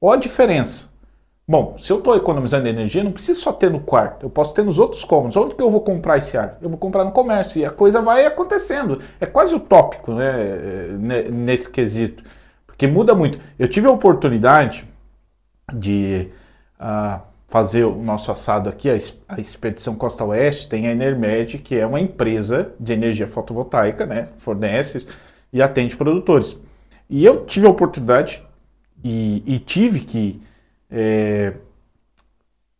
Olha 0.00 0.18
a 0.18 0.20
diferença. 0.20 0.88
Bom, 1.48 1.74
se 1.78 1.92
eu 1.92 1.98
estou 1.98 2.14
economizando 2.14 2.68
energia, 2.68 3.02
não 3.02 3.10
preciso 3.10 3.40
só 3.40 3.52
ter 3.52 3.72
no 3.72 3.80
quarto, 3.80 4.24
eu 4.24 4.30
posso 4.30 4.54
ter 4.54 4.62
nos 4.62 4.78
outros 4.78 5.02
cômodos. 5.02 5.36
Onde 5.36 5.56
que 5.56 5.62
eu 5.62 5.70
vou 5.70 5.80
comprar 5.80 6.18
esse 6.18 6.38
ar? 6.38 6.58
Eu 6.62 6.68
vou 6.68 6.78
comprar 6.78 7.04
no 7.04 7.10
comércio 7.10 7.60
e 7.60 7.64
a 7.64 7.70
coisa 7.70 8.00
vai 8.00 8.24
acontecendo. 8.24 9.00
É 9.20 9.26
quase 9.26 9.52
utópico 9.52 10.12
né, 10.12 11.26
nesse 11.28 11.68
quesito. 11.68 12.22
Porque 12.76 12.86
muda 12.86 13.14
muito. 13.14 13.40
Eu 13.58 13.66
tive 13.66 13.86
a 13.86 13.90
oportunidade 13.90 14.86
de 15.72 16.28
uh, 16.78 17.22
fazer 17.48 17.84
o 17.84 18.02
nosso 18.02 18.30
assado 18.30 18.68
aqui, 18.68 18.90
a, 18.90 18.96
a, 19.28 19.40
Expedição 19.40 19.96
Costa 19.96 20.22
Oeste, 20.22 20.68
tem 20.68 20.86
a 20.86 20.92
Enermed, 20.92 21.56
que 21.58 21.74
é 21.74 21.86
uma 21.86 21.98
empresa 21.98 22.72
de 22.78 22.92
energia 22.92 23.26
fotovoltaica, 23.26 24.04
né? 24.04 24.28
Fornece 24.36 25.06
e 25.50 25.62
atende 25.62 25.96
produtores. 25.96 26.60
E 27.08 27.24
eu 27.24 27.46
tive 27.46 27.66
a 27.66 27.70
oportunidade 27.70 28.42
e, 29.02 29.42
e 29.46 29.58
tive 29.58 30.00
que 30.00 30.42
é, 30.90 31.54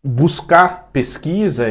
buscar 0.05 0.91
pesquisa, 0.93 1.65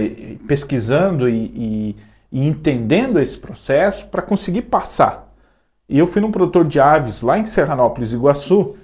pesquisando 0.47 1.29
e, 1.29 1.45
e, 1.53 1.95
e 2.31 2.47
entendendo 2.47 3.19
esse 3.19 3.37
processo 3.37 4.07
para 4.07 4.23
conseguir 4.23 4.63
passar 4.63 5.25
e 5.87 5.99
eu 5.99 6.07
fui 6.07 6.21
num 6.21 6.31
produtor 6.31 6.65
de 6.65 6.79
aves 6.79 7.21
lá 7.21 7.37
em 7.37 7.45
Serranópolis, 7.45 8.11
Iguaçu. 8.11 8.75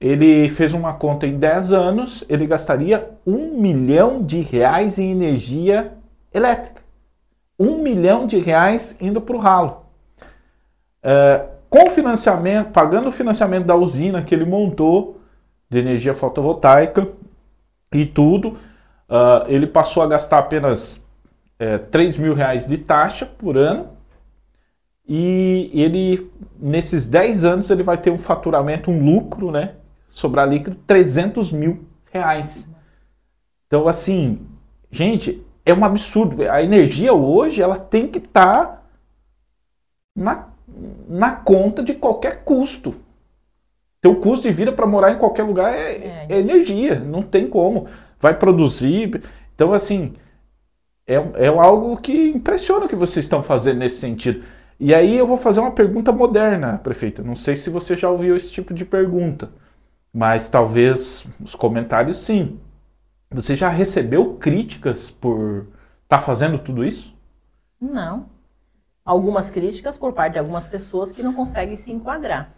Ele 0.00 0.48
fez 0.48 0.72
uma 0.72 0.92
conta 0.92 1.26
em 1.26 1.36
10 1.36 1.72
anos, 1.72 2.24
ele 2.28 2.46
gastaria 2.46 3.10
um 3.26 3.60
milhão 3.60 4.22
de 4.22 4.40
reais 4.40 4.98
em 4.98 5.10
energia 5.10 5.94
elétrica. 6.32 6.82
um 7.60 7.82
milhão 7.82 8.24
de 8.24 8.38
reais 8.38 8.96
indo 9.00 9.20
para 9.20 9.34
o 9.34 9.40
ralo. 9.40 9.82
É, 11.02 11.44
com 11.68 11.90
financiamento, 11.90 12.70
pagando 12.70 13.08
o 13.08 13.12
financiamento 13.12 13.66
da 13.66 13.74
usina 13.74 14.22
que 14.22 14.32
ele 14.32 14.44
montou 14.44 15.20
de 15.68 15.78
energia 15.78 16.14
fotovoltaica 16.14 17.08
e 17.92 18.06
tudo, 18.06 18.50
uh, 19.08 19.44
ele 19.48 19.66
passou 19.66 20.02
a 20.02 20.06
gastar 20.06 20.38
apenas 20.38 21.02
é, 21.58 21.78
3 21.78 22.16
mil 22.16 22.32
reais 22.32 22.66
de 22.66 22.78
taxa 22.78 23.26
por 23.26 23.56
ano 23.56 23.97
e 25.08 25.70
ele, 25.72 26.30
nesses 26.60 27.06
10 27.06 27.44
anos, 27.44 27.70
ele 27.70 27.82
vai 27.82 27.96
ter 27.96 28.10
um 28.10 28.18
faturamento, 28.18 28.90
um 28.90 29.02
lucro, 29.02 29.50
né? 29.50 29.76
Sobrar 30.10 30.46
líquido, 30.46 30.76
300 30.86 31.50
mil 31.50 31.86
reais. 32.12 32.68
Então, 33.66 33.88
assim, 33.88 34.40
gente, 34.90 35.42
é 35.64 35.72
um 35.72 35.82
absurdo. 35.82 36.42
A 36.50 36.62
energia 36.62 37.14
hoje, 37.14 37.62
ela 37.62 37.76
tem 37.76 38.06
que 38.06 38.18
estar 38.18 38.66
tá 38.66 38.82
na, 40.14 40.48
na 41.08 41.32
conta 41.32 41.82
de 41.82 41.94
qualquer 41.94 42.44
custo. 42.44 42.94
Teu 44.02 44.16
custo 44.16 44.46
de 44.46 44.52
vida 44.52 44.72
para 44.72 44.86
morar 44.86 45.12
em 45.12 45.18
qualquer 45.18 45.42
lugar 45.42 45.72
é, 45.72 45.92
é, 45.92 46.26
é, 46.28 46.38
energia, 46.38 47.00
não 47.00 47.22
tem 47.22 47.48
como. 47.48 47.86
Vai 48.20 48.38
produzir. 48.38 49.22
Então, 49.54 49.72
assim, 49.72 50.14
é, 51.06 51.14
é 51.14 51.46
algo 51.48 51.96
que 51.96 52.28
impressiona 52.28 52.84
o 52.84 52.88
que 52.88 52.94
vocês 52.94 53.24
estão 53.24 53.42
fazendo 53.42 53.78
nesse 53.78 53.96
sentido. 53.96 54.44
E 54.80 54.94
aí 54.94 55.16
eu 55.16 55.26
vou 55.26 55.36
fazer 55.36 55.60
uma 55.60 55.72
pergunta 55.72 56.12
moderna, 56.12 56.78
prefeita. 56.78 57.22
Não 57.22 57.34
sei 57.34 57.56
se 57.56 57.68
você 57.68 57.96
já 57.96 58.08
ouviu 58.08 58.36
esse 58.36 58.52
tipo 58.52 58.72
de 58.72 58.84
pergunta, 58.84 59.50
mas 60.12 60.48
talvez 60.48 61.26
os 61.40 61.54
comentários 61.54 62.18
sim. 62.18 62.60
Você 63.30 63.56
já 63.56 63.68
recebeu 63.68 64.36
críticas 64.36 65.10
por 65.10 65.66
estar 66.02 66.18
tá 66.18 66.20
fazendo 66.20 66.58
tudo 66.58 66.84
isso? 66.84 67.14
Não. 67.80 68.26
Algumas 69.04 69.50
críticas 69.50 69.98
por 69.98 70.12
parte 70.12 70.34
de 70.34 70.38
algumas 70.38 70.66
pessoas 70.66 71.10
que 71.10 71.22
não 71.22 71.34
conseguem 71.34 71.76
se 71.76 71.90
enquadrar. 71.90 72.54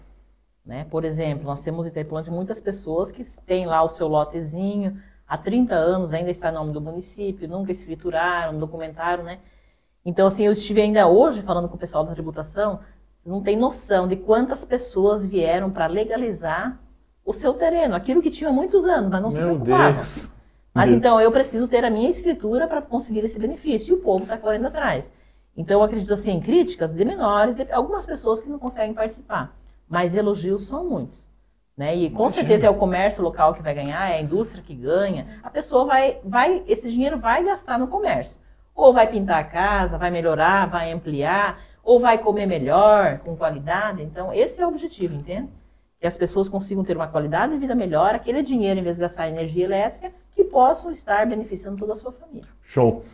Né? 0.65 0.85
Por 0.91 1.05
exemplo, 1.05 1.45
nós 1.45 1.63
temos 1.63 1.87
em 1.87 2.31
muitas 2.31 2.61
pessoas 2.61 3.11
que 3.11 3.25
têm 3.43 3.67
lá 3.67 3.83
o 3.83 3.89
seu 3.89 4.07
lotezinho, 4.07 5.01
há 5.27 5.39
30 5.39 5.75
anos 5.75 6.13
ainda 6.13 6.31
está 6.31 6.51
em 6.51 6.55
nome 6.55 6.73
do 6.73 6.81
município, 6.81 7.49
nunca 7.49 7.73
escrituraram, 7.73 8.59
documentaram, 8.59 9.25
né? 9.25 9.39
Então, 10.05 10.27
assim, 10.27 10.47
eu 10.47 10.53
estive 10.53 10.81
ainda 10.81 11.07
hoje 11.07 11.43
falando 11.43 11.69
com 11.69 11.77
o 11.77 11.79
pessoal 11.79 12.05
da 12.05 12.13
tributação, 12.13 12.81
não 13.25 13.43
tem 13.43 13.57
noção 13.57 14.09
de 14.09 14.17
quantas 14.17 14.65
pessoas 14.65 15.25
vieram 15.25 15.71
para 15.71 15.87
legalizar 15.87 16.81
o 17.25 17.33
seu 17.33 17.53
terreno, 17.53 17.95
aquilo 17.95 18.23
que 18.23 18.31
tinha 18.31 18.49
há 18.49 18.53
muitos 18.53 18.87
anos, 18.87 19.11
mas 19.11 19.23
não 19.23 19.29
Meu 19.29 19.31
se 19.31 19.41
preocupavam. 19.41 19.93
Deus. 19.93 20.33
Mas 20.73 20.89
Deus. 20.89 20.99
então 20.99 21.21
eu 21.21 21.31
preciso 21.31 21.69
ter 21.69 21.85
a 21.85 21.91
minha 21.91 22.09
escritura 22.09 22.67
para 22.67 22.81
conseguir 22.81 23.21
esse 23.21 23.39
benefício, 23.39 23.95
e 23.95 23.99
o 23.99 24.03
povo 24.03 24.23
está 24.23 24.39
correndo 24.39 24.67
atrás. 24.67 25.13
Então 25.57 25.81
eu 25.81 25.85
acredito 25.85 26.15
assim, 26.15 26.41
críticas 26.41 26.95
de 26.95 27.05
menores, 27.05 27.57
de 27.57 27.71
algumas 27.71 28.07
pessoas 28.07 28.41
que 28.41 28.49
não 28.49 28.59
conseguem 28.59 28.95
participar, 28.95 29.55
mas 29.89 30.17
elogios 30.17 30.67
são 30.67 30.89
muitos. 30.89 31.31
Né? 31.77 31.97
E 31.97 32.11
com 32.11 32.23
Imagina. 32.23 32.31
certeza 32.31 32.67
é 32.67 32.71
o 32.71 32.75
comércio 32.75 33.23
local 33.23 33.55
que 33.55 33.63
vai 33.63 33.75
ganhar, 33.75 34.11
é 34.11 34.17
a 34.17 34.21
indústria 34.21 34.63
que 34.63 34.75
ganha. 34.75 35.41
A 35.43 35.51
pessoa 35.51 35.85
vai, 35.85 36.21
vai, 36.25 36.63
esse 36.67 36.91
dinheiro 36.91 37.19
vai 37.19 37.45
gastar 37.45 37.79
no 37.79 37.89
comércio. 37.89 38.41
Ou 38.75 38.93
vai 38.93 39.07
pintar 39.07 39.39
a 39.39 39.45
casa, 39.45 39.99
vai 39.99 40.11
melhorar, 40.11 40.67
vai 40.67 40.93
ampliar, 40.93 41.61
ou 41.83 42.01
vai 42.01 42.19
comer 42.19 42.47
melhor, 42.47 43.19
com 43.19 43.37
qualidade. 43.37 44.03
Então, 44.03 44.33
esse 44.33 44.61
é 44.63 44.67
o 44.67 44.69
objetivo, 44.69 45.15
entende? 45.15 45.49
Que 46.01 46.07
as 46.07 46.17
pessoas 46.17 46.49
consigam 46.49 46.85
ter 46.85 46.97
uma 46.97 47.09
qualidade 47.09 47.53
de 47.53 47.59
vida 47.59 47.75
melhor, 47.75 48.15
aquele 48.15 48.43
dinheiro, 48.43 48.81
em 48.81 48.83
vez 48.83 48.97
de 48.97 49.03
gastar 49.03 49.29
energia 49.29 49.65
elétrica, 49.65 50.13
que 50.35 50.45
possam 50.45 50.91
estar 50.91 51.27
beneficiando 51.27 51.77
toda 51.77 51.93
a 51.93 51.97
sua 51.97 52.13
família. 52.13 52.49
Show. 52.63 53.05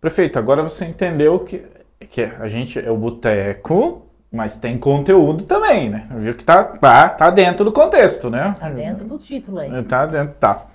Prefeito, 0.00 0.38
agora 0.38 0.62
você 0.62 0.86
entendeu 0.86 1.40
que, 1.40 1.66
que 2.08 2.22
a 2.22 2.48
gente 2.48 2.78
é 2.78 2.90
o 2.90 2.96
boteco, 2.96 4.06
mas 4.32 4.56
tem 4.56 4.78
conteúdo 4.78 5.44
também, 5.44 5.90
né? 5.90 6.06
Viu 6.16 6.32
que 6.32 6.44
tá, 6.44 6.64
tá, 6.64 7.08
tá 7.08 7.30
dentro 7.30 7.64
do 7.64 7.72
contexto, 7.72 8.30
né? 8.30 8.56
Tá 8.58 8.70
dentro 8.70 9.04
do 9.04 9.18
título 9.18 9.58
aí. 9.58 9.82
Tá 9.82 10.06
dentro, 10.06 10.34
tá. 10.38 10.69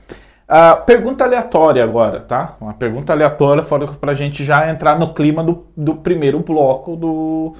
Uh, 0.47 0.85
pergunta 0.85 1.23
aleatória 1.23 1.83
agora, 1.83 2.21
tá? 2.21 2.55
Uma 2.61 2.75
pergunta 2.75 3.11
aleatória 3.11 3.63
para 3.99 4.11
a 4.11 4.15
gente 4.15 4.43
já 4.43 4.69
entrar 4.69 4.99
no 4.99 5.11
clima 5.11 5.43
do, 5.43 5.65
do 5.75 5.95
primeiro 5.95 6.39
bloco 6.39 6.95
do, 6.95 7.53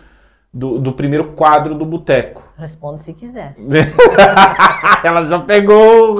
do, 0.53 0.77
do 0.77 0.93
primeiro 0.93 1.33
quadro 1.33 1.73
do 1.73 1.83
boteco. 1.83 2.43
Responda 2.55 2.99
se 2.99 3.11
quiser. 3.11 3.55
Ela 5.03 5.23
já 5.23 5.39
pegou. 5.39 6.15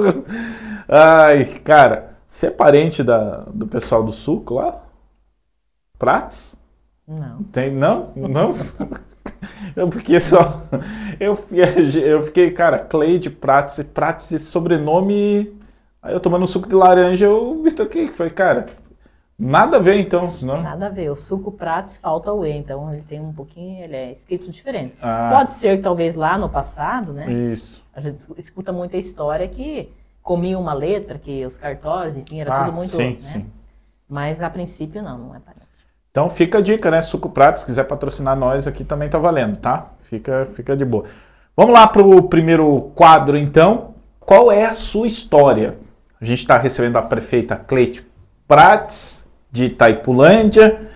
Ai, 0.88 1.44
cara, 1.62 2.16
você 2.26 2.48
é 2.48 2.50
parente 2.50 3.04
da, 3.04 3.44
do 3.46 3.68
pessoal 3.68 4.02
do 4.02 4.10
suco 4.10 4.54
lá? 4.54 4.82
Prates? 5.96 6.56
Não. 7.06 7.44
Tem, 7.44 7.70
não? 7.70 8.10
Não? 8.16 8.50
eu 9.76 9.90
fiquei 9.92 10.18
só. 10.18 10.62
Eu, 11.20 11.38
eu 12.04 12.22
fiquei, 12.24 12.50
cara, 12.50 12.80
Cleide 12.80 13.30
Prates, 13.30 13.80
Prates 13.94 14.32
e 14.32 14.38
sobrenome 14.40 15.55
Aí 16.06 16.12
eu 16.12 16.20
tomando 16.20 16.44
um 16.44 16.46
suco 16.46 16.68
de 16.68 16.74
laranja, 16.76 17.26
eu 17.26 17.56
me 17.56 17.72
toquei. 17.72 18.06
Falei, 18.06 18.32
cara, 18.32 18.66
nada 19.36 19.78
a 19.78 19.80
ver 19.80 19.98
então, 19.98 20.32
não? 20.40 20.62
Nada 20.62 20.86
a 20.86 20.88
ver. 20.88 21.10
O 21.10 21.16
suco 21.16 21.50
Prates 21.50 21.96
falta 21.96 22.32
o 22.32 22.46
E, 22.46 22.52
então 22.52 22.92
ele 22.92 23.02
tem 23.02 23.20
um 23.20 23.32
pouquinho, 23.32 23.82
ele 23.82 23.96
é 23.96 24.12
escrito 24.12 24.48
diferente. 24.48 24.94
Ah. 25.02 25.30
Pode 25.32 25.52
ser 25.52 25.78
que 25.78 25.82
talvez 25.82 26.14
lá 26.14 26.38
no 26.38 26.48
passado, 26.48 27.12
né? 27.12 27.28
Isso. 27.32 27.82
A 27.92 28.00
gente 28.00 28.24
escuta 28.38 28.72
muita 28.72 28.96
história 28.96 29.48
que 29.48 29.92
comia 30.22 30.56
uma 30.56 30.72
letra, 30.72 31.18
que 31.18 31.44
os 31.44 31.58
cartórios, 31.58 32.16
enfim, 32.16 32.40
era 32.40 32.54
ah, 32.54 32.64
tudo 32.64 32.76
muito. 32.76 32.90
Sim, 32.92 33.14
né? 33.14 33.16
sim. 33.20 33.46
Mas 34.08 34.42
a 34.42 34.48
princípio 34.48 35.02
não, 35.02 35.18
não 35.18 35.34
é 35.34 35.40
parente. 35.40 35.66
Então 36.12 36.28
fica 36.28 36.58
a 36.58 36.60
dica, 36.60 36.88
né? 36.88 37.02
Suco 37.02 37.30
Prates, 37.30 37.62
se 37.62 37.66
quiser 37.66 37.82
patrocinar 37.82 38.36
nós 38.38 38.68
aqui 38.68 38.84
também 38.84 39.08
tá 39.08 39.18
valendo, 39.18 39.56
tá? 39.56 39.90
Fica, 40.04 40.46
fica 40.54 40.76
de 40.76 40.84
boa. 40.84 41.06
Vamos 41.56 41.74
lá 41.74 41.84
para 41.88 42.02
o 42.02 42.22
primeiro 42.22 42.92
quadro, 42.94 43.36
então. 43.36 43.96
Qual 44.20 44.52
é 44.52 44.64
a 44.64 44.74
sua 44.74 45.08
história? 45.08 45.76
A 46.20 46.24
gente 46.24 46.40
está 46.40 46.56
recebendo 46.56 46.96
a 46.96 47.02
prefeita 47.02 47.56
Cleite 47.56 48.06
Prates, 48.48 49.26
de 49.50 49.64
Itaipulândia. 49.64 50.88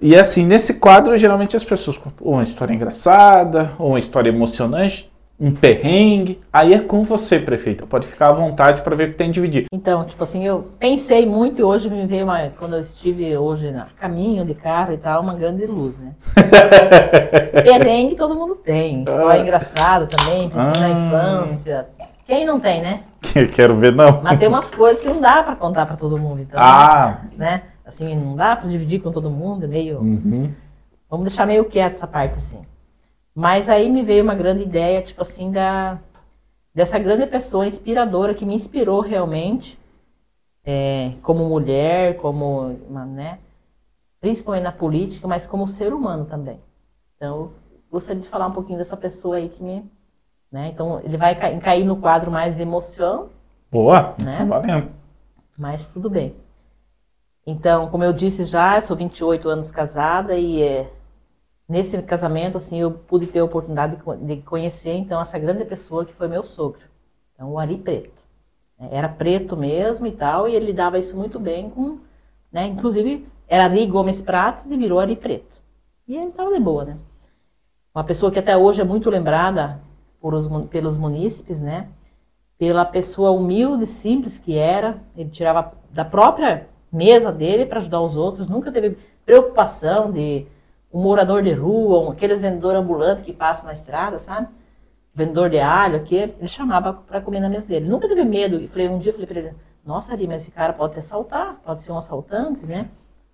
E 0.00 0.16
assim, 0.16 0.44
nesse 0.44 0.74
quadro, 0.74 1.16
geralmente 1.16 1.56
as 1.56 1.64
pessoas 1.64 1.96
contam 1.96 2.26
uma 2.26 2.42
história 2.42 2.74
engraçada, 2.74 3.72
ou 3.78 3.90
uma 3.90 3.98
história 3.98 4.28
emocionante, 4.28 5.10
um 5.38 5.52
perrengue. 5.52 6.40
Aí 6.52 6.74
é 6.74 6.80
com 6.80 7.04
você, 7.04 7.38
prefeita. 7.38 7.86
Pode 7.86 8.06
ficar 8.06 8.30
à 8.30 8.32
vontade 8.32 8.82
para 8.82 8.94
ver 8.96 9.08
o 9.08 9.12
que 9.12 9.18
tem 9.18 9.30
dividir. 9.30 9.66
Então, 9.72 10.04
tipo 10.04 10.22
assim, 10.22 10.44
eu 10.44 10.68
pensei 10.78 11.24
muito 11.26 11.60
e 11.60 11.64
hoje 11.64 11.88
me 11.88 12.06
veio 12.06 12.24
uma. 12.24 12.48
Quando 12.58 12.74
eu 12.74 12.80
estive 12.80 13.36
hoje 13.36 13.70
na 13.70 13.86
caminho 13.98 14.44
de 14.44 14.54
carro 14.54 14.92
e 14.92 14.98
tal, 14.98 15.22
uma 15.22 15.34
grande 15.34 15.64
luz, 15.66 15.96
né? 15.98 16.14
perrengue 17.62 18.16
todo 18.16 18.34
mundo 18.34 18.56
tem. 18.56 19.00
História 19.00 19.40
ah. 19.40 19.42
engraçada 19.42 20.06
também, 20.06 20.50
ah. 20.54 20.72
na 20.78 20.90
infância. 20.90 21.86
Quem 22.26 22.44
não 22.44 22.58
tem, 22.58 22.82
né? 22.82 23.04
Quero 23.54 23.76
ver, 23.76 23.94
não. 23.94 24.22
Mas 24.22 24.38
tem 24.38 24.48
umas 24.48 24.70
coisas 24.70 25.02
que 25.02 25.08
não 25.08 25.20
dá 25.20 25.42
para 25.42 25.56
contar 25.56 25.86
para 25.86 25.96
todo 25.96 26.18
mundo. 26.18 26.42
Então, 26.42 26.58
ah! 26.60 27.22
Né? 27.36 27.64
Assim, 27.84 28.14
não 28.16 28.34
dá 28.34 28.56
para 28.56 28.68
dividir 28.68 29.02
com 29.02 29.12
todo 29.12 29.30
mundo, 29.30 29.68
meio. 29.68 29.98
Uhum. 29.98 30.52
Vamos 31.08 31.26
deixar 31.26 31.46
meio 31.46 31.66
quieto 31.66 31.92
essa 31.92 32.06
parte, 32.06 32.38
assim. 32.38 32.62
Mas 33.34 33.68
aí 33.68 33.90
me 33.90 34.02
veio 34.02 34.22
uma 34.22 34.34
grande 34.34 34.62
ideia, 34.62 35.02
tipo 35.02 35.20
assim, 35.20 35.52
da, 35.52 35.98
dessa 36.74 36.98
grande 36.98 37.26
pessoa 37.26 37.66
inspiradora 37.66 38.32
que 38.32 38.46
me 38.46 38.54
inspirou 38.54 39.00
realmente, 39.00 39.78
é, 40.64 41.12
como 41.22 41.44
mulher, 41.44 42.16
como, 42.16 42.78
né? 43.14 43.38
Principalmente 44.20 44.62
na 44.62 44.72
política, 44.72 45.28
mas 45.28 45.46
como 45.46 45.68
ser 45.68 45.92
humano 45.92 46.24
também. 46.24 46.58
Então, 47.16 47.52
gostaria 47.90 48.22
de 48.22 48.28
falar 48.28 48.46
um 48.46 48.52
pouquinho 48.52 48.78
dessa 48.78 48.96
pessoa 48.96 49.36
aí 49.36 49.48
que 49.48 49.62
me 49.62 49.84
né? 50.54 50.68
Então, 50.68 51.00
ele 51.02 51.16
vai 51.16 51.34
cair 51.34 51.82
no 51.82 51.96
quadro 51.96 52.30
mais 52.30 52.54
de 52.54 52.62
emoção. 52.62 53.28
Boa, 53.72 54.14
né? 54.16 54.38
tá 54.38 54.44
valendo. 54.44 54.88
Mas 55.58 55.88
tudo 55.88 56.08
bem. 56.08 56.36
Então, 57.44 57.88
como 57.88 58.04
eu 58.04 58.12
disse 58.12 58.44
já, 58.44 58.76
eu 58.76 58.82
sou 58.82 58.96
28 58.96 59.48
anos 59.48 59.72
casada 59.72 60.36
e 60.36 60.62
é, 60.62 60.92
nesse 61.68 62.00
casamento, 62.02 62.56
assim, 62.56 62.78
eu 62.78 62.92
pude 62.92 63.26
ter 63.26 63.40
a 63.40 63.44
oportunidade 63.44 63.96
de, 63.96 64.36
de 64.36 64.42
conhecer, 64.42 64.92
então, 64.92 65.20
essa 65.20 65.40
grande 65.40 65.64
pessoa 65.64 66.04
que 66.04 66.14
foi 66.14 66.28
meu 66.28 66.44
sogro. 66.44 66.86
Então, 67.34 67.50
o 67.50 67.58
Ari 67.58 67.76
Preto. 67.76 68.22
Era 68.78 69.08
preto 69.08 69.56
mesmo 69.56 70.06
e 70.06 70.12
tal, 70.12 70.48
e 70.48 70.54
ele 70.54 70.72
dava 70.72 71.00
isso 71.00 71.16
muito 71.16 71.40
bem 71.40 71.68
com, 71.68 71.98
né? 72.52 72.64
Inclusive, 72.66 73.26
era 73.48 73.64
Ari 73.64 73.86
Gomes 73.86 74.22
Prates 74.22 74.70
e 74.70 74.76
virou 74.76 75.00
Ari 75.00 75.16
Preto. 75.16 75.60
E 76.06 76.14
ele 76.14 76.28
estava 76.28 76.52
de 76.52 76.60
boa, 76.60 76.84
né? 76.84 76.96
Uma 77.92 78.04
pessoa 78.04 78.30
que 78.30 78.38
até 78.38 78.56
hoje 78.56 78.80
é 78.80 78.84
muito 78.84 79.10
lembrada 79.10 79.82
os, 80.32 80.46
pelos 80.68 80.96
munícipes, 80.96 81.60
né? 81.60 81.88
Pela 82.56 82.84
pessoa 82.84 83.32
humilde, 83.32 83.84
simples 83.84 84.38
que 84.38 84.56
era, 84.56 84.98
ele 85.16 85.28
tirava 85.28 85.72
da 85.90 86.04
própria 86.04 86.68
mesa 86.90 87.32
dele 87.32 87.66
para 87.66 87.80
ajudar 87.80 88.00
os 88.00 88.16
outros, 88.16 88.48
nunca 88.48 88.70
teve 88.70 88.96
preocupação 89.26 90.12
de 90.12 90.46
um 90.92 91.02
morador 91.02 91.42
de 91.42 91.52
rua, 91.52 91.98
um, 91.98 92.12
aqueles 92.12 92.40
vendedores 92.40 92.80
ambulantes 92.80 93.24
que 93.24 93.32
passam 93.32 93.66
na 93.66 93.72
estrada, 93.72 94.16
sabe? 94.18 94.46
Vendedor 95.12 95.50
de 95.50 95.58
alho 95.58 95.96
aqui, 95.96 96.16
ele 96.16 96.46
chamava 96.46 96.92
para 96.92 97.20
comer 97.20 97.40
na 97.40 97.48
mesa 97.48 97.66
dele. 97.66 97.88
Nunca 97.88 98.08
teve 98.08 98.24
medo. 98.24 98.60
E 98.60 98.68
falei, 98.68 98.88
um 98.88 98.98
dia 98.98 99.10
eu 99.10 99.14
falei 99.14 99.26
para 99.26 99.38
ele, 99.40 99.54
nossa, 99.84 100.12
ali, 100.12 100.28
mas 100.28 100.42
esse 100.42 100.52
cara 100.52 100.72
pode 100.72 100.94
te 100.94 101.00
assaltar, 101.00 101.56
pode 101.64 101.82
ser 101.82 101.90
um 101.90 101.98
assaltante, 101.98 102.64
né? 102.64 102.88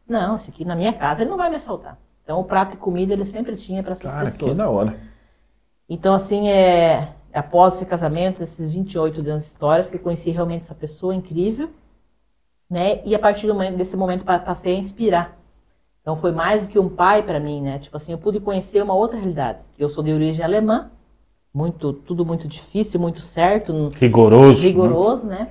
Não, 0.08 0.36
esse 0.36 0.50
aqui 0.50 0.64
na 0.64 0.74
minha 0.74 0.92
casa 0.92 1.22
ele 1.22 1.30
não 1.30 1.36
vai 1.36 1.50
me 1.50 1.56
assaltar. 1.56 1.98
Então 2.24 2.40
o 2.40 2.44
prato 2.44 2.72
de 2.72 2.76
comida 2.78 3.12
ele 3.12 3.24
sempre 3.24 3.56
tinha 3.56 3.82
para 3.82 3.92
essas 3.92 4.10
Cara, 4.10 4.24
pessoas. 4.24 4.52
que 4.52 4.56
da 4.56 4.70
hora. 4.70 4.98
Então, 5.90 6.14
assim, 6.14 6.48
é, 6.48 7.12
após 7.34 7.74
esse 7.74 7.84
casamento, 7.84 8.42
esses 8.44 8.68
28 8.72 9.20
anos 9.22 9.42
de 9.44 9.50
histórias, 9.50 9.90
que 9.90 9.96
eu 9.96 10.00
conheci 10.00 10.30
realmente 10.30 10.62
essa 10.62 10.74
pessoa 10.74 11.12
incrível, 11.14 11.68
né? 12.70 13.04
E 13.04 13.14
a 13.14 13.18
partir 13.18 13.48
do 13.48 13.54
momento, 13.54 13.76
desse 13.76 13.96
momento 13.96 14.24
pa- 14.24 14.38
passei 14.38 14.76
a 14.76 14.78
inspirar. 14.78 15.36
Então 16.00 16.16
foi 16.16 16.32
mais 16.32 16.66
do 16.66 16.70
que 16.70 16.78
um 16.78 16.88
pai 16.88 17.22
para 17.22 17.40
mim, 17.40 17.60
né? 17.60 17.78
Tipo 17.80 17.96
assim, 17.96 18.12
eu 18.12 18.18
pude 18.18 18.40
conhecer 18.40 18.82
uma 18.82 18.94
outra 18.94 19.18
realidade. 19.18 19.58
Eu 19.78 19.88
sou 19.90 20.02
de 20.04 20.12
origem 20.12 20.44
alemã, 20.44 20.90
muito, 21.52 21.92
tudo 21.92 22.24
muito 22.24 22.46
difícil, 22.46 23.00
muito 23.00 23.20
certo, 23.20 23.72
n- 23.72 23.90
Rigoroso. 23.96 24.62
né? 24.62 24.68
rigoroso, 24.68 25.26
né? 25.26 25.48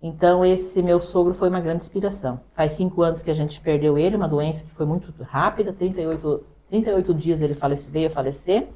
Então 0.00 0.44
esse 0.44 0.82
meu 0.82 1.00
sogro 1.00 1.34
foi 1.34 1.48
uma 1.48 1.60
grande 1.60 1.82
inspiração. 1.82 2.40
Faz 2.54 2.72
cinco 2.72 3.02
anos 3.02 3.22
que 3.22 3.30
a 3.30 3.34
gente 3.34 3.60
perdeu 3.60 3.98
ele, 3.98 4.16
uma 4.16 4.28
doença 4.28 4.64
que 4.64 4.70
foi 4.70 4.86
muito 4.86 5.12
rápida, 5.24 5.72
38, 5.72 6.44
38 6.70 7.12
dias 7.14 7.42
ele 7.42 7.54
falece, 7.54 7.90
veio 7.90 8.06
a 8.06 8.10
falecer, 8.10 8.68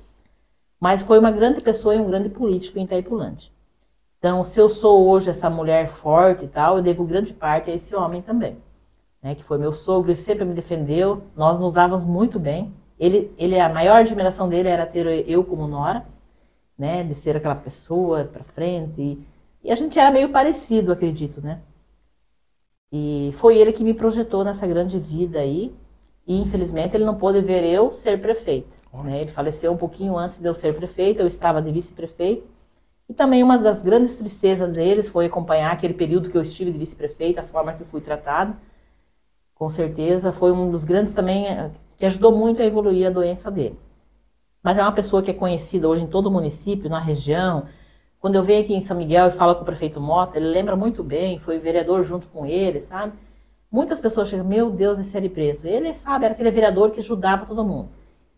mas 0.80 1.02
foi 1.02 1.18
uma 1.18 1.30
grande 1.30 1.60
pessoa 1.60 1.94
e 1.94 2.00
um 2.00 2.06
grande 2.06 2.30
político 2.30 2.78
em 2.78 2.84
Itaipulândia. 2.84 3.50
Então, 4.18 4.42
se 4.42 4.58
eu 4.60 4.70
sou 4.70 5.08
hoje 5.08 5.30
essa 5.30 5.50
mulher 5.50 5.86
forte 5.86 6.44
e 6.44 6.48
tal, 6.48 6.76
eu 6.78 6.82
devo 6.82 7.04
grande 7.04 7.32
parte 7.34 7.70
a 7.70 7.74
esse 7.74 7.94
homem 7.94 8.22
também, 8.22 8.58
né? 9.22 9.34
Que 9.34 9.44
foi 9.44 9.58
meu 9.58 9.72
sogro, 9.72 10.10
ele 10.10 10.18
sempre 10.18 10.44
me 10.44 10.54
defendeu, 10.54 11.22
nós 11.36 11.58
nos 11.58 11.74
dávamos 11.74 12.04
muito 12.04 12.38
bem. 12.38 12.72
Ele, 12.98 13.32
ele 13.38 13.58
a 13.58 13.68
maior 13.68 13.96
admiração 13.96 14.48
dele 14.48 14.68
era 14.68 14.86
ter 14.86 15.06
eu 15.28 15.44
como 15.44 15.66
nora, 15.66 16.06
né? 16.78 17.02
De 17.02 17.14
ser 17.14 17.36
aquela 17.36 17.54
pessoa 17.54 18.24
para 18.24 18.44
frente. 18.44 19.00
E, 19.00 19.26
e 19.64 19.72
a 19.72 19.74
gente 19.74 19.98
era 19.98 20.10
meio 20.10 20.30
parecido, 20.30 20.92
acredito, 20.92 21.40
né? 21.40 21.60
E 22.92 23.32
foi 23.36 23.56
ele 23.56 23.72
que 23.72 23.84
me 23.84 23.94
projetou 23.94 24.44
nessa 24.44 24.66
grande 24.66 24.98
vida 24.98 25.38
aí. 25.38 25.74
E 26.26 26.38
infelizmente 26.40 26.94
ele 26.94 27.04
não 27.04 27.16
pôde 27.16 27.40
ver 27.40 27.64
eu 27.64 27.92
ser 27.92 28.20
prefeita. 28.20 28.79
Né? 28.92 29.20
Ele 29.20 29.30
faleceu 29.30 29.72
um 29.72 29.76
pouquinho 29.76 30.16
antes 30.16 30.38
de 30.38 30.48
eu 30.48 30.54
ser 30.54 30.74
prefeita, 30.74 31.22
eu 31.22 31.26
estava 31.26 31.62
de 31.62 31.70
vice-prefeita. 31.70 32.46
E 33.08 33.14
também 33.14 33.42
uma 33.42 33.58
das 33.58 33.82
grandes 33.82 34.14
tristezas 34.14 34.70
deles 34.70 35.08
foi 35.08 35.26
acompanhar 35.26 35.72
aquele 35.72 35.94
período 35.94 36.30
que 36.30 36.36
eu 36.36 36.42
estive 36.42 36.70
de 36.70 36.78
vice-prefeita, 36.78 37.40
a 37.40 37.44
forma 37.44 37.72
que 37.72 37.82
eu 37.82 37.86
fui 37.86 38.00
tratada. 38.00 38.56
Com 39.54 39.68
certeza 39.68 40.32
foi 40.32 40.52
um 40.52 40.70
dos 40.70 40.84
grandes 40.84 41.12
também 41.12 41.46
eh, 41.46 41.70
que 41.96 42.06
ajudou 42.06 42.36
muito 42.36 42.62
a 42.62 42.64
evoluir 42.64 43.06
a 43.06 43.10
doença 43.10 43.50
dele. 43.50 43.78
Mas 44.62 44.78
é 44.78 44.82
uma 44.82 44.92
pessoa 44.92 45.22
que 45.22 45.30
é 45.30 45.34
conhecida 45.34 45.88
hoje 45.88 46.04
em 46.04 46.06
todo 46.06 46.26
o 46.26 46.30
município, 46.30 46.90
na 46.90 46.98
região. 46.98 47.66
Quando 48.20 48.36
eu 48.36 48.42
venho 48.42 48.62
aqui 48.62 48.74
em 48.74 48.80
São 48.80 48.96
Miguel 48.96 49.28
e 49.28 49.30
falo 49.30 49.54
com 49.54 49.62
o 49.62 49.64
prefeito 49.64 50.00
Mota, 50.00 50.38
ele 50.38 50.48
lembra 50.48 50.76
muito 50.76 51.02
bem, 51.02 51.38
foi 51.38 51.58
vereador 51.58 52.04
junto 52.04 52.28
com 52.28 52.46
ele, 52.46 52.80
sabe? 52.80 53.14
Muitas 53.70 54.00
pessoas 54.00 54.28
chegam, 54.28 54.44
meu 54.44 54.70
Deus, 54.70 54.98
esse 54.98 55.10
Série 55.10 55.28
Preto. 55.28 55.66
Ele, 55.66 55.94
sabe, 55.94 56.26
era 56.26 56.34
aquele 56.34 56.50
vereador 56.50 56.90
que 56.90 57.00
ajudava 57.00 57.46
todo 57.46 57.64
mundo. 57.64 57.88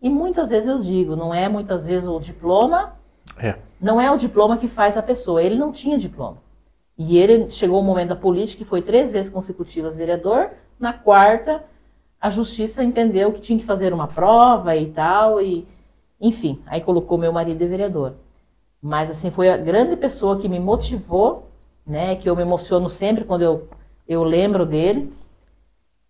E 0.03 0.11
muitas 0.11 0.51
vezes 0.51 0.69
eu 0.69 0.81
digo, 0.81 1.15
não 1.15 1.33
é 1.33 1.49
muitas 1.49 1.87
vezes 1.87 2.09
o 2.09 2.19
diploma, 2.19 2.95
É. 3.39 3.57
não 3.81 4.01
é 4.01 4.11
o 4.11 4.17
diploma 4.17 4.59
que 4.59 4.67
faz 4.67 4.97
a 4.99 5.03
pessoa. 5.03 5.41
Ele 5.43 5.55
não 5.57 5.71
tinha 5.71 5.97
diploma. 5.97 6.39
E 6.99 7.17
ele 7.19 7.49
chegou 7.51 7.81
o 7.81 7.85
momento 7.85 8.09
da 8.09 8.17
política, 8.17 8.65
que 8.65 8.69
foi 8.69 8.83
três 8.83 9.13
vezes 9.13 9.31
consecutivas 9.31 9.97
vereador. 9.97 10.51
Na 10.79 10.93
quarta, 10.93 11.65
a 12.21 12.29
justiça 12.29 12.83
entendeu 12.83 13.33
que 13.33 13.41
tinha 13.41 13.59
que 13.59 13.65
fazer 13.65 13.93
uma 13.93 14.09
prova 14.09 14.77
e 14.77 14.91
tal. 14.91 15.41
E, 15.41 15.67
enfim, 16.21 16.61
aí 16.67 16.81
colocou 16.81 17.17
meu 17.17 17.33
marido 17.33 17.59
de 17.59 17.67
vereador. 17.67 18.15
Mas, 18.83 19.09
assim, 19.09 19.31
foi 19.31 19.49
a 19.51 19.57
grande 19.57 19.97
pessoa 19.97 20.37
que 20.37 20.49
me 20.49 20.59
motivou, 20.59 21.49
né? 21.87 22.17
Que 22.17 22.29
eu 22.29 22.35
me 22.35 22.43
emociono 22.43 22.91
sempre 22.91 23.25
quando 23.25 23.43
eu, 23.43 23.69
eu 24.09 24.25
lembro 24.25 24.67
dele. 24.67 25.13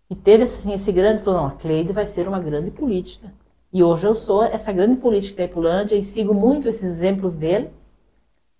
E 0.09 0.15
teve, 0.15 0.43
assim, 0.43 0.73
esse 0.73 0.91
grande... 0.91 1.21
Falou, 1.21 1.41
não, 1.41 1.47
a 1.47 1.51
Cleide 1.51 1.93
vai 1.93 2.07
ser 2.07 2.27
uma 2.27 2.39
grande 2.39 2.71
política. 2.71 3.31
E 3.73 3.83
hoje 3.83 4.05
eu 4.05 4.13
sou 4.13 4.43
essa 4.43 4.71
grande 4.71 4.97
política 4.97 5.37
da 5.37 5.45
Ipulândia 5.45 5.95
e 5.95 6.05
sigo 6.05 6.31
muito 6.31 6.69
esses 6.69 6.83
exemplos 6.83 7.35
dele, 7.35 7.71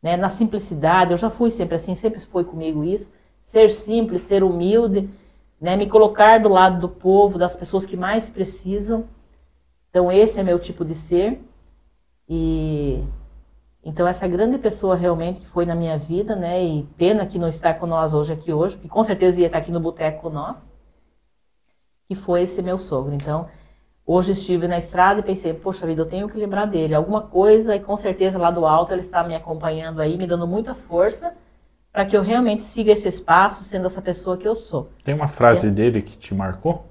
né, 0.01 0.17
na 0.17 0.27
simplicidade. 0.27 1.11
Eu 1.11 1.17
já 1.17 1.29
fui 1.29 1.51
sempre 1.51 1.75
assim, 1.75 1.93
sempre 1.93 2.19
foi 2.19 2.43
comigo 2.43 2.83
isso. 2.83 3.13
Ser 3.43 3.69
simples, 3.69 4.23
ser 4.23 4.43
humilde, 4.43 5.07
né, 5.61 5.75
me 5.75 5.87
colocar 5.87 6.39
do 6.39 6.49
lado 6.49 6.79
do 6.79 6.89
povo, 6.89 7.37
das 7.37 7.55
pessoas 7.55 7.85
que 7.85 7.95
mais 7.95 8.27
precisam. 8.31 9.05
Então 9.91 10.11
esse 10.11 10.39
é 10.39 10.43
meu 10.43 10.57
tipo 10.57 10.83
de 10.83 10.95
ser. 10.95 11.39
E 12.27 13.03
então 13.83 14.07
essa 14.07 14.27
grande 14.27 14.57
pessoa 14.57 14.95
realmente 14.95 15.41
que 15.41 15.47
foi 15.47 15.63
na 15.63 15.75
minha 15.75 15.95
vida, 15.95 16.35
né, 16.35 16.63
e 16.63 16.83
pena 16.97 17.27
que 17.27 17.37
não 17.37 17.47
está 17.47 17.71
com 17.71 17.85
nós 17.85 18.15
hoje 18.15 18.33
aqui 18.33 18.51
hoje, 18.51 18.77
porque 18.77 18.89
com 18.89 19.03
certeza 19.03 19.41
ia 19.41 19.45
estar 19.45 19.59
aqui 19.59 19.71
no 19.71 19.79
boteco 19.79 20.23
com 20.23 20.29
nós, 20.31 20.71
que 22.07 22.15
foi 22.15 22.41
esse 22.41 22.63
meu 22.63 22.79
sogro. 22.79 23.13
Então, 23.13 23.47
Hoje 24.05 24.33
estive 24.33 24.67
na 24.67 24.77
estrada 24.77 25.21
e 25.21 25.23
pensei, 25.23 25.53
poxa 25.53 25.87
vida, 25.87 26.01
eu 26.01 26.05
tenho 26.05 26.27
que 26.27 26.37
lembrar 26.37 26.65
dele. 26.65 26.93
Alguma 26.93 27.21
coisa, 27.21 27.73
e 27.73 27.79
com 27.79 27.95
certeza 27.95 28.37
lá 28.37 28.51
do 28.51 28.65
alto 28.65 28.93
ele 28.93 29.01
está 29.01 29.23
me 29.23 29.33
acompanhando 29.33 30.01
aí, 30.01 30.17
me 30.17 30.27
dando 30.27 30.45
muita 30.45 30.75
força 30.75 31.33
para 31.91 32.05
que 32.05 32.17
eu 32.17 32.21
realmente 32.21 32.63
siga 32.63 32.91
esse 32.91 33.07
espaço, 33.07 33.63
sendo 33.63 33.85
essa 33.85 34.01
pessoa 34.01 34.35
que 34.35 34.47
eu 34.47 34.55
sou. 34.55 34.89
Tem 35.03 35.13
uma 35.13 35.27
frase 35.27 35.71
dele 35.71 36.01
que 36.01 36.17
te 36.17 36.33
marcou? 36.33 36.85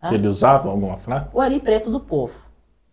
Ah. 0.00 0.08
Que 0.08 0.16
ele 0.16 0.26
usava 0.26 0.68
alguma 0.68 0.98
frase? 0.98 1.28
O 1.32 1.40
Ari 1.40 1.60
Preto 1.60 1.90
do 1.90 2.00
povo. 2.00 2.34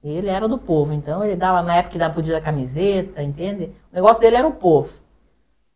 Ele 0.04 0.30
era 0.30 0.48
do 0.48 0.58
povo, 0.58 0.94
então 0.94 1.26
ele 1.26 1.36
dava 1.36 1.62
na 1.62 1.76
época 1.76 1.94
que 1.94 1.98
dava 1.98 2.14
podia 2.14 2.36
da 2.36 2.42
camiseta, 2.42 3.22
entende? 3.22 3.74
O 3.92 3.96
negócio 3.96 4.22
dele 4.22 4.38
era 4.38 4.48
o 4.48 4.54
povo. 4.54 4.94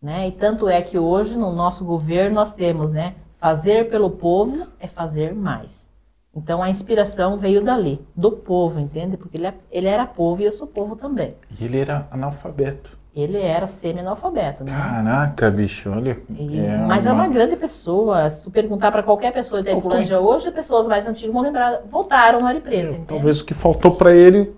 Né? 0.02 0.28
E 0.28 0.32
tanto 0.32 0.70
é 0.70 0.82
que 0.82 0.98
hoje 0.98 1.38
no 1.38 1.52
nosso 1.52 1.84
governo 1.84 2.36
nós 2.36 2.54
temos, 2.54 2.92
né? 2.92 3.16
Fazer 3.38 3.90
pelo 3.90 4.12
povo 4.12 4.68
é 4.80 4.88
fazer 4.88 5.36
mais. 5.36 5.91
Então 6.36 6.64
a 6.64 6.70
inspiração 6.70 7.38
veio 7.38 7.62
dali, 7.62 8.00
do 8.16 8.32
povo, 8.32 8.80
entende? 8.80 9.18
Porque 9.18 9.38
ele, 9.38 9.48
é- 9.48 9.54
ele 9.72 9.88
era 9.88 10.06
povo 10.06 10.42
e 10.42 10.46
eu 10.46 10.52
sou 10.52 10.66
povo 10.66 10.96
também. 10.96 11.36
E 11.60 11.66
ele 11.66 11.78
era 11.80 12.08
analfabeto. 12.10 12.98
Ele 13.14 13.38
era 13.38 13.68
semi-analfabeto, 13.68 14.64
né? 14.64 14.72
Caraca, 14.72 15.52
bicho, 15.52 15.90
olha. 15.92 16.18
E- 16.30 16.62
mas 16.88 17.06
é 17.06 17.12
uma 17.12 17.28
grande 17.28 17.58
pessoa. 17.58 18.30
Se 18.30 18.42
tu 18.42 18.50
perguntar 18.50 18.90
para 18.90 19.04
qualquer 19.04 19.34
pessoa 19.34 19.62
de 19.62 19.68
Itaipulândia 19.70 20.18
hoje, 20.22 20.50
pessoas 20.52 20.88
mais 20.88 21.06
antigas 21.06 21.34
vão 21.34 21.42
lembrar, 21.44 21.82
voltaram 21.90 22.40
no 22.40 22.46
Ari 22.48 22.62
Preto, 22.62 22.92
entende? 22.94 23.06
Talvez 23.08 23.42
o 23.42 23.46
que 23.46 23.54
faltou 23.54 23.92
para 23.96 24.14
ele, 24.16 24.54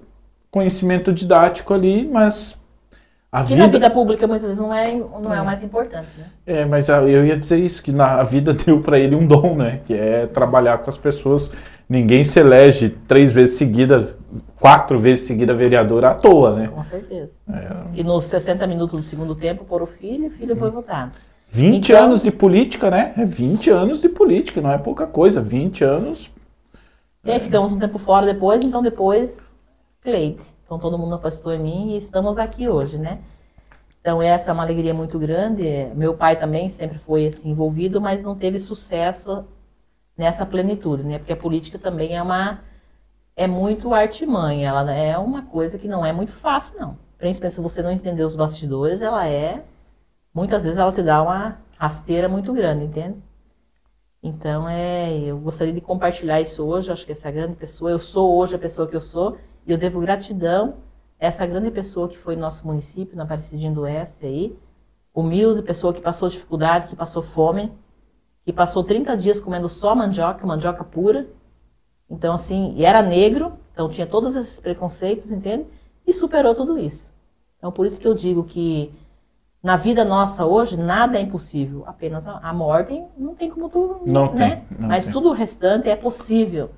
conhecimento 0.51 1.11
didático 1.11 1.73
ali, 1.73 2.07
mas 2.07 2.61
a 3.33 3.41
Que 3.41 3.49
vida... 3.53 3.61
na 3.65 3.67
vida 3.67 3.89
pública 3.89 4.27
muitas 4.27 4.45
vezes 4.45 4.61
não 4.61 4.71
é, 4.73 4.93
não 4.93 5.33
é 5.33 5.41
o 5.41 5.45
mais 5.45 5.63
importante, 5.63 6.07
né? 6.17 6.25
É, 6.45 6.65
mas 6.65 6.87
eu 6.87 7.25
ia 7.25 7.35
dizer 7.35 7.57
isso, 7.57 7.81
que 7.81 7.91
na, 7.91 8.19
a 8.19 8.23
vida 8.23 8.53
deu 8.55 8.79
para 8.79 8.99
ele 8.99 9.15
um 9.15 9.25
dom, 9.25 9.55
né? 9.55 9.81
Que 9.85 9.95
é 9.95 10.27
trabalhar 10.27 10.77
com 10.77 10.89
as 10.89 10.97
pessoas. 10.97 11.51
Ninguém 11.89 12.23
se 12.23 12.39
elege 12.39 12.89
três 13.07 13.31
vezes 13.33 13.57
seguida, 13.57 14.15
quatro 14.59 14.99
vezes 14.99 15.25
seguida 15.25 15.53
vereador 15.53 16.05
à 16.05 16.13
toa, 16.13 16.55
né? 16.55 16.67
Com 16.67 16.83
certeza. 16.83 17.41
É, 17.51 17.67
E 17.95 18.03
nos 18.03 18.25
60 18.25 18.67
minutos 18.67 18.99
do 18.99 19.03
segundo 19.03 19.33
tempo, 19.35 19.65
por 19.65 19.81
o 19.81 19.87
filho, 19.87 20.27
o 20.27 20.31
filho 20.31 20.55
foi 20.55 20.69
votado. 20.69 21.11
20 21.49 21.89
Então- 21.91 22.03
anos 22.05 22.21
de 22.21 22.31
política, 22.31 22.89
né? 22.91 23.13
É 23.17 23.25
20 23.25 23.69
anos 23.71 23.99
de 23.99 24.09
política, 24.09 24.61
não 24.61 24.71
é 24.71 24.77
pouca 24.77 25.07
coisa. 25.07 25.41
20 25.41 25.83
anos. 25.83 26.31
E 27.25 27.31
aí 27.31 27.39
ficamos 27.39 27.73
um 27.73 27.79
tempo 27.79 27.97
fora 27.97 28.25
depois, 28.25 28.61
então 28.63 28.81
depois, 28.81 29.53
Cleide. 30.01 30.37
Então 30.65 30.79
todo 30.79 30.97
mundo 30.97 31.15
apostou 31.15 31.53
em 31.53 31.59
mim 31.59 31.93
e 31.93 31.97
estamos 31.97 32.37
aqui 32.37 32.67
hoje, 32.69 32.97
né? 32.97 33.21
Então 34.01 34.21
essa 34.21 34.51
é 34.51 34.53
uma 34.53 34.63
alegria 34.63 34.93
muito 34.93 35.19
grande. 35.19 35.67
É, 35.67 35.93
Meu 35.95 36.15
pai 36.15 36.37
também 36.39 36.69
sempre 36.69 36.97
foi 36.99 37.27
assim 37.27 37.51
envolvido, 37.51 38.01
mas 38.01 38.23
não 38.23 38.35
teve 38.35 38.59
sucesso 38.59 39.45
nessa 40.17 40.45
plenitude, 40.45 41.03
né? 41.03 41.17
Porque 41.19 41.33
a 41.33 41.37
política 41.37 41.79
também 41.79 42.15
é 42.17 42.21
uma 42.21 42.61
é 43.35 43.47
muito 43.47 43.93
artimanha, 43.93 44.69
ela 44.69 44.91
é 44.93 45.17
uma 45.17 45.43
coisa 45.43 45.79
que 45.79 45.87
não 45.87 46.05
é 46.05 46.13
muito 46.13 46.33
fácil 46.35 46.79
não. 46.79 46.97
Principalmente 47.17 47.55
se 47.55 47.61
você 47.61 47.81
não 47.81 47.91
entender 47.91 48.23
os 48.23 48.35
bastidores, 48.35 49.01
ela 49.01 49.27
é 49.27 49.63
muitas 50.33 50.63
vezes 50.63 50.79
ela 50.79 50.91
te 50.91 51.03
dá 51.03 51.21
uma 51.21 51.57
rasteira 51.77 52.27
muito 52.29 52.53
grande, 52.53 52.85
entende? 52.85 53.17
Então, 54.21 54.69
é, 54.69 55.11
eu 55.19 55.37
gostaria 55.37 55.73
de 55.73 55.81
compartilhar 55.81 56.39
isso 56.39 56.65
hoje. 56.65 56.91
Acho 56.91 57.05
que 57.05 57.11
essa 57.11 57.29
grande 57.29 57.55
pessoa, 57.55 57.91
eu 57.91 57.99
sou 57.99 58.37
hoje 58.37 58.55
a 58.55 58.59
pessoa 58.59 58.87
que 58.87 58.95
eu 58.95 59.01
sou, 59.01 59.37
e 59.65 59.71
eu 59.71 59.77
devo 59.77 59.99
gratidão 60.01 60.75
a 61.19 61.25
essa 61.25 61.45
grande 61.45 61.71
pessoa 61.71 62.09
que 62.09 62.17
foi 62.17 62.35
nosso 62.35 62.67
município, 62.67 63.15
na 63.15 63.23
Aparecidinha 63.23 63.71
do 63.71 63.81
Oeste 63.81 64.25
aí, 64.25 64.57
humilde, 65.13 65.61
pessoa 65.61 65.93
que 65.93 66.01
passou 66.01 66.27
dificuldade, 66.27 66.87
que 66.87 66.95
passou 66.95 67.21
fome, 67.21 67.71
que 68.43 68.51
passou 68.51 68.83
30 68.83 69.15
dias 69.15 69.39
comendo 69.39 69.69
só 69.69 69.95
mandioca, 69.95 70.45
mandioca 70.45 70.83
pura. 70.83 71.27
Então, 72.09 72.33
assim, 72.33 72.73
e 72.75 72.83
era 72.83 73.01
negro, 73.01 73.53
então 73.71 73.89
tinha 73.89 74.05
todos 74.05 74.35
esses 74.35 74.59
preconceitos, 74.59 75.31
entende? 75.31 75.65
E 76.05 76.11
superou 76.11 76.53
tudo 76.53 76.77
isso. 76.77 77.13
Então, 77.57 77.71
por 77.71 77.85
isso 77.85 78.01
que 78.01 78.07
eu 78.07 78.13
digo 78.13 78.43
que 78.43 78.93
na 79.63 79.77
vida 79.77 80.03
nossa 80.03 80.45
hoje, 80.45 80.75
nada 80.75 81.17
é 81.17 81.21
impossível. 81.21 81.83
Apenas 81.87 82.27
a, 82.27 82.37
a 82.39 82.53
morte 82.53 83.01
não 83.17 83.33
tem 83.33 83.49
como 83.49 83.69
tu. 83.69 84.01
Não 84.05 84.33
né? 84.33 84.65
tem, 84.67 84.77
não 84.77 84.89
Mas 84.89 85.05
tem. 85.05 85.13
tudo 85.13 85.29
o 85.29 85.33
restante 85.33 85.89
é 85.89 85.95
possível 85.95 86.71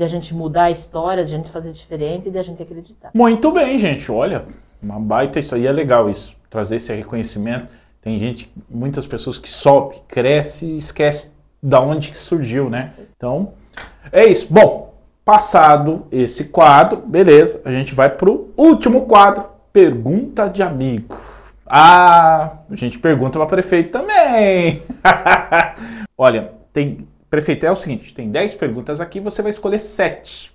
de 0.00 0.04
a 0.04 0.08
gente 0.08 0.34
mudar 0.34 0.64
a 0.64 0.70
história, 0.70 1.26
de 1.26 1.34
a 1.34 1.36
gente 1.36 1.50
fazer 1.50 1.72
diferente 1.72 2.28
e 2.28 2.30
de 2.30 2.38
a 2.38 2.42
gente 2.42 2.62
acreditar. 2.62 3.10
Muito 3.12 3.52
bem, 3.52 3.78
gente. 3.78 4.10
Olha, 4.10 4.46
uma 4.82 4.98
baita 4.98 5.38
isso 5.38 5.54
aí 5.54 5.66
é 5.66 5.72
legal 5.72 6.08
isso. 6.08 6.34
Trazer 6.48 6.76
esse 6.76 6.94
reconhecimento. 6.94 7.68
Tem 8.00 8.18
gente, 8.18 8.50
muitas 8.68 9.06
pessoas 9.06 9.36
que 9.36 9.50
sobe, 9.50 9.96
cresce 10.08 10.64
e 10.64 10.78
esquece 10.78 11.30
da 11.62 11.82
onde 11.82 12.10
que 12.10 12.16
surgiu, 12.16 12.70
né? 12.70 12.94
Então, 13.14 13.52
É 14.10 14.24
isso. 14.24 14.46
Bom, 14.50 14.94
passado 15.22 16.06
esse 16.10 16.44
quadro, 16.44 17.02
beleza, 17.06 17.60
a 17.62 17.70
gente 17.70 17.94
vai 17.94 18.08
pro 18.08 18.48
último 18.56 19.02
quadro, 19.02 19.44
pergunta 19.70 20.48
de 20.48 20.62
amigo. 20.62 21.20
Ah, 21.66 22.56
a 22.70 22.74
gente 22.74 22.98
pergunta 22.98 23.38
para 23.38 23.46
prefeito 23.46 23.90
também. 23.90 24.82
Olha, 26.16 26.52
tem 26.72 27.06
prefeito 27.30 27.64
é 27.64 27.70
o 27.70 27.76
seguinte, 27.76 28.12
tem 28.12 28.30
10 28.30 28.56
perguntas 28.56 29.00
aqui, 29.00 29.20
você 29.20 29.40
vai 29.40 29.50
escolher 29.50 29.78
7. 29.78 30.52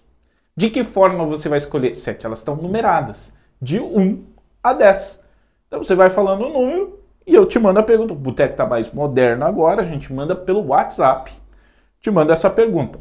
De 0.56 0.70
que 0.70 0.84
forma 0.84 1.26
você 1.26 1.50
vai 1.50 1.58
escolher 1.58 1.96
7? 1.96 2.26
Elas 2.26 2.40
estão 2.40 2.56
numeradas, 2.56 3.34
de 3.62 3.80
1 3.80 4.24
a 4.62 4.74
10. 4.74 5.24
Então 5.68 5.84
você 5.84 5.96
vai 5.96 6.10
falando 6.10 6.46
o 6.46 6.54
número 6.54 7.00
e 7.26 7.34
eu 7.34 7.46
te 7.46 7.58
mando 7.58 7.80
a 7.80 7.84
pergunta. 7.84 8.14
O 8.14 8.18
boteco 8.18 8.54
está 8.54 8.66
mais 8.66 8.92
moderno 8.92 9.46
agora, 9.46 9.82
a 9.82 9.86
gente 9.86 10.14
manda 10.14 10.36
pelo 10.36 10.68
WhatsApp. 10.68 11.32
Te 12.00 12.12
manda 12.12 12.34
essa 12.34 12.50
pergunta. 12.50 13.00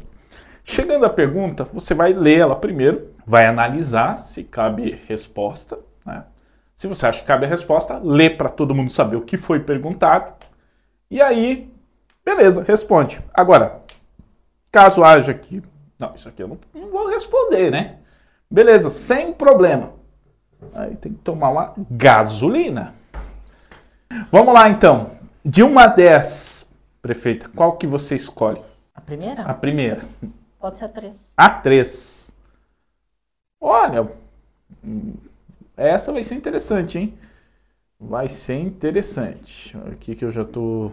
Chegando 0.63 1.05
a 1.05 1.09
pergunta, 1.09 1.63
você 1.63 1.93
vai 1.93 2.11
ler 2.11 2.39
ela 2.39 2.55
primeiro, 2.55 3.09
vai 3.25 3.45
analisar 3.45 4.17
se 4.17 4.43
cabe 4.43 4.99
resposta. 5.07 5.77
Né? 6.03 6.23
Se 6.75 6.87
você 6.87 7.05
acha 7.05 7.21
que 7.21 7.27
cabe 7.27 7.45
a 7.45 7.49
resposta, 7.49 7.99
lê 8.03 8.29
para 8.29 8.49
todo 8.49 8.73
mundo 8.73 8.91
saber 8.91 9.15
o 9.15 9.21
que 9.21 9.37
foi 9.37 9.59
perguntado. 9.59 10.33
E 11.09 11.21
aí, 11.21 11.71
beleza, 12.25 12.63
responde. 12.63 13.21
Agora, 13.33 13.81
caso 14.71 15.03
haja 15.03 15.33
que. 15.33 15.61
Não, 15.99 16.15
isso 16.15 16.27
aqui 16.27 16.41
eu 16.41 16.47
não, 16.47 16.57
não 16.73 16.89
vou 16.89 17.07
responder, 17.07 17.69
né? 17.69 17.99
Beleza, 18.49 18.89
sem 18.89 19.31
problema. 19.31 19.93
Aí 20.73 20.95
tem 20.95 21.13
que 21.13 21.19
tomar 21.19 21.49
uma 21.49 21.73
gasolina. 21.89 22.93
Vamos 24.31 24.53
lá 24.53 24.67
então. 24.69 25.11
De 25.43 25.63
1 25.63 25.79
a 25.79 25.87
10, 25.87 26.67
prefeita, 27.01 27.49
qual 27.55 27.77
que 27.77 27.85
você 27.85 28.15
escolhe? 28.15 28.61
A 28.93 28.99
primeira? 28.99 29.43
A 29.43 29.53
primeira. 29.53 30.01
Pode 30.59 30.77
ser 30.77 30.85
a 30.85 30.89
3. 30.89 31.33
A 31.37 31.49
3. 31.49 32.35
Olha, 33.61 34.11
essa 35.77 36.11
vai 36.11 36.23
ser 36.23 36.35
interessante, 36.35 36.97
hein? 36.97 37.17
Vai 37.99 38.27
ser 38.27 38.55
interessante. 38.55 39.77
Aqui 39.91 40.15
que 40.15 40.25
eu 40.25 40.31
já 40.31 40.41
estou 40.41 40.91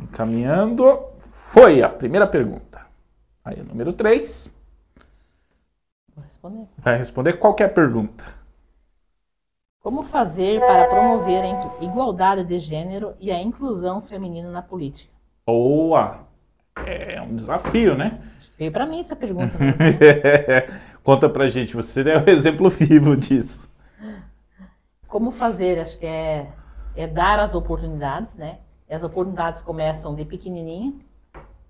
encaminhando. 0.00 1.00
Foi 1.52 1.82
a 1.82 1.88
primeira 1.88 2.26
pergunta. 2.26 2.86
Aí, 3.44 3.62
número 3.62 3.92
3. 3.92 4.52
Vou 6.14 6.24
responder. 6.24 6.66
Vai 6.78 6.96
responder 6.96 7.32
qualquer 7.34 7.72
pergunta. 7.72 8.24
Como 9.80 10.02
fazer 10.02 10.60
para 10.60 10.86
promover 10.86 11.42
a 11.44 11.82
igualdade 11.82 12.44
de 12.44 12.58
gênero 12.58 13.14
e 13.18 13.30
a 13.30 13.40
inclusão 13.40 14.02
feminina 14.02 14.50
na 14.50 14.60
política? 14.60 15.12
Boa! 15.46 16.26
É 16.86 17.20
um 17.22 17.34
desafio, 17.34 17.96
né? 17.96 18.20
Veio 18.58 18.70
para 18.70 18.84
mim 18.84 19.00
essa 19.00 19.16
pergunta. 19.16 19.54
Conta 21.02 21.28
pra 21.28 21.48
gente, 21.48 21.74
você 21.74 22.02
é 22.02 22.18
o 22.18 22.28
exemplo 22.28 22.68
vivo 22.68 23.16
disso. 23.16 23.68
Como 25.06 25.30
fazer? 25.30 25.78
Acho 25.78 25.98
que 25.98 26.06
é, 26.06 26.48
é 26.94 27.06
dar 27.06 27.40
as 27.40 27.54
oportunidades, 27.54 28.34
né? 28.36 28.58
As 28.88 29.02
oportunidades 29.02 29.60
começam 29.60 30.14
de 30.14 30.24
pequenininho, 30.24 31.00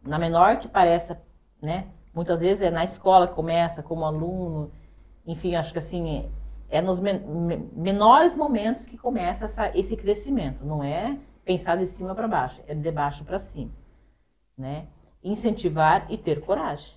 na 0.03 0.19
menor 0.19 0.59
que 0.59 0.69
pareça, 0.69 1.21
né? 1.61 1.89
Muitas 2.15 2.41
vezes 2.41 2.63
é 2.63 2.71
na 2.71 2.85
escola 2.85 3.27
que 3.27 3.35
começa, 3.35 3.83
como 3.83 4.05
aluno. 4.05 4.71
Enfim, 5.27 5.55
acho 5.55 5.73
que 5.73 5.79
assim, 5.79 6.31
é 6.69 6.81
nos 6.81 7.01
men 7.01 7.21
menores 7.73 8.37
momentos 8.37 8.87
que 8.87 8.97
começa 8.97 9.47
essa, 9.47 9.77
esse 9.77 9.97
crescimento. 9.97 10.65
Não 10.65 10.83
é 10.83 11.19
pensar 11.45 11.77
de 11.77 11.87
cima 11.87 12.15
para 12.15 12.29
baixo, 12.29 12.63
é 12.67 12.75
de 12.75 12.91
baixo 12.91 13.25
para 13.25 13.39
cima, 13.39 13.73
né? 14.57 14.87
Incentivar 15.23 16.07
e 16.09 16.17
ter 16.17 16.41
coragem. 16.41 16.95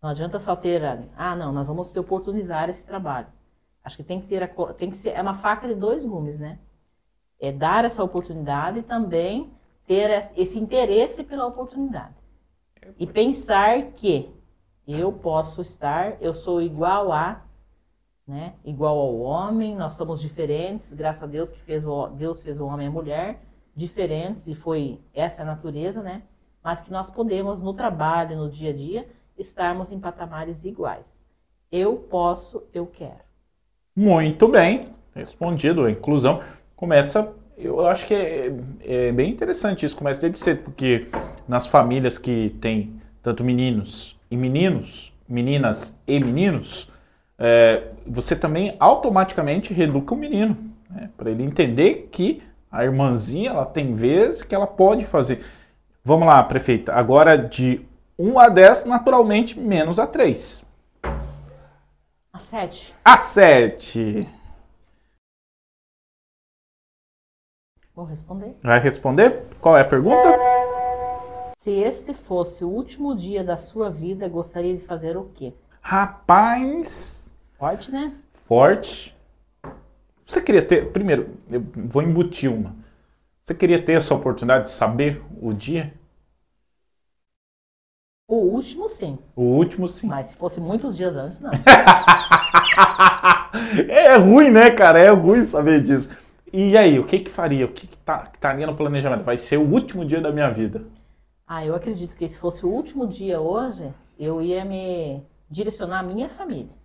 Não 0.00 0.10
adianta 0.10 0.38
só 0.38 0.56
ter, 0.56 0.82
ah, 1.16 1.36
não, 1.36 1.52
nós 1.52 1.68
vamos 1.68 1.92
ter 1.92 2.00
oportunizar 2.00 2.68
esse 2.68 2.84
trabalho. 2.84 3.28
Acho 3.84 3.96
que 3.96 4.04
tem 4.04 4.20
que 4.20 4.26
ter, 4.26 4.42
a, 4.42 4.48
tem 4.74 4.90
que 4.90 4.96
ser, 4.96 5.10
é 5.10 5.22
uma 5.22 5.34
faca 5.34 5.66
de 5.66 5.74
dois 5.74 6.04
gumes, 6.04 6.38
né? 6.38 6.58
É 7.42 7.52
dar 7.52 7.84
essa 7.84 8.02
oportunidade 8.02 8.78
e 8.78 8.82
também 8.82 9.50
ter 9.86 10.10
esse 10.36 10.58
interesse 10.58 11.22
pela 11.22 11.44
oportunidade. 11.44 12.14
E 12.98 13.06
pensar 13.06 13.90
que 13.90 14.32
eu 14.88 15.12
posso 15.12 15.60
estar, 15.60 16.16
eu 16.22 16.32
sou 16.32 16.62
igual 16.62 17.12
a 17.12 17.42
né? 18.26 18.54
Igual 18.64 18.98
ao 18.98 19.18
homem, 19.18 19.76
nós 19.76 19.94
somos 19.94 20.20
diferentes, 20.20 20.92
graças 20.94 21.22
a 21.22 21.26
Deus 21.26 21.52
que 21.52 21.60
fez 21.60 21.86
o, 21.86 22.06
Deus 22.08 22.42
fez 22.42 22.60
o 22.60 22.66
homem 22.66 22.86
e 22.86 22.88
a 22.88 22.92
mulher 22.92 23.42
diferentes 23.74 24.46
e 24.46 24.54
foi 24.54 25.00
essa 25.12 25.42
a 25.42 25.44
natureza, 25.44 26.02
né? 26.02 26.22
Mas 26.62 26.82
que 26.82 26.92
nós 26.92 27.10
podemos 27.10 27.60
no 27.60 27.74
trabalho, 27.74 28.36
no 28.36 28.48
dia 28.48 28.70
a 28.70 28.72
dia, 28.72 29.08
estarmos 29.36 29.90
em 29.90 29.98
patamares 29.98 30.64
iguais. 30.64 31.26
Eu 31.70 31.96
posso, 31.96 32.62
eu 32.72 32.86
quero. 32.86 33.20
Muito 33.96 34.46
bem, 34.46 34.94
respondido. 35.14 35.84
A 35.84 35.90
inclusão 35.90 36.40
começa, 36.82 37.32
eu 37.56 37.86
acho 37.86 38.08
que 38.08 38.12
é, 38.12 38.52
é 38.84 39.12
bem 39.12 39.30
interessante 39.30 39.86
isso, 39.86 39.94
começa 39.94 40.20
desde 40.20 40.36
cedo, 40.36 40.64
porque 40.64 41.06
nas 41.46 41.64
famílias 41.64 42.18
que 42.18 42.56
tem 42.60 43.00
tanto 43.22 43.44
meninos 43.44 44.18
e 44.28 44.36
meninos, 44.36 45.12
meninas 45.28 45.96
e 46.08 46.18
meninos, 46.18 46.90
é, 47.38 47.84
você 48.04 48.34
também 48.34 48.74
automaticamente 48.80 49.72
reeduca 49.72 50.12
o 50.12 50.16
menino, 50.16 50.56
né? 50.90 51.08
para 51.16 51.30
ele 51.30 51.44
entender 51.44 52.08
que 52.10 52.42
a 52.68 52.82
irmãzinha 52.82 53.50
ela 53.50 53.64
tem 53.64 53.94
vezes 53.94 54.42
que 54.42 54.52
ela 54.52 54.66
pode 54.66 55.04
fazer. 55.04 55.40
Vamos 56.04 56.26
lá, 56.26 56.42
prefeita, 56.42 56.92
agora 56.94 57.36
de 57.38 57.86
1 58.18 58.40
a 58.40 58.48
10, 58.48 58.86
naturalmente 58.86 59.56
menos 59.56 60.00
a 60.00 60.06
3. 60.08 60.64
A 62.32 62.38
7. 62.40 62.92
A 63.04 63.16
7. 63.16 64.41
Vou 67.94 68.04
responder. 68.04 68.56
Vai 68.62 68.80
responder? 68.80 69.44
Qual 69.60 69.76
é 69.76 69.82
a 69.82 69.84
pergunta? 69.84 70.38
Se 71.58 71.70
este 71.70 72.14
fosse 72.14 72.64
o 72.64 72.68
último 72.68 73.14
dia 73.14 73.44
da 73.44 73.56
sua 73.56 73.90
vida, 73.90 74.28
gostaria 74.28 74.74
de 74.74 74.82
fazer 74.84 75.16
o 75.16 75.24
quê? 75.34 75.52
Rapaz, 75.80 77.22
Forte, 77.62 77.92
né? 77.92 78.12
Forte. 78.48 79.16
Você 80.26 80.42
queria 80.42 80.66
ter. 80.66 80.90
Primeiro, 80.90 81.36
eu 81.48 81.64
vou 81.76 82.02
embutir 82.02 82.50
uma. 82.50 82.74
Você 83.44 83.54
queria 83.54 83.80
ter 83.80 83.92
essa 83.92 84.12
oportunidade 84.14 84.64
de 84.64 84.70
saber 84.70 85.22
o 85.40 85.52
dia? 85.52 85.94
O 88.26 88.36
último, 88.36 88.88
sim. 88.88 89.16
O 89.36 89.42
último, 89.42 89.88
sim. 89.88 90.08
Mas 90.08 90.28
se 90.28 90.36
fosse 90.36 90.60
muitos 90.60 90.96
dias 90.96 91.16
antes, 91.16 91.38
não. 91.38 91.52
é 93.88 94.16
ruim, 94.16 94.50
né, 94.50 94.70
cara? 94.70 94.98
É 94.98 95.10
ruim 95.10 95.42
saber 95.42 95.82
disso. 95.82 96.10
E 96.52 96.76
aí, 96.76 96.98
o 96.98 97.06
que 97.06 97.20
que 97.20 97.30
faria? 97.30 97.64
O 97.64 97.72
que 97.72 97.86
que 97.86 97.96
tá, 97.98 98.26
que 98.26 98.36
estaria 98.36 98.66
no 98.66 98.76
planejamento? 98.76 99.24
Vai 99.24 99.36
ser 99.36 99.56
o 99.56 99.68
último 99.68 100.04
dia 100.04 100.20
da 100.20 100.30
minha 100.30 100.50
vida. 100.50 100.84
Ah, 101.46 101.64
eu 101.64 101.74
acredito 101.74 102.16
que 102.16 102.28
se 102.28 102.38
fosse 102.38 102.64
o 102.64 102.68
último 102.68 103.06
dia 103.06 103.40
hoje, 103.40 103.92
eu 104.18 104.42
ia 104.42 104.64
me 104.64 105.22
direcionar 105.50 106.00
à 106.00 106.02
minha 106.02 106.28
família 106.28 106.82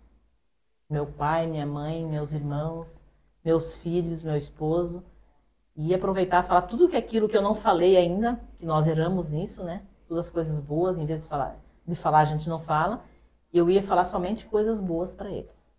meu 0.89 1.05
pai, 1.05 1.45
minha 1.47 1.65
mãe, 1.65 2.05
meus 2.05 2.31
irmãos, 2.33 3.05
meus 3.43 3.73
filhos, 3.75 4.23
meu 4.23 4.35
esposo, 4.35 5.03
e 5.75 5.93
aproveitar 5.93 6.43
falar 6.43 6.63
tudo 6.63 6.89
que 6.89 6.95
aquilo 6.95 7.27
que 7.27 7.37
eu 7.37 7.41
não 7.41 7.55
falei 7.55 7.97
ainda, 7.97 8.39
que 8.57 8.65
nós 8.65 8.87
erramos 8.87 9.31
nisso, 9.31 9.63
né? 9.63 9.83
Todas 10.07 10.27
as 10.27 10.31
coisas 10.31 10.59
boas, 10.61 10.97
em 10.97 11.05
vez 11.05 11.23
de 11.23 11.29
falar, 11.29 11.57
de 11.85 11.95
falar 11.95 12.19
a 12.19 12.25
gente 12.25 12.49
não 12.49 12.59
fala, 12.59 13.03
eu 13.53 13.69
ia 13.69 13.83
falar 13.83 14.05
somente 14.05 14.45
coisas 14.45 14.79
boas 14.79 15.13
para 15.13 15.29
eles, 15.29 15.71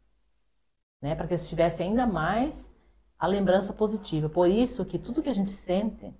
né? 1.01 1.15
Para 1.15 1.27
que 1.27 1.35
eles 1.35 1.49
tivessem 1.49 1.89
ainda 1.89 2.07
mais 2.07 2.73
a 3.19 3.27
lembrança 3.27 3.73
positiva. 3.73 4.29
Por 4.29 4.49
isso 4.49 4.85
que 4.85 4.99
tudo 4.99 5.23
que 5.23 5.29
a 5.29 5.35
gente 5.35 5.51
sente, 5.51 6.15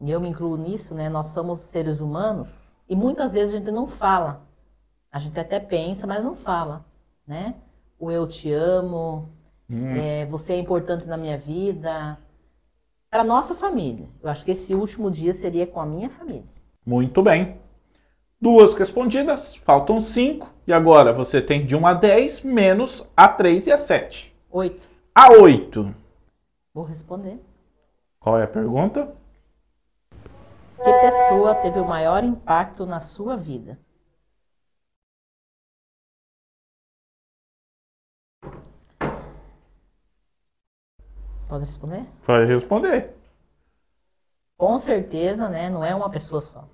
e 0.00 0.10
eu 0.10 0.20
me 0.20 0.28
incluo 0.28 0.56
nisso, 0.56 0.94
né? 0.94 1.08
Nós 1.08 1.28
somos 1.28 1.60
seres 1.60 2.00
humanos 2.00 2.54
e 2.88 2.94
muitas 2.94 3.32
vezes 3.32 3.54
a 3.54 3.58
gente 3.58 3.70
não 3.70 3.88
fala. 3.88 4.42
A 5.10 5.18
gente 5.18 5.38
até 5.38 5.58
pensa, 5.60 6.06
mas 6.06 6.24
não 6.24 6.34
fala, 6.34 6.84
né? 7.26 7.54
o 7.98 8.10
eu 8.10 8.26
te 8.26 8.52
amo, 8.52 9.28
hum. 9.68 9.94
é, 9.96 10.26
você 10.26 10.54
é 10.54 10.58
importante 10.58 11.06
na 11.06 11.16
minha 11.16 11.38
vida. 11.38 12.18
Para 13.10 13.24
nossa 13.24 13.54
família. 13.54 14.08
Eu 14.22 14.28
acho 14.28 14.44
que 14.44 14.50
esse 14.50 14.74
último 14.74 15.10
dia 15.10 15.32
seria 15.32 15.66
com 15.66 15.80
a 15.80 15.86
minha 15.86 16.10
família. 16.10 16.44
Muito 16.84 17.22
bem. 17.22 17.58
Duas 18.40 18.74
respondidas, 18.74 19.56
faltam 19.56 20.00
cinco. 20.00 20.52
E 20.66 20.72
agora 20.72 21.12
você 21.12 21.40
tem 21.40 21.64
de 21.64 21.76
1 21.76 21.86
a 21.86 21.94
10 21.94 22.42
menos 22.42 23.06
a 23.16 23.28
3 23.28 23.68
e 23.68 23.72
a 23.72 23.78
7. 23.78 24.34
8. 24.50 24.93
A 25.16 25.30
8. 25.30 25.94
Vou 26.74 26.82
responder. 26.82 27.40
Qual 28.18 28.36
é 28.36 28.42
a 28.42 28.48
pergunta? 28.48 29.14
Que 30.82 30.92
pessoa 30.92 31.54
teve 31.54 31.78
o 31.78 31.86
maior 31.86 32.24
impacto 32.24 32.84
na 32.84 32.98
sua 32.98 33.36
vida? 33.36 33.78
Pode 41.48 41.64
responder? 41.64 42.08
Pode 42.26 42.50
responder. 42.50 43.14
Com 44.56 44.76
certeza, 44.78 45.48
né? 45.48 45.70
Não 45.70 45.84
é 45.84 45.94
uma 45.94 46.10
pessoa 46.10 46.40
só. 46.40 46.68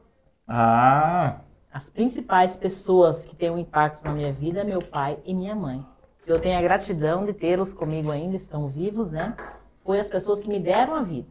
Ah, 0.48 1.40
as 1.70 1.90
principais 1.90 2.56
pessoas 2.56 3.26
que 3.26 3.36
têm 3.36 3.50
um 3.50 3.58
impacto 3.58 4.02
na 4.02 4.14
minha 4.14 4.32
vida 4.32 4.62
é 4.62 4.64
meu 4.64 4.80
pai 4.80 5.20
e 5.26 5.34
minha 5.34 5.54
mãe. 5.54 5.86
Eu 6.26 6.40
tenho 6.40 6.58
a 6.58 6.62
gratidão 6.62 7.24
de 7.24 7.32
tê-los 7.32 7.72
comigo 7.72 8.10
ainda, 8.10 8.36
estão 8.36 8.68
vivos, 8.68 9.10
né? 9.10 9.36
Foi 9.84 9.98
as 9.98 10.08
pessoas 10.08 10.40
que 10.40 10.48
me 10.48 10.60
deram 10.60 10.94
a 10.94 11.02
vida. 11.02 11.28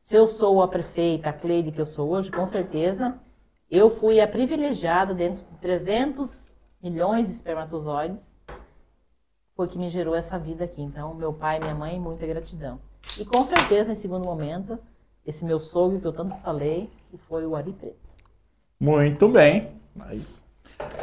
Se 0.00 0.16
eu 0.16 0.28
sou 0.28 0.62
a 0.62 0.68
prefeita, 0.68 1.30
a 1.30 1.32
Cleide 1.32 1.72
que 1.72 1.80
eu 1.80 1.86
sou 1.86 2.10
hoje, 2.10 2.30
com 2.30 2.44
certeza, 2.44 3.18
eu 3.70 3.88
fui 3.88 4.20
a 4.20 4.28
privilegiada 4.28 5.14
dentro 5.14 5.44
de 5.44 5.58
300 5.58 6.54
milhões 6.82 7.28
de 7.28 7.32
espermatozoides, 7.32 8.38
foi 9.56 9.68
que 9.68 9.78
me 9.78 9.88
gerou 9.88 10.14
essa 10.14 10.38
vida 10.38 10.64
aqui. 10.64 10.82
Então, 10.82 11.14
meu 11.14 11.32
pai 11.32 11.58
minha 11.58 11.74
mãe, 11.74 11.98
muita 11.98 12.26
gratidão. 12.26 12.78
E 13.18 13.24
com 13.24 13.44
certeza, 13.44 13.92
em 13.92 13.94
segundo 13.94 14.24
momento, 14.24 14.78
esse 15.24 15.44
meu 15.44 15.60
sogro 15.60 16.00
que 16.00 16.06
eu 16.06 16.12
tanto 16.12 16.36
falei, 16.42 16.90
que 17.10 17.16
foi 17.16 17.46
o 17.46 17.56
Ari 17.56 17.72
Preto. 17.72 17.96
Muito 18.78 19.28
bem. 19.28 19.72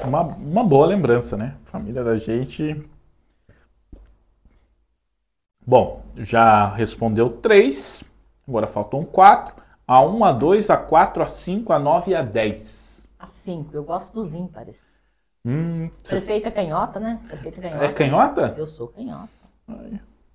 Uma, 0.03 0.22
uma 0.22 0.63
boa 0.63 0.86
lembrança, 0.86 1.38
né? 1.38 1.55
Família 1.65 2.03
da 2.03 2.17
gente. 2.17 2.84
Bom, 5.65 6.03
já 6.17 6.74
respondeu 6.74 7.30
três. 7.30 8.03
Agora 8.47 8.67
faltam 8.67 9.03
quatro. 9.05 9.61
A 9.88 10.01
1, 10.01 10.24
a 10.26 10.32
2, 10.32 10.69
a 10.69 10.78
4, 10.78 11.24
a 11.24 11.28
5, 11.28 11.74
a 11.74 11.80
9 11.80 12.11
e 12.11 12.15
a 12.15 12.22
10. 12.22 13.07
A 13.19 13.28
5. 13.28 13.76
Eu 13.76 13.84
gosto 13.84 14.13
dos 14.13 14.34
ímpares. 14.34 14.80
Hum, 15.45 15.89
Prefeita 16.07 16.49
é 16.49 16.51
canhota, 16.51 16.99
né? 16.99 17.19
Prefeita 17.28 17.61
canhota. 17.61 17.86
É 17.86 17.91
canhota? 17.91 18.55
Eu 18.57 18.67
sou 18.67 18.88
canhota. 18.88 19.30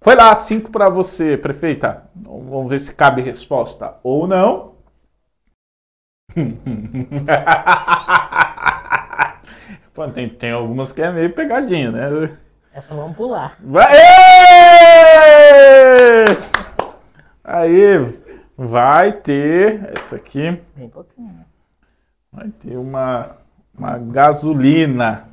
Foi 0.01 0.15
lá, 0.15 0.35
5 0.35 0.71
para 0.71 0.89
você, 0.89 1.37
prefeita. 1.37 2.09
Vamos 2.15 2.71
ver 2.71 2.79
se 2.81 2.95
cabe 2.95 3.23
resposta 3.23 3.97
ou 4.03 4.27
não. 4.27 4.75
Pô, 9.97 10.07
tem, 10.11 10.29
tem 10.29 10.53
algumas 10.53 10.93
que 10.93 11.01
é 11.01 11.11
meio 11.11 11.33
pegadinha, 11.33 11.91
né? 11.91 12.37
Essa 12.71 12.95
vamos 12.95 13.17
pular. 13.17 13.57
Vai! 13.61 13.87
Aí, 17.43 18.21
vai 18.59 19.13
ter 19.13 19.91
essa 19.97 20.17
aqui. 20.17 20.61
Bem 20.77 20.91
pouquinho. 20.91 21.47
Vai 22.31 22.51
ter 22.51 22.77
uma, 22.77 23.39
uma 23.75 23.97
gasolina. 23.97 25.31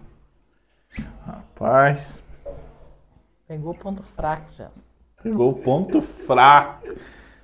Rapaz. 1.27 2.23
Pegou 3.45 3.73
o 3.73 3.77
ponto 3.77 4.01
fraco, 4.01 4.45
já. 4.57 4.69
Pegou 5.21 5.51
o 5.51 5.55
ponto 5.55 5.99
fraco. 6.01 6.87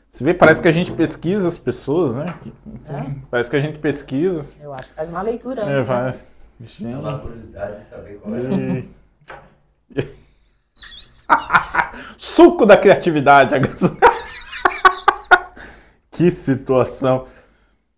Você 0.10 0.24
vê, 0.24 0.34
parece 0.34 0.62
que 0.62 0.70
a 0.70 0.72
gente 0.72 0.94
pesquisa 0.94 1.50
as 1.50 1.58
pessoas, 1.58 2.16
né? 2.16 2.34
É? 2.90 3.16
Parece 3.30 3.50
que 3.50 3.58
a 3.58 3.60
gente 3.60 3.78
pesquisa. 3.78 4.54
Eu 4.62 4.74
acho 4.74 4.88
que 4.88 4.94
faz 4.94 5.10
uma 5.10 5.22
leitura. 5.22 5.64
É, 5.64 5.80
né? 5.80 5.84
faz. 5.84 6.39
É 6.62 6.68
Gente. 6.68 6.94
uma 6.96 7.20
curiosidade 7.20 7.78
de 7.80 7.86
saber 7.86 8.20
qual 8.20 8.36
é. 8.36 8.84
Suco 12.18 12.66
da 12.66 12.78
criatividade, 12.78 13.54
a 13.56 13.60
que 16.12 16.30
situação. 16.32 17.28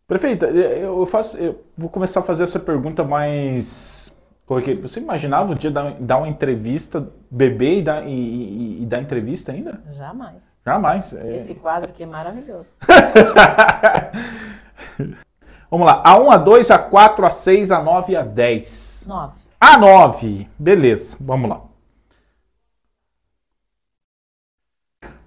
Prefeita, 0.08 0.46
eu 0.48 1.06
faço, 1.06 1.38
eu 1.38 1.64
vou 1.78 1.90
começar 1.90 2.20
a 2.20 2.24
fazer 2.24 2.44
essa 2.44 2.60
pergunta 2.60 3.04
mais. 3.04 4.12
Porque 4.46 4.74
você 4.76 5.00
imaginava 5.00 5.54
um 5.54 5.56
dia 5.56 5.72
dar, 5.72 5.94
dar 6.00 6.18
uma 6.18 6.28
entrevista, 6.28 7.08
beber 7.30 7.78
e 7.78 7.82
dar, 7.82 8.06
e, 8.06 8.10
e- 8.12 8.84
e 8.84 8.86
dar 8.86 9.02
entrevista 9.02 9.54
ainda? 9.54 9.82
Jamais. 9.94 10.36
Jamais. 10.66 11.14
É. 11.14 11.36
Esse 11.38 11.56
quadro 11.56 11.90
aqui 11.90 12.04
é 12.04 12.06
maravilhoso. 12.06 12.70
Vamos 15.72 15.88
lá. 15.88 16.04
A 16.06 16.20
1, 16.20 16.32
a 16.32 16.38
2, 16.38 16.70
a 16.70 16.78
4, 16.78 17.26
a 17.26 17.32
6, 17.32 17.72
a 17.72 17.82
9 17.82 18.12
e 18.12 18.16
a 18.18 18.24
10. 18.26 19.06
Nove. 19.08 19.40
A 19.58 19.78
9. 19.78 20.50
Beleza, 20.60 21.16
vamos 21.18 21.50
lá. 21.50 21.62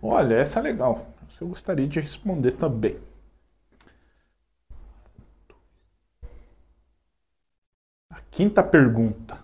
Olha, 0.02 0.34
essa 0.34 0.58
é 0.58 0.62
legal. 0.62 1.06
Eu 1.40 1.48
gostaria 1.48 1.88
de 1.88 1.98
responder 1.98 2.52
também. 2.52 2.98
A 8.10 8.20
quinta 8.30 8.62
pergunta. 8.62 9.43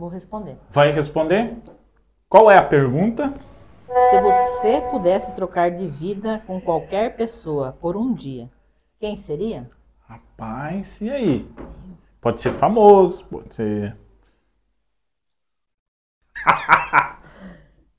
Vou 0.00 0.08
responder. 0.08 0.56
Vai 0.70 0.90
responder? 0.92 1.58
Qual 2.26 2.50
é 2.50 2.56
a 2.56 2.62
pergunta? 2.62 3.34
Se 4.08 4.18
você 4.18 4.80
pudesse 4.90 5.30
trocar 5.34 5.70
de 5.70 5.86
vida 5.86 6.42
com 6.46 6.58
qualquer 6.58 7.16
pessoa 7.16 7.76
por 7.78 7.98
um 7.98 8.14
dia, 8.14 8.48
quem 8.98 9.18
seria? 9.18 9.70
Rapaz, 10.08 11.02
e 11.02 11.10
aí? 11.10 11.46
Pode 12.18 12.40
ser 12.40 12.50
famoso, 12.50 13.26
pode 13.26 13.54
ser. 13.54 13.94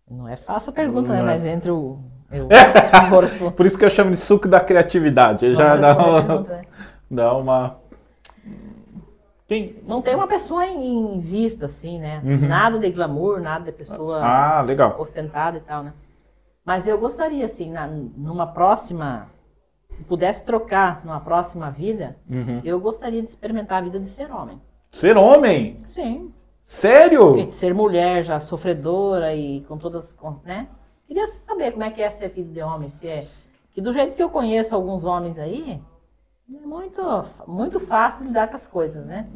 Não 0.10 0.28
é 0.28 0.36
fácil 0.36 0.72
a 0.72 0.74
pergunta, 0.74 1.10
né? 1.10 1.20
É. 1.20 1.22
Mas 1.22 1.46
entre 1.46 1.70
o. 1.70 2.00
Eu 2.32 2.48
responder. 3.22 3.52
Por 3.52 3.68
isso 3.68 3.78
que 3.78 3.86
eu 3.86 3.92
chamo 3.92 4.10
de 4.10 4.18
suco 4.18 4.48
da 4.48 4.60
criatividade. 4.60 5.46
Aí 5.46 5.54
Já 5.54 5.78
dá 5.78 5.96
uma, 5.96 6.42
né? 6.42 6.66
dá 7.12 7.38
uma. 7.38 7.80
Quem? 9.52 9.76
Não 9.86 10.02
tem 10.02 10.16
uma 10.16 10.28
pessoa 10.28 10.66
em, 10.66 11.20
vista, 11.20 11.66
assim, 11.66 12.00
né? 12.00 12.22
Uhum. 12.24 12.48
Nada 12.48 12.80
de 12.80 12.90
glamour, 12.90 13.42
nada 13.42 13.66
de 13.66 13.74
pessoa 13.74 14.22
Ah, 14.24 14.62
legal. 14.62 14.96
ostentada 14.98 15.58
e 15.58 15.60
tal, 15.60 15.84
né? 15.84 15.94
Mas 16.64 16.88
eu 16.88 16.98
gostaria, 16.98 17.44
assim, 17.44 17.70
na- 17.70 17.86
numa 17.86 18.48
próxima. 18.48 19.28
Se 19.90 20.06
pudesse 20.06 20.46
trocar 20.46 21.04
numa 21.04 21.20
próxima 21.20 21.70
vida, 21.70 22.16
Uhum. 22.30 22.62
eu 22.64 22.80
gostaria 22.80 23.22
de 23.22 23.28
experimentar 23.28 23.80
a 23.80 23.82
vida 23.84 24.00
de 24.00 24.08
ser 24.08 24.32
homem. 24.32 24.58
Ser 24.90 25.18
homem? 25.18 25.84
Sim. 25.90 26.32
Sério? 26.62 27.34
Porque 27.34 27.52
ser 27.52 27.74
mulher 27.74 28.24
já 28.24 28.40
sofredora 28.40 29.36
e 29.36 29.66
com 29.68 29.78
todas. 29.78 30.18
né? 30.46 30.70
Queria 31.06 31.28
saber 31.28 31.72
como 31.74 31.84
é 31.84 31.90
que 31.92 32.02
é 32.02 32.10
ser 32.10 32.30
filho 32.30 32.54
de 32.54 32.62
homem, 32.62 32.88
se 32.88 33.06
é. 33.06 33.20
Que 33.74 33.82
do 33.82 33.92
jeito 33.92 34.16
que 34.16 34.24
eu 34.24 34.30
conheço 34.30 34.74
alguns 34.74 35.04
homens 35.04 35.38
aí, 35.38 35.82
muito, 36.66 37.26
muito 37.48 37.80
fácil 37.80 38.26
lidar 38.26 38.48
com 38.50 38.56
as 38.56 38.68
coisas, 38.68 39.06
né? 39.06 39.28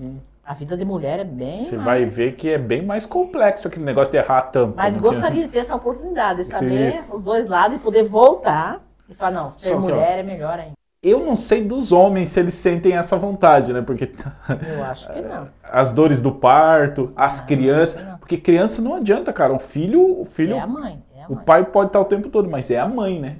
A 0.45 0.53
vida 0.53 0.77
de 0.77 0.85
mulher 0.85 1.19
é 1.19 1.23
bem. 1.23 1.63
Você 1.63 1.75
mais- 1.75 1.85
vai 1.85 2.05
ver 2.05 2.33
que 2.33 2.49
é 2.49 2.57
bem 2.57 2.83
mais 2.85 3.05
complexo 3.05 3.67
aquele 3.67 3.85
negócio 3.85 4.11
de 4.11 4.17
errar 4.17 4.41
tampa. 4.43 4.73
Mas 4.77 4.95
né? 4.95 5.01
gostaria 5.01 5.45
de 5.45 5.51
ter 5.51 5.59
essa 5.59 5.75
oportunidade 5.75 6.39
de 6.43 6.45
saber 6.45 6.89
Isso. 6.89 7.17
os 7.17 7.23
dois 7.23 7.47
lados 7.47 7.77
e 7.77 7.79
poder 7.79 8.03
voltar 8.03 8.81
e 9.09 9.15
falar, 9.15 9.31
não, 9.31 9.51
ser 9.51 9.69
Só 9.69 9.75
que, 9.75 9.81
mulher 9.81 10.19
é 10.19 10.23
melhor 10.23 10.59
ainda. 10.59 10.73
Eu 11.01 11.19
não 11.23 11.35
sei 11.35 11.63
dos 11.63 11.91
homens 11.91 12.29
se 12.29 12.39
eles 12.39 12.53
sentem 12.55 12.93
essa 12.93 13.15
vontade, 13.17 13.71
né? 13.73 13.81
Porque 13.81 14.11
Eu 14.75 14.83
acho 14.83 15.11
que 15.11 15.21
não. 15.21 15.47
as 15.63 15.91
dores 15.93 16.21
do 16.21 16.31
parto, 16.31 17.11
as 17.15 17.41
Ah, 17.41 17.45
crianças. 17.45 18.03
Porque 18.19 18.37
criança 18.37 18.81
não 18.81 18.95
adianta, 18.95 19.31
cara. 19.33 19.53
O 19.53 19.59
filho, 19.59 20.19
o 20.21 20.25
filho 20.25 20.55
É 20.55 20.59
a 20.59 20.67
mãe. 20.67 21.03
É 21.15 21.23
a 21.23 21.27
O 21.27 21.35
mãe. 21.35 21.43
pai 21.43 21.63
pode 21.65 21.89
estar 21.89 21.99
o 22.01 22.05
tempo 22.05 22.29
todo, 22.29 22.49
mas 22.49 22.69
é 22.71 22.79
a 22.79 22.87
mãe, 22.87 23.19
né? 23.19 23.37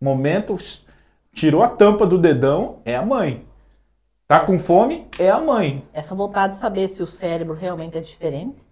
Momento, 0.00 0.56
tirou 1.34 1.62
a 1.62 1.68
tampa 1.68 2.06
do 2.06 2.16
dedão, 2.18 2.78
é 2.84 2.96
a 2.96 3.04
mãe. 3.04 3.44
Tá 4.26 4.40
com 4.40 4.58
fome, 4.58 5.06
é 5.18 5.28
a 5.28 5.40
mãe. 5.40 5.86
Essa 5.92 6.14
vontade 6.14 6.54
de 6.54 6.58
saber 6.58 6.88
se 6.88 7.02
o 7.02 7.06
cérebro 7.06 7.54
realmente 7.54 7.98
é 7.98 8.00
diferente. 8.00 8.66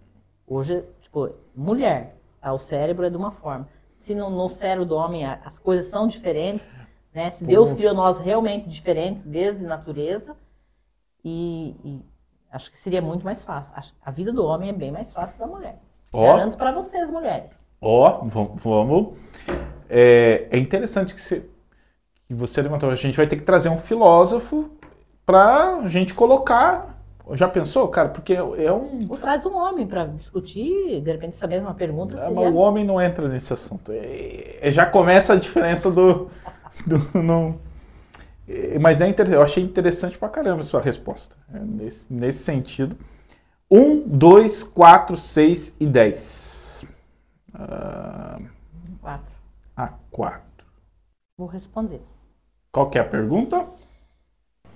Hoje, 0.47 0.83
tipo, 1.01 1.29
mulher, 1.55 2.17
tá? 2.41 2.51
o 2.53 2.57
cérebro 2.59 3.05
é 3.05 3.09
de 3.09 3.17
uma 3.17 3.31
forma. 3.31 3.67
Se 3.95 4.15
no, 4.15 4.29
no 4.29 4.49
cérebro 4.49 4.85
do 4.85 4.95
homem 4.95 5.25
a- 5.25 5.39
as 5.45 5.59
coisas 5.59 5.85
são 5.85 6.07
diferentes, 6.07 6.71
né? 7.13 7.29
Se 7.29 7.45
Deus 7.45 7.69
Pô. 7.69 7.75
criou 7.75 7.93
nós 7.93 8.19
realmente 8.19 8.67
diferentes 8.67 9.25
desde 9.25 9.63
natureza, 9.63 10.35
e, 11.23 11.75
e 11.85 12.01
acho 12.51 12.71
que 12.71 12.79
seria 12.79 13.01
muito 13.01 13.23
mais 13.23 13.43
fácil. 13.43 13.73
A 14.03 14.11
vida 14.11 14.33
do 14.33 14.43
homem 14.45 14.69
é 14.69 14.73
bem 14.73 14.91
mais 14.91 15.13
fácil 15.13 15.35
que 15.35 15.41
da 15.41 15.47
mulher. 15.47 15.79
Ó. 16.11 16.35
Garanto 16.35 16.57
para 16.57 16.71
vocês, 16.71 17.09
mulheres. 17.11 17.63
Ó, 17.79 18.21
vamos. 18.25 18.61
vamos. 18.61 19.17
É, 19.89 20.47
é 20.51 20.57
interessante 20.57 21.13
que 21.13 21.21
você, 21.21 21.45
que 22.33 22.39
você 22.39 22.61
levantou. 22.61 22.89
A 22.89 22.95
gente 22.95 23.15
vai 23.15 23.27
ter 23.27 23.35
que 23.37 23.43
trazer 23.43 23.69
um 23.69 23.77
filósofo 23.77 24.69
pra 25.25 25.81
gente 25.87 26.13
colocar. 26.13 26.91
Já 27.33 27.47
pensou, 27.47 27.87
cara? 27.87 28.09
Porque 28.09 28.33
é 28.33 28.43
um. 28.73 28.99
Ou 29.09 29.17
traz 29.17 29.45
um 29.45 29.55
homem 29.55 29.87
para 29.87 30.05
discutir, 30.05 30.99
de 31.01 31.09
repente, 31.11 31.35
essa 31.35 31.47
mesma 31.47 31.73
pergunta. 31.73 32.17
É, 32.17 32.19
seria- 32.19 32.35
mas 32.35 32.53
o 32.53 32.57
homem 32.57 32.83
não 32.83 32.99
entra 33.01 33.29
nesse 33.29 33.53
assunto. 33.53 33.91
É- 33.93 34.57
é- 34.61 34.71
já 34.71 34.85
começa 34.85 35.33
a 35.33 35.37
diferença 35.37 35.89
do. 35.89 36.27
do 36.85 37.21
não- 37.23 37.57
É, 38.45 38.77
mas 38.77 38.99
é 38.99 39.07
inter- 39.07 39.31
eu 39.31 39.41
achei 39.41 39.63
interessante 39.63 40.17
pra 40.17 40.27
caramba 40.27 40.59
a 40.59 40.63
sua 40.63 40.81
resposta. 40.81 41.33
É, 41.53 41.59
nesse, 41.59 42.11
nesse 42.13 42.43
sentido. 42.43 42.97
1, 43.71 44.01
2, 44.05 44.63
4, 44.63 45.15
6 45.15 45.73
e 45.79 45.85
10. 45.85 46.85
Ah, 47.53 48.37
Quatro. 49.01 49.33
a 49.77 49.87
4. 50.11 50.43
Vou 51.37 51.47
responder. 51.47 52.01
Qual 52.73 52.89
que 52.89 52.97
é 52.97 53.01
a 53.01 53.05
pergunta? 53.07 53.67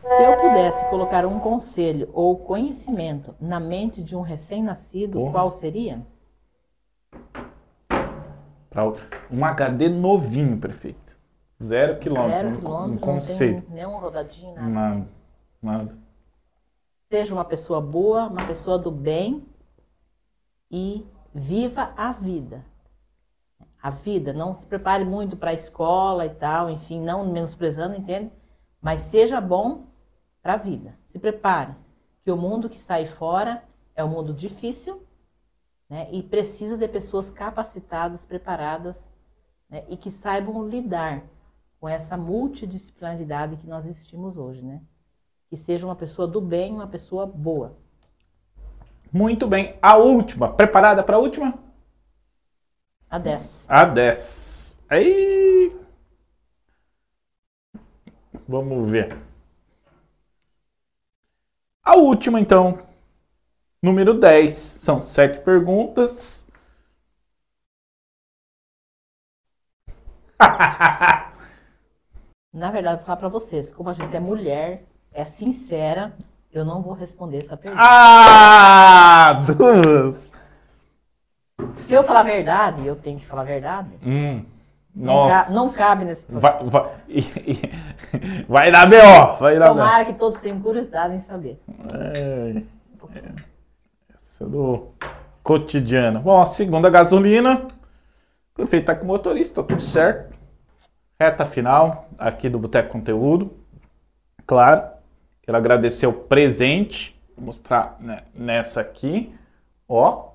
Se 0.06 0.24
eu 0.24 0.38
pudesse 0.38 0.88
colocar 0.88 1.26
um 1.26 1.40
conselho 1.40 2.08
ou 2.14 2.38
conhecimento 2.38 3.34
na 3.42 3.60
mente 3.60 4.04
de 4.04 4.16
um 4.16 4.22
recém-nascido, 4.22 5.20
qual 5.32 5.50
seria? 5.50 6.06
Um 9.32 9.44
HD 9.44 9.90
novinho, 9.90 10.60
prefeito. 10.60 11.18
Zero 11.62 11.98
quilômetro. 11.98 12.38
Zero 12.38 12.50
um- 12.50 12.60
quilômetro, 12.60 12.86
um 12.92 12.92
não 12.94 12.98
conselho. 13.00 13.62
tem 13.64 13.76
nenhuma 13.76 14.00
rodadinha, 14.00 14.54
nada 14.54 14.68
Nada. 14.70 14.94
assim. 14.96 15.08
Nada. 15.60 15.98
Seja 17.12 17.34
uma 17.34 17.46
pessoa 17.46 17.82
boa, 17.82 18.28
uma 18.28 18.46
pessoa 18.46 18.78
do 18.78 18.92
bem 18.92 19.44
e 20.70 21.04
viva 21.34 21.92
a 21.98 22.12
vida. 22.12 22.64
A 23.82 23.90
vida, 23.90 24.34
não 24.34 24.56
se 24.56 24.66
prepare 24.66 25.06
muito 25.06 25.38
para 25.38 25.52
a 25.52 25.54
escola 25.54 26.26
e 26.26 26.30
tal, 26.30 26.70
enfim, 26.70 27.00
não 27.00 27.32
menosprezando, 27.32 27.96
entende? 27.96 28.32
Mas 28.82 29.02
seja 29.02 29.40
bom 29.40 29.86
para 30.42 30.54
a 30.54 30.58
vida. 30.58 30.98
Se 31.06 31.20
prepare, 31.20 31.76
que 32.24 32.32
o 32.32 32.38
mundo 32.38 32.70
que 32.70 32.78
está 32.78 32.96
aí 32.96 33.06
fora 33.06 33.64
é 33.96 34.04
um 34.04 34.10
mundo 34.10 34.34
difícil, 34.34 35.02
né? 35.90 36.08
E 36.12 36.22
precisa 36.22 36.78
de 36.78 36.88
pessoas 36.88 37.30
capacitadas, 37.30 38.26
preparadas, 38.26 39.14
né? 39.70 39.84
E 39.88 39.96
que 39.96 40.12
saibam 40.12 40.68
lidar 40.68 41.24
com 41.80 41.88
essa 41.88 42.18
multidisciplinaridade 42.18 43.58
que 43.58 43.68
nós 43.68 43.86
existimos 43.86 44.38
hoje, 44.38 44.62
né? 44.62 44.82
Que 45.50 45.56
seja 45.56 45.86
uma 45.86 45.96
pessoa 45.96 46.28
do 46.28 46.42
bem, 46.42 46.74
uma 46.74 46.88
pessoa 46.88 47.26
boa. 47.26 47.78
Muito 49.12 49.48
bem. 49.48 49.78
A 49.82 49.96
última. 49.96 50.52
Preparada 50.52 51.04
para 51.04 51.16
a 51.16 51.20
última? 51.20 51.67
A 53.10 53.18
10. 53.18 53.66
A 53.70 53.86
10. 53.86 54.80
Aí. 54.90 55.76
Vamos 58.48 58.90
ver. 58.90 59.18
A 61.84 61.96
última, 61.96 62.40
então. 62.40 62.86
Número 63.82 64.14
10. 64.14 64.54
São 64.56 65.00
sete 65.00 65.40
perguntas. 65.40 66.46
Na 72.54 72.72
verdade, 72.72 72.98
vou 72.98 73.06
falar 73.06 73.18
para 73.18 73.30
vocês, 73.30 73.72
como 73.72 73.90
a 73.90 73.94
gente 73.94 74.16
é 74.16 74.20
mulher, 74.20 74.84
é 75.12 75.24
sincera, 75.26 76.16
eu 76.52 76.66
não 76.66 76.82
vou 76.82 76.94
responder 76.94 77.38
essa 77.38 77.56
pergunta. 77.58 77.82
ah! 77.84 79.34
Duas! 79.46 80.30
Se 81.74 81.94
eu 81.94 82.04
falar 82.04 82.20
a 82.20 82.24
verdade, 82.24 82.86
eu 82.86 82.96
tenho 82.96 83.20
que 83.20 83.26
falar 83.26 83.42
a 83.42 83.46
verdade. 83.46 83.90
Hum, 84.06 84.44
nossa. 84.94 85.54
não 85.54 85.72
cabe 85.72 86.06
nesse. 86.06 86.26
Vai, 86.30 86.64
vai, 86.64 86.92
vai 88.48 88.72
dar 88.72 88.86
B.O. 88.88 89.36
Vai 89.38 89.60
dar. 89.60 89.70
Tomara 89.70 90.06
que 90.06 90.14
todos 90.14 90.40
tenham 90.42 90.60
curiosidade 90.60 91.16
em 91.16 91.20
saber. 91.20 91.60
É, 91.94 92.62
é. 93.16 93.34
Essa 94.14 94.44
é 94.44 94.48
do 94.48 94.90
cotidiano. 95.44 96.20
Bom, 96.20 96.42
a 96.42 96.46
segunda 96.46 96.90
gasolina. 96.90 97.68
Prefeito 98.54 98.86
tá 98.86 98.96
com 98.96 99.04
o 99.04 99.08
motorista, 99.08 99.62
tá 99.62 99.68
tudo 99.68 99.82
certo. 99.82 100.36
Reta 101.20 101.46
final 101.46 102.10
aqui 102.18 102.50
do 102.50 102.60
Boteco 102.60 102.92
Conteúdo. 102.92 103.56
Claro, 104.46 104.84
quero 105.42 105.58
agradecer 105.58 106.08
o 106.08 106.14
presente. 106.14 107.20
Vou 107.36 107.46
mostrar 107.46 107.98
né, 108.00 108.24
nessa 108.34 108.82
aqui. 108.82 109.34
Ó. 109.88 110.27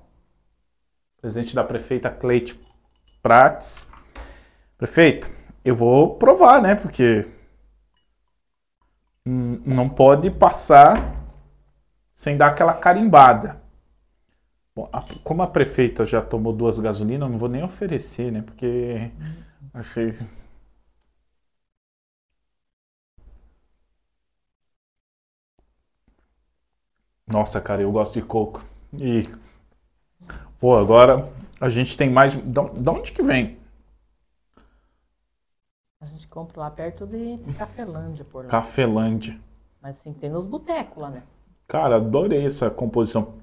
Presente 1.23 1.55
da 1.55 1.63
prefeita 1.63 2.11
Cleite 2.11 2.59
Prates. 3.23 3.87
Prefeita, 4.77 5.29
eu 5.65 5.75
vou 5.75 6.15
provar, 6.17 6.61
né? 6.61 6.75
Porque 6.75 7.25
não 9.65 9.89
pode 9.89 10.29
passar 10.31 11.23
sem 12.15 12.35
dar 12.37 12.47
aquela 12.47 12.73
carimbada. 12.73 13.61
Bom, 14.75 14.89
a- 14.91 15.01
como 15.23 15.41
a 15.43 15.47
prefeita 15.47 16.03
já 16.05 16.21
tomou 16.21 16.51
duas 16.53 16.79
gasolinas, 16.79 17.21
eu 17.27 17.29
não 17.31 17.37
vou 17.37 17.49
nem 17.49 17.63
oferecer, 17.63 18.31
né? 18.31 18.41
Porque 18.41 19.11
achei. 19.73 20.11
Nossa, 27.27 27.59
cara, 27.61 27.81
eu 27.81 27.91
gosto 27.91 28.13
de 28.13 28.21
coco. 28.25 28.63
E. 28.99 29.27
Pô, 30.63 30.77
agora 30.77 31.27
a 31.59 31.67
gente 31.67 31.97
tem 31.97 32.09
mais. 32.09 32.35
Da 32.35 32.91
onde 32.93 33.11
que 33.11 33.21
vem? 33.21 33.57
A 35.99 36.05
gente 36.05 36.25
compra 36.25 36.61
lá 36.61 36.71
perto 36.71 37.05
de 37.05 37.37
Cafelândia, 37.57 38.23
por 38.23 38.45
lá. 38.45 38.49
Cafelândia. 38.49 39.37
Mas 39.81 39.97
sim, 39.97 40.13
tem 40.13 40.29
nos 40.29 40.45
botecos 40.45 41.03
lá, 41.03 41.09
né? 41.09 41.23
Cara, 41.67 41.97
adorei 41.97 42.45
essa 42.45 42.69
composição. 42.69 43.33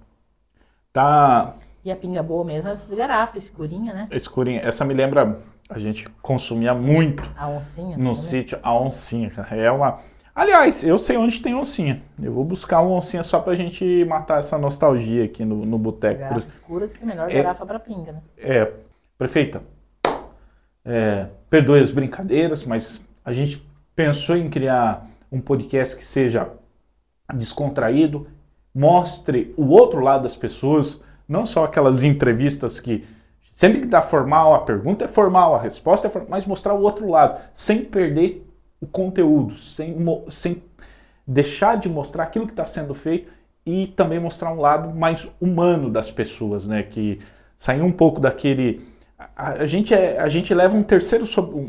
Tá 0.95 1.57
E 1.85 1.93
a 1.93 1.97
pinga 1.97 2.23
boa 2.23 2.43
mesmo, 2.43 2.71
essa 2.71 2.89
de 2.89 2.97
garrafa, 2.97 3.37
escurinha, 3.37 3.93
né? 3.93 4.09
escurinha. 4.13 4.63
Essa 4.63 4.83
me 4.87 4.95
lembra. 4.95 5.43
A 5.69 5.79
gente 5.79 6.09
consumia 6.23 6.73
muito 6.73 7.23
A 7.37 7.49
oncinha. 7.49 7.99
no 7.99 8.09
né? 8.09 8.15
sítio 8.15 8.59
a 8.63 8.75
oncinha, 8.75 9.29
cara. 9.29 9.55
É 9.55 9.71
uma. 9.71 10.01
Aliás, 10.41 10.83
eu 10.83 10.97
sei 10.97 11.19
onde 11.19 11.39
tem 11.43 11.55
oncinha. 11.55 12.01
Eu 12.19 12.33
vou 12.33 12.43
buscar 12.47 12.81
uma 12.81 12.93
oncinha 12.97 13.23
só 13.23 13.41
pra 13.41 13.55
gente 13.55 14.07
matar 14.07 14.39
essa 14.39 14.57
nostalgia 14.57 15.23
aqui 15.23 15.45
no, 15.45 15.67
no 15.67 15.77
boteco. 15.79 16.19
Garrafa 16.21 16.49
escura 16.49 16.87
diz 16.87 16.97
que 16.97 17.03
é 17.03 17.07
melhor 17.07 17.31
É. 17.31 17.43
garrafa 17.43 17.67
para 17.67 17.79
pinga, 17.79 18.13
né? 18.13 18.23
É, 18.39 18.73
prefeita, 19.19 19.63
é, 20.83 21.27
perdoe 21.51 21.81
as 21.81 21.91
brincadeiras, 21.91 22.65
mas 22.65 23.07
a 23.23 23.35
gente 23.35 23.63
pensou 23.95 24.35
em 24.35 24.49
criar 24.49 25.07
um 25.31 25.43
podcast 25.43 25.95
que 25.95 26.07
seja 26.07 26.49
descontraído, 27.35 28.27
mostre 28.75 29.53
o 29.59 29.67
outro 29.69 30.01
lado 30.01 30.23
das 30.23 30.39
pessoas, 30.39 31.03
não 31.29 31.45
só 31.45 31.65
aquelas 31.65 32.03
entrevistas 32.03 32.81
que 32.81 33.07
sempre 33.53 33.81
que 33.81 33.87
dá 33.87 34.01
formal, 34.01 34.55
a 34.55 34.61
pergunta 34.61 35.05
é 35.05 35.09
formal, 35.09 35.55
a 35.55 35.61
resposta 35.61 36.07
é 36.07 36.11
formal, 36.11 36.31
mas 36.31 36.47
mostrar 36.47 36.73
o 36.73 36.81
outro 36.81 37.07
lado, 37.11 37.39
sem 37.53 37.85
perder 37.85 38.50
o 38.81 38.87
conteúdo, 38.87 39.55
sem, 39.55 39.97
sem 40.29 40.63
deixar 41.27 41.77
de 41.77 41.89
mostrar 41.89 42.25
aquilo 42.25 42.47
que 42.47 42.53
está 42.53 42.67
sendo 42.67 42.95
feito 42.95 43.31
e 43.65 43.87
também 43.89 44.19
mostrar 44.19 44.53
um 44.53 44.61
lado 44.61 44.95
mais 44.97 45.29
humano 45.41 45.91
das 45.91 46.11
pessoas, 46.11 46.67
né? 46.67 46.83
Que 46.83 47.21
sair 47.57 47.83
um 47.83 47.93
pouco 47.93 48.21
daquele. 48.21 48.87
A, 49.37 49.53
a 49.63 49.67
gente, 49.67 49.95
é, 49.95 50.19
a 50.19 50.29
gente 50.29 50.53
leva 50.55 50.77
um 50.77 50.83
terceiro, 50.83 51.25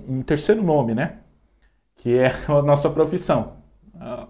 um 0.08 0.22
terceiro 0.22 0.64
nome, 0.64 0.94
né? 0.96 1.18
Que 1.98 2.18
é 2.18 2.34
a 2.48 2.62
nossa 2.62 2.90
profissão. 2.90 3.58
Ah, 4.00 4.28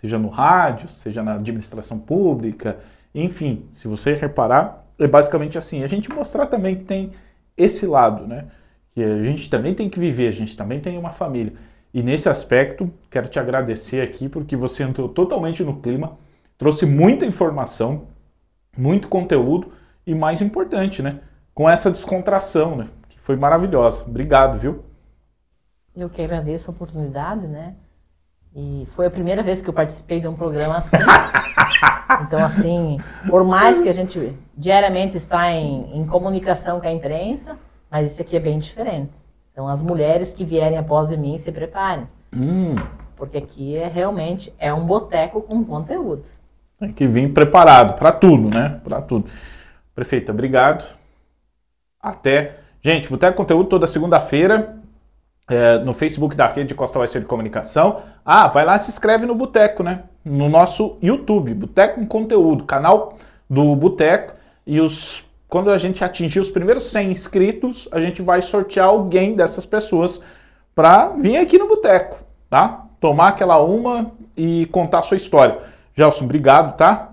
Seja 0.00 0.18
no 0.18 0.28
rádio, 0.28 0.88
seja 0.88 1.22
na 1.24 1.34
administração 1.34 1.98
pública, 1.98 2.78
enfim, 3.14 3.66
se 3.74 3.88
você 3.88 4.14
reparar, 4.14 4.86
é 4.98 5.08
basicamente 5.08 5.58
assim. 5.58 5.82
A 5.82 5.88
gente 5.88 6.08
mostrar 6.10 6.46
também 6.46 6.76
que 6.76 6.84
tem 6.84 7.12
esse 7.56 7.84
lado, 7.86 8.26
né? 8.26 8.46
Que 8.92 9.02
a 9.02 9.22
gente 9.22 9.50
também 9.50 9.74
tem 9.74 9.90
que 9.90 9.98
viver, 9.98 10.28
a 10.28 10.32
gente 10.32 10.56
também 10.56 10.80
tem 10.80 10.96
uma 10.96 11.10
família. 11.12 11.52
E 11.92 12.02
nesse 12.02 12.28
aspecto, 12.28 12.92
quero 13.10 13.28
te 13.28 13.38
agradecer 13.38 14.02
aqui 14.02 14.28
porque 14.28 14.56
você 14.56 14.82
entrou 14.82 15.08
totalmente 15.08 15.64
no 15.64 15.80
clima, 15.80 16.18
trouxe 16.56 16.84
muita 16.84 17.24
informação, 17.24 18.08
muito 18.76 19.08
conteúdo 19.08 19.72
e 20.06 20.14
mais 20.14 20.40
importante, 20.42 21.02
né? 21.02 21.20
Com 21.54 21.68
essa 21.68 21.90
descontração, 21.90 22.76
né? 22.76 22.88
Que 23.08 23.18
foi 23.18 23.36
maravilhosa. 23.36 24.04
Obrigado, 24.04 24.58
viu? 24.58 24.84
Eu 25.96 26.08
que 26.08 26.22
agradeço 26.22 26.70
a 26.70 26.74
oportunidade, 26.74 27.46
né? 27.46 27.74
E 28.54 28.86
foi 28.92 29.06
a 29.06 29.10
primeira 29.10 29.42
vez 29.42 29.60
que 29.60 29.68
eu 29.68 29.74
participei 29.74 30.20
de 30.20 30.28
um 30.28 30.34
programa 30.34 30.78
assim. 30.78 30.96
Então, 32.22 32.42
assim, 32.42 32.98
por 33.28 33.44
mais 33.44 33.82
que 33.82 33.88
a 33.88 33.92
gente 33.92 34.34
diariamente 34.56 35.16
está 35.16 35.52
em, 35.52 36.00
em 36.00 36.06
comunicação 36.06 36.80
com 36.80 36.88
a 36.88 36.90
imprensa, 36.90 37.58
mas 37.90 38.10
isso 38.10 38.22
aqui 38.22 38.34
é 38.34 38.40
bem 38.40 38.58
diferente. 38.58 39.12
Então, 39.58 39.66
as 39.66 39.82
mulheres 39.82 40.32
que 40.32 40.44
vierem 40.44 40.78
após 40.78 41.10
mim, 41.10 41.36
se 41.36 41.50
preparem. 41.50 42.06
Hum, 42.32 42.76
Porque 43.16 43.38
aqui 43.38 43.74
é 43.74 43.88
realmente 43.88 44.54
é 44.56 44.72
um 44.72 44.86
boteco 44.86 45.42
com 45.42 45.64
conteúdo. 45.64 46.22
tem 46.78 46.92
que 46.92 47.08
vir 47.08 47.32
preparado 47.32 47.98
para 47.98 48.12
tudo, 48.12 48.48
né? 48.48 48.80
Para 48.84 49.02
tudo. 49.02 49.28
Prefeita, 49.96 50.30
obrigado. 50.30 50.84
Até. 52.00 52.58
Gente, 52.80 53.10
Boteco 53.10 53.36
Conteúdo 53.36 53.68
toda 53.68 53.88
segunda-feira 53.88 54.76
é, 55.50 55.78
no 55.78 55.92
Facebook 55.92 56.36
da 56.36 56.46
Rede 56.46 56.72
Costa 56.72 57.00
Oeste 57.00 57.18
de 57.18 57.26
Comunicação. 57.26 58.02
Ah, 58.24 58.46
vai 58.46 58.64
lá 58.64 58.76
e 58.76 58.78
se 58.78 58.92
inscreve 58.92 59.26
no 59.26 59.34
Boteco, 59.34 59.82
né? 59.82 60.04
No 60.24 60.48
nosso 60.48 60.96
YouTube, 61.02 61.52
Boteco 61.52 61.98
com 61.98 62.06
Conteúdo, 62.06 62.62
canal 62.62 63.18
do 63.50 63.74
Boteco. 63.74 64.34
E 64.64 64.80
os, 64.80 65.24
quando 65.48 65.70
a 65.70 65.78
gente 65.78 66.04
atingir 66.04 66.40
os 66.40 66.50
primeiros 66.50 66.84
100 66.84 67.10
inscritos, 67.10 67.88
a 67.90 68.00
gente 68.00 68.20
vai 68.20 68.42
sortear 68.42 68.86
alguém 68.86 69.34
dessas 69.34 69.64
pessoas 69.64 70.20
para 70.74 71.08
vir 71.08 71.38
aqui 71.38 71.58
no 71.58 71.66
Boteco, 71.66 72.18
tá? 72.50 72.84
Tomar 73.00 73.28
aquela 73.28 73.58
uma 73.58 74.12
e 74.36 74.66
contar 74.66 74.98
a 74.98 75.02
sua 75.02 75.16
história. 75.16 75.58
Gelson, 75.94 76.24
obrigado, 76.24 76.76
tá? 76.76 77.12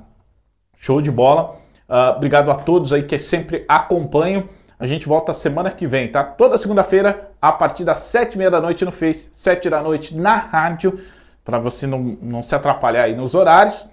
Show 0.77 1.01
de 1.01 1.09
bola. 1.09 1.55
Ah, 1.87 2.13
obrigado 2.15 2.51
a 2.51 2.55
todos 2.55 2.91
aí 2.91 3.03
que 3.03 3.17
sempre 3.17 3.63
acompanham. 3.67 4.49
A 4.77 4.85
gente 4.85 5.07
volta 5.07 5.33
semana 5.33 5.71
que 5.71 5.87
vem, 5.87 6.11
tá? 6.11 6.23
Toda 6.23 6.57
segunda-feira, 6.57 7.31
a 7.41 7.51
partir 7.51 7.85
das 7.85 7.99
sete 7.99 8.33
e 8.33 8.37
meia 8.37 8.51
da 8.51 8.59
noite 8.59 8.83
no 8.83 8.91
Face, 8.91 9.31
sete 9.33 9.69
da 9.69 9.81
noite 9.81 10.15
na 10.15 10.35
rádio. 10.35 10.99
para 11.43 11.57
você 11.57 11.87
não, 11.87 12.17
não 12.21 12.43
se 12.43 12.53
atrapalhar 12.53 13.03
aí 13.03 13.15
nos 13.15 13.33
horários. 13.33 13.85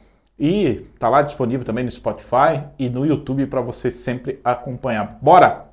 E 0.45 0.85
tá 0.99 1.09
lá 1.09 1.23
disponível 1.23 1.65
também 1.65 1.85
no 1.85 1.91
Spotify 1.93 2.65
e 2.77 2.89
no 2.89 3.07
YouTube 3.07 3.47
para 3.47 3.61
você 3.61 3.93
sempre 3.93 4.41
acompanhar. 4.43 5.17
Bora! 5.23 5.72